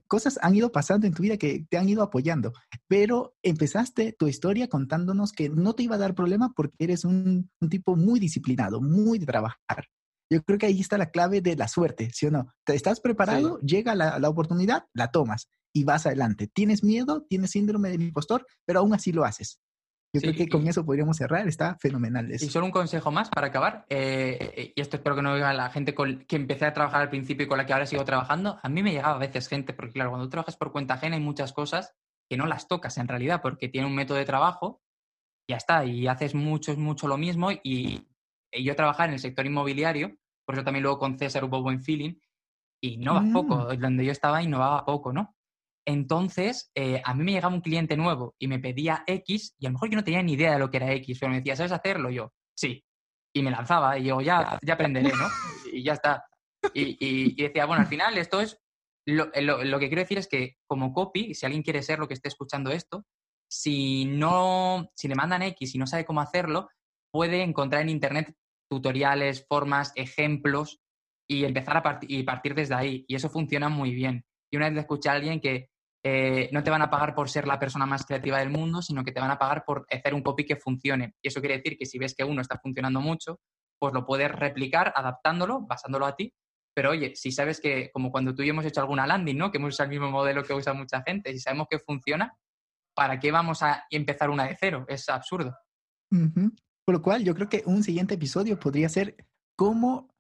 cosas 0.08 0.40
han 0.42 0.56
ido 0.56 0.72
pasando 0.72 1.08
en 1.08 1.14
tu 1.14 1.24
vida 1.24 1.38
que 1.38 1.66
te 1.70 1.78
han 1.78 1.90
ido 1.90 2.04
apoyando, 2.04 2.54
pero 2.88 3.36
empezaste 3.44 4.14
tu 4.14 4.28
historia 4.28 4.68
contándonos 4.68 5.32
que 5.32 5.50
no 5.50 5.74
te 5.74 5.84
iba 5.84 5.96
a 5.96 6.00
dar 6.00 6.16
problema 6.16 6.54
porque 6.56 6.76
eres 6.80 7.06
un, 7.06 7.50
un 7.60 7.70
tipo 7.70 7.96
muy 7.96 8.20
disciplinado, 8.20 8.82
muy 8.82 9.20
de 9.20 9.26
trabajar. 9.26 9.88
Yo 10.32 10.42
creo 10.44 10.58
que 10.58 10.66
ahí 10.66 10.80
está 10.80 10.98
la 10.98 11.12
clave 11.12 11.42
de 11.42 11.56
la 11.56 11.68
suerte, 11.68 12.10
¿sí 12.12 12.26
o 12.26 12.32
no? 12.32 12.54
¿Te 12.66 12.76
estás 12.76 13.00
preparado? 13.02 13.60
Llega 13.60 13.96
la, 13.96 14.20
la, 14.20 14.30
oportunidad, 14.30 14.86
la 14.94 15.10
tomas 15.12 15.50
y 15.74 15.84
vas 15.84 16.06
adelante. 16.06 16.48
Tienes 16.48 16.84
miedo, 16.84 17.26
tienes 17.30 17.52
síndrome 17.52 17.90
del 17.90 18.02
impostor, 18.02 18.46
pero 18.66 18.80
aún 18.80 18.94
así 18.94 19.12
lo 19.12 19.26
haces. 19.26 19.60
Yo 20.16 20.22
creo 20.22 20.36
que 20.36 20.48
con 20.48 20.68
eso 20.68 20.86
podríamos 20.86 21.18
cerrar, 21.18 21.48
está 21.48 21.76
fenomenal. 21.80 22.32
Eso. 22.32 22.46
Y 22.46 22.50
solo 22.50 22.68
un 22.68 22.72
consejo 22.72 23.10
más 23.10 23.32
para 23.32 23.48
acabar, 23.48 23.84
eh, 23.90 24.72
y 24.76 24.80
esto 24.80 24.98
espero 24.98 25.16
que 25.16 25.24
no 25.24 25.34
diga 25.34 25.52
la 25.54 25.72
gente 25.72 25.96
con 25.96 26.20
que 26.26 26.36
empecé 26.36 26.66
a 26.66 26.74
trabajar 26.74 27.02
al 27.02 27.10
principio 27.10 27.46
y 27.46 27.48
con 27.48 27.58
la 27.58 27.66
que 27.66 27.74
ahora 27.74 27.88
sigo 27.88 28.06
trabajando, 28.06 28.60
a 28.62 28.70
mí 28.70 28.84
me 28.84 28.92
llegaba 28.92 29.16
a 29.16 29.18
veces 29.18 29.48
gente, 29.48 29.74
porque 29.74 29.94
claro, 29.94 30.12
cuando 30.12 30.28
tú 30.28 30.30
trabajas 30.30 30.56
por 30.56 30.72
cuenta 30.72 30.94
ajena 30.94 31.16
hay 31.16 31.22
muchas 31.22 31.52
cosas 31.52 31.96
que 32.30 32.38
no 32.38 32.46
las 32.46 32.68
tocas 32.68 33.00
en 33.00 33.08
realidad, 33.08 33.42
porque 33.42 33.70
tiene 33.70 33.88
un 33.88 33.96
método 33.96 34.20
de 34.20 34.26
trabajo, 34.26 34.84
ya 35.50 35.58
está, 35.58 35.84
y 35.84 36.08
haces 36.08 36.36
mucho, 36.36 36.78
mucho 36.78 37.08
lo 37.08 37.18
mismo, 37.18 37.50
y 37.52 38.08
yo 38.62 38.76
trabajar 38.76 39.10
en 39.10 39.14
el 39.14 39.20
sector 39.20 39.46
inmobiliario, 39.46 40.18
por 40.46 40.56
eso 40.56 40.64
también 40.64 40.84
luego 40.84 41.00
con 41.00 41.18
César 41.18 41.44
hubo 41.46 41.62
buen 41.62 41.82
feeling, 41.82 42.16
y 42.82 42.98
no 42.98 43.14
va 43.14 43.22
mm. 43.22 43.34
poco, 43.34 43.76
donde 43.76 44.06
yo 44.06 44.12
estaba 44.12 44.44
innovaba 44.44 44.84
poco, 44.86 45.14
¿no? 45.14 45.36
Entonces, 45.86 46.72
eh, 46.76 47.02
a 47.04 47.14
mí 47.14 47.24
me 47.24 47.32
llegaba 47.32 47.54
un 47.54 47.62
cliente 47.62 47.98
nuevo 47.98 48.36
y 48.40 48.48
me 48.48 48.60
pedía 48.60 49.04
X 49.06 49.56
y 49.58 49.66
a 49.66 49.70
lo 49.70 49.74
mejor 49.74 49.90
yo 49.90 49.96
no 49.98 50.04
tenía 50.04 50.22
ni 50.22 50.34
idea 50.34 50.54
de 50.54 50.60
lo 50.60 50.70
que 50.70 50.78
era 50.78 50.92
X, 50.94 51.18
pero 51.20 51.30
me 51.30 51.38
decía, 51.38 51.56
¿sabes 51.56 51.72
hacerlo? 51.72 52.10
yo, 52.10 52.32
sí. 52.56 52.84
Y 53.36 53.42
me 53.42 53.52
lanzaba 53.52 53.98
y 53.98 54.06
yo, 54.06 54.22
ya, 54.22 54.60
ya 54.62 54.74
aprenderé, 54.74 55.10
¿no? 55.10 55.28
Y 55.74 55.84
ya 55.84 55.94
está. 55.94 56.24
Y, 56.74 57.42
decía, 57.42 57.66
bueno, 57.66 57.82
al 57.82 57.88
final 57.88 58.18
esto 58.18 58.40
es, 58.40 58.58
lo, 59.06 59.32
lo, 59.42 59.80
que 59.80 59.88
quiero 59.88 60.02
decir 60.02 60.20
es 60.20 60.28
que 60.28 60.56
como 60.68 60.94
copy, 60.94 61.34
si 61.34 61.46
alguien 61.46 61.64
quiere 61.64 61.82
ser 61.82 62.00
lo 62.00 62.08
que 62.08 62.14
esté 62.14 62.30
escuchando 62.30 62.70
esto, 62.72 63.04
si 63.50 64.06
no, 64.06 64.90
si 64.96 65.08
le 65.08 65.16
mandan 65.16 65.42
X 65.42 65.76
y 65.76 65.78
no 65.80 65.88
sabe 65.88 66.06
cómo 66.06 66.22
hacerlo, 66.22 66.70
puede 67.12 67.42
encontrar 67.42 67.82
en 67.82 67.90
Internet 67.90 68.36
tutoriales, 68.74 69.46
formas, 69.48 69.92
ejemplos 69.96 70.82
y 71.30 71.46
empezar 71.46 71.78
a 71.78 71.84
partir 71.84 72.12
y 72.12 72.24
partir 72.24 72.56
desde 72.56 72.74
ahí. 72.74 73.06
Y 73.08 73.16
eso 73.16 73.30
funciona 73.30 73.70
muy 73.70 73.94
bien. 73.94 74.26
Y 74.52 74.58
una 74.58 74.70
vez 74.70 74.80
escuché 74.80 75.10
a 75.10 75.14
alguien 75.14 75.40
que 75.40 75.70
eh, 76.04 76.50
no 76.52 76.64
te 76.64 76.72
van 76.72 76.82
a 76.82 76.90
pagar 76.90 77.14
por 77.14 77.30
ser 77.30 77.48
la 77.48 77.60
persona 77.60 77.86
más 77.86 78.06
creativa 78.06 78.40
del 78.40 78.50
mundo, 78.50 78.82
sino 78.82 79.04
que 79.04 79.12
te 79.12 79.20
van 79.20 79.32
a 79.32 79.38
pagar 79.38 79.64
por 79.64 79.86
hacer 79.90 80.14
un 80.14 80.24
copy 80.24 80.46
que 80.46 80.56
funcione. 80.56 81.14
Y 81.22 81.28
eso 81.28 81.40
quiere 81.40 81.58
decir 81.58 81.78
que 81.78 81.86
si 81.86 82.00
ves 82.00 82.16
que 82.16 82.24
uno 82.24 82.42
está 82.42 82.58
funcionando 82.58 83.00
mucho, 83.00 83.40
pues 83.80 83.94
lo 83.94 84.06
puedes 84.06 84.32
replicar 84.32 84.92
adaptándolo, 84.96 85.62
basándolo 85.62 86.06
a 86.06 86.16
ti. 86.16 86.34
Pero 86.76 86.90
oye, 86.90 87.16
si 87.16 87.32
sabes 87.32 87.62
que, 87.62 87.92
como 87.92 88.12
cuando 88.12 88.34
tú 88.34 88.42
y 88.42 88.48
yo 88.48 88.54
hemos 88.54 88.66
hecho 88.66 88.82
alguna 88.82 89.06
landing, 89.06 89.38
¿no? 89.38 89.52
Que 89.52 89.60
hemos 89.60 89.76
usado 89.76 89.86
el 89.86 89.92
mismo 89.92 90.10
modelo 90.10 90.44
que 90.44 90.54
usa 90.54 90.74
mucha 90.74 91.04
gente, 91.04 91.32
si 91.32 91.40
sabemos 91.40 91.68
que 91.70 91.78
funciona, 91.78 92.36
¿para 92.96 93.20
qué 93.20 93.32
vamos 93.32 93.62
a 93.62 93.86
empezar 93.92 94.32
una 94.32 94.48
de 94.48 94.58
cero? 94.60 94.86
Es 94.88 95.08
absurdo. 95.08 95.56
Por 96.86 96.96
lo 96.96 97.02
cual, 97.02 97.24
yo 97.24 97.34
creo 97.36 97.50
que 97.50 97.64
un 97.66 97.84
siguiente 97.84 98.16
episodio 98.16 98.60
podría 98.60 98.90
ser 98.90 99.16
cómo 99.56 100.14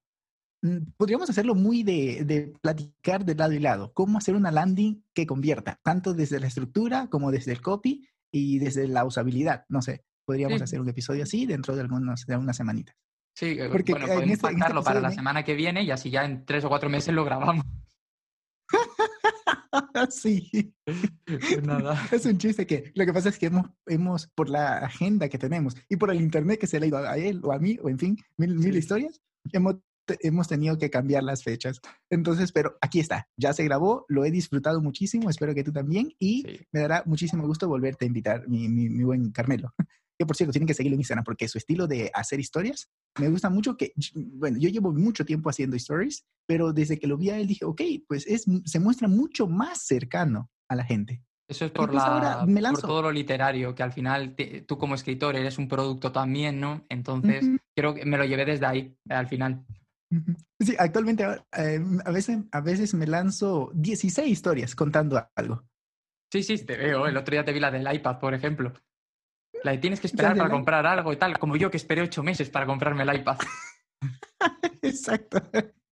Mm, 0.63 0.93
podríamos 0.95 1.29
hacerlo 1.29 1.55
muy 1.55 1.83
de, 1.83 2.23
de, 2.23 2.53
platicar 2.61 3.25
de 3.25 3.35
lado 3.35 3.51
y 3.51 3.59
lado, 3.59 3.91
cómo 3.93 4.17
hacer 4.17 4.33
una 4.33 4.49
landing 4.49 5.03
que 5.13 5.27
convierta, 5.27 5.77
tanto 5.83 6.13
desde 6.13 6.39
la 6.39 6.47
estructura 6.47 7.07
como 7.09 7.31
desde 7.31 7.51
el 7.51 7.61
copy 7.61 8.07
y 8.31 8.59
desde 8.59 8.87
la 8.87 9.03
usabilidad. 9.03 9.65
No 9.67 9.81
sé, 9.81 10.05
podríamos 10.25 10.61
hacer 10.61 10.79
un 10.79 10.87
episodio 10.87 11.23
así 11.23 11.45
dentro 11.45 11.75
de, 11.75 11.81
algunos, 11.81 12.25
de 12.25 12.37
unas 12.37 12.55
semanitas. 12.55 12.95
Sí, 13.35 13.57
Porque 13.69 13.91
bueno, 13.91 14.07
podemos 14.07 14.29
este, 14.29 14.47
este 14.51 14.81
para 14.83 15.01
la 15.01 15.11
semana 15.11 15.43
que 15.43 15.53
viene 15.53 15.83
y 15.83 15.91
así 15.91 16.09
ya 16.09 16.23
en 16.23 16.45
tres 16.45 16.63
o 16.63 16.69
cuatro 16.69 16.89
meses 16.89 17.13
lo 17.13 17.25
grabamos. 17.25 17.65
sí. 20.09 20.73
Nada. 21.63 21.97
Es 22.11 22.25
un 22.25 22.37
chiste 22.37 22.65
que 22.67 22.91
lo 22.95 23.05
que 23.05 23.13
pasa 23.13 23.29
es 23.29 23.39
que 23.39 23.47
hemos, 23.47 23.65
hemos, 23.87 24.27
por 24.27 24.49
la 24.49 24.77
agenda 24.77 25.29
que 25.29 25.37
tenemos 25.37 25.75
y 25.89 25.95
por 25.95 26.11
el 26.11 26.21
internet 26.21 26.59
que 26.59 26.67
se 26.67 26.79
le 26.79 26.85
ha 26.85 26.89
ido 26.89 26.97
a 26.97 27.17
él 27.17 27.41
o 27.43 27.51
a 27.51 27.59
mí, 27.59 27.77
o 27.81 27.89
en 27.89 27.99
fin, 27.99 28.17
mil, 28.37 28.55
mil 28.55 28.75
historias, 28.75 29.21
hemos 29.51 29.75
hemos 30.19 30.47
tenido 30.47 30.77
que 30.77 30.89
cambiar 30.89 31.23
las 31.23 31.43
fechas. 31.43 31.79
Entonces, 32.09 32.51
pero 32.51 32.77
aquí 32.81 32.99
está, 32.99 33.27
ya 33.37 33.53
se 33.53 33.63
grabó, 33.63 34.05
lo 34.09 34.25
he 34.25 34.31
disfrutado 34.31 34.81
muchísimo, 34.81 35.29
espero 35.29 35.55
que 35.55 35.63
tú 35.63 35.71
también, 35.71 36.13
y 36.19 36.45
me 36.71 36.81
dará 36.81 37.03
muchísimo 37.05 37.45
gusto 37.47 37.67
volverte 37.67 38.05
a 38.05 38.07
invitar, 38.07 38.47
mi, 38.47 38.67
mi, 38.67 39.03
buen 39.03 39.31
Carmelo. 39.31 39.73
Que 40.23 40.27
por 40.27 40.37
cierto, 40.37 40.53
tienen 40.53 40.67
que 40.67 40.73
seguirlo 40.73 40.95
en 40.95 41.01
Instagram 41.01 41.25
porque 41.25 41.49
su 41.49 41.57
estilo 41.57 41.85
de 41.85 42.09
hacer 42.13 42.39
historias 42.39 42.89
me 43.19 43.29
gusta 43.29 43.49
mucho. 43.49 43.75
Que, 43.75 43.93
bueno, 44.15 44.57
yo 44.57 44.69
llevo 44.69 44.93
mucho 44.93 45.25
tiempo 45.25 45.49
haciendo 45.49 45.75
stories, 45.75 46.25
pero 46.47 46.71
desde 46.71 46.97
que 46.97 47.07
lo 47.07 47.17
vi 47.17 47.29
a 47.29 47.37
él 47.37 47.47
dije, 47.47 47.65
ok, 47.65 47.81
pues 48.07 48.25
es, 48.25 48.45
se 48.65 48.79
muestra 48.79 49.07
mucho 49.07 49.47
más 49.47 49.85
cercano 49.85 50.49
a 50.69 50.75
la 50.75 50.85
gente. 50.85 51.21
Eso 51.49 51.65
es 51.65 51.71
por, 51.71 51.91
pues 51.91 52.01
la, 52.01 52.45
por 52.71 52.81
todo 52.81 53.01
lo 53.01 53.11
literario, 53.11 53.75
que 53.75 53.83
al 53.83 53.91
final 53.91 54.35
tú 54.65 54.77
como 54.77 54.95
escritor 54.95 55.35
eres 55.35 55.57
un 55.57 55.67
producto 55.67 56.11
también, 56.11 56.59
¿no? 56.59 56.85
Entonces, 56.87 57.45
creo 57.75 57.93
que 57.93 58.05
me 58.05 58.17
lo 58.17 58.23
llevé 58.23 58.45
desde 58.45 58.65
ahí, 58.65 58.97
al 59.09 59.27
final. 59.27 59.65
Sí, 60.59 60.75
actualmente 60.77 61.25
eh, 61.57 61.81
a, 62.05 62.11
veces, 62.11 62.39
a 62.51 62.61
veces 62.61 62.93
me 62.93 63.07
lanzo 63.07 63.71
16 63.73 64.29
historias 64.29 64.75
contando 64.75 65.21
algo. 65.35 65.63
Sí, 66.31 66.43
sí, 66.43 66.57
te 66.65 66.77
veo. 66.77 67.07
El 67.07 67.17
otro 67.17 67.33
día 67.33 67.45
te 67.45 67.53
vi 67.53 67.59
la 67.59 67.71
del 67.71 67.93
iPad, 67.93 68.19
por 68.19 68.33
ejemplo. 68.33 68.73
La 69.63 69.71
de 69.71 69.77
tienes 69.77 69.99
que 69.99 70.07
esperar 70.07 70.37
para 70.37 70.49
comprar 70.49 70.85
algo 70.85 71.13
y 71.13 71.17
tal, 71.17 71.39
como 71.39 71.55
yo 71.55 71.71
que 71.71 71.77
esperé 71.77 72.01
ocho 72.01 72.21
meses 72.21 72.49
para 72.49 72.65
comprarme 72.65 73.03
el 73.03 73.15
iPad. 73.15 73.37
exacto, 74.81 75.41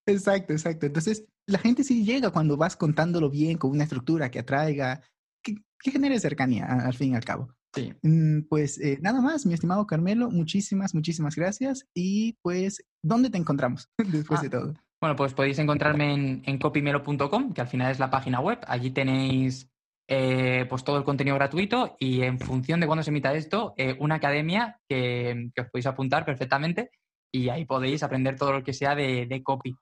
exacto, 0.06 0.54
exacto. 0.54 0.86
Entonces, 0.86 1.26
la 1.48 1.58
gente 1.58 1.84
sí 1.84 2.04
llega 2.04 2.32
cuando 2.32 2.58
vas 2.58 2.76
contándolo 2.76 3.30
bien, 3.30 3.58
con 3.58 3.72
una 3.72 3.86
estructura 3.86 4.30
que 4.30 4.40
atraiga, 4.40 5.02
que, 5.42 5.56
que 5.80 5.92
genere 5.92 6.20
cercanía, 6.20 6.66
al 6.66 6.94
fin 6.94 7.14
y 7.14 7.16
al 7.16 7.24
cabo. 7.24 7.56
Sí. 7.74 7.94
Mm, 8.02 8.42
pues 8.50 8.78
eh, 8.80 9.00
nada 9.02 9.22
más, 9.22 9.46
mi 9.46 9.54
estimado 9.54 9.88
Carmelo, 9.88 10.30
muchísimas, 10.30 10.94
muchísimas 10.94 11.36
gracias. 11.36 11.88
Y 11.94 12.34
pues, 12.42 12.84
¿dónde 13.02 13.30
te 13.30 13.38
encontramos 13.38 13.90
después 13.98 14.42
ah, 14.42 14.44
de 14.44 14.50
todo? 14.50 14.74
Bueno, 15.00 15.16
pues 15.16 15.34
podéis 15.34 15.58
encontrarme 15.60 16.14
en, 16.14 16.42
en 16.46 16.60
copymelo.com, 16.60 17.54
que 17.54 17.62
al 17.62 17.68
final 17.68 17.92
es 17.92 18.00
la 18.00 18.10
página 18.10 18.40
web. 18.40 18.60
Allí 18.68 18.92
tenéis 18.92 19.71
eh, 20.14 20.66
pues 20.70 20.84
todo 20.84 20.98
el 20.98 21.06
contenido 21.06 21.38
gratuito 21.38 21.96
y 21.98 22.24
en 22.24 22.38
función 22.38 22.82
de 22.82 22.88
cuándo 22.88 23.02
se 23.02 23.12
emita 23.12 23.34
esto, 23.34 23.74
eh, 23.78 23.96
una 23.98 24.16
academia 24.16 24.78
que, 24.90 25.52
os 25.58 25.70
podéis 25.70 25.86
apuntar 25.86 26.26
perfectamente 26.26 26.92
y 27.32 27.48
ahí 27.48 27.64
podéis 27.64 28.04
aprender 28.04 28.36
todo 28.36 28.52
lo 28.52 28.62
que 28.62 28.74
sea 28.74 28.94
de, 28.94 29.26
de 29.26 29.42
copy. 29.42 29.74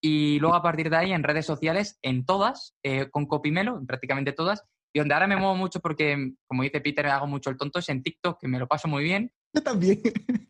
Y 0.00 0.40
luego 0.40 0.56
a 0.56 0.62
partir 0.62 0.90
de 0.90 0.96
ahí 0.96 1.12
en 1.12 1.22
redes 1.22 1.46
sociales, 1.46 2.00
en 2.02 2.24
todas, 2.26 2.74
con 3.12 3.26
Copymelo, 3.26 3.80
prácticamente 3.86 4.32
todas, 4.32 4.64
y 4.92 4.98
donde 4.98 5.14
ahora 5.14 5.28
me 5.28 5.36
muevo 5.36 5.54
mucho 5.54 5.78
porque, 5.78 6.32
como 6.48 6.64
dice 6.64 6.80
Peter, 6.80 7.06
hago 7.06 7.28
mucho 7.28 7.50
el 7.50 7.56
tonto 7.56 7.78
es 7.78 7.88
en 7.90 8.02
TikTok, 8.02 8.40
que 8.40 8.48
me 8.48 8.58
lo 8.58 8.66
paso 8.66 8.88
muy 8.88 9.04
bien. 9.04 9.30
Yo 9.52 9.62
también. 9.62 10.00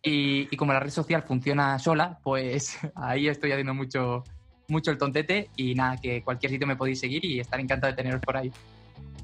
Y, 0.02 0.46
como 0.56 0.72
la 0.72 0.80
red 0.80 0.90
social 0.90 1.24
funciona 1.24 1.78
sola, 1.78 2.18
pues 2.22 2.78
ahí 2.94 3.28
estoy 3.28 3.50
haciendo 3.50 3.74
mucho, 3.74 4.24
mucho 4.68 4.92
el 4.92 4.98
tontete. 4.98 5.50
Y 5.56 5.74
nada, 5.74 5.96
que 5.96 6.22
cualquier 6.22 6.52
sitio 6.52 6.66
me 6.66 6.76
podéis 6.76 7.00
seguir 7.00 7.24
y 7.24 7.40
estar 7.40 7.60
encantado 7.60 7.90
de 7.90 7.96
teneros 7.96 8.20
por 8.20 8.36
ahí. 8.36 8.50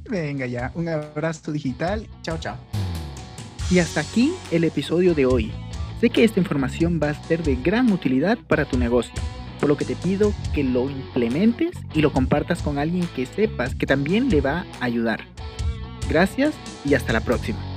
Venga 0.09 0.47
ya, 0.47 0.73
un 0.75 0.89
abrazo 0.89 1.53
digital. 1.53 2.07
Chao, 2.23 2.39
chao. 2.39 2.57
Y 3.71 3.79
hasta 3.79 4.01
aquí 4.01 4.33
el 4.51 4.65
episodio 4.65 5.15
de 5.15 5.27
hoy. 5.27 5.53
Sé 6.01 6.11
que 6.11 6.25
esta 6.25 6.41
información 6.41 7.01
va 7.03 7.11
a 7.11 7.23
ser 7.27 7.43
de 7.43 7.57
gran 7.57 7.91
utilidad 7.93 8.37
para 8.49 8.65
tu 8.65 8.77
negocio 8.77 9.15
por 9.63 9.69
lo 9.69 9.77
que 9.77 9.85
te 9.85 9.95
pido 9.95 10.35
que 10.53 10.65
lo 10.65 10.91
implementes 10.91 11.71
y 11.95 12.03
lo 12.03 12.13
compartas 12.13 12.61
con 12.63 12.81
alguien 12.81 13.07
que 13.15 13.27
sepas 13.27 13.77
que 13.77 13.87
también 13.87 14.29
le 14.29 14.41
va 14.41 14.67
a 14.81 14.85
ayudar. 14.87 15.21
Gracias 16.09 16.53
y 16.85 16.95
hasta 16.95 17.13
la 17.13 17.21
próxima. 17.21 17.72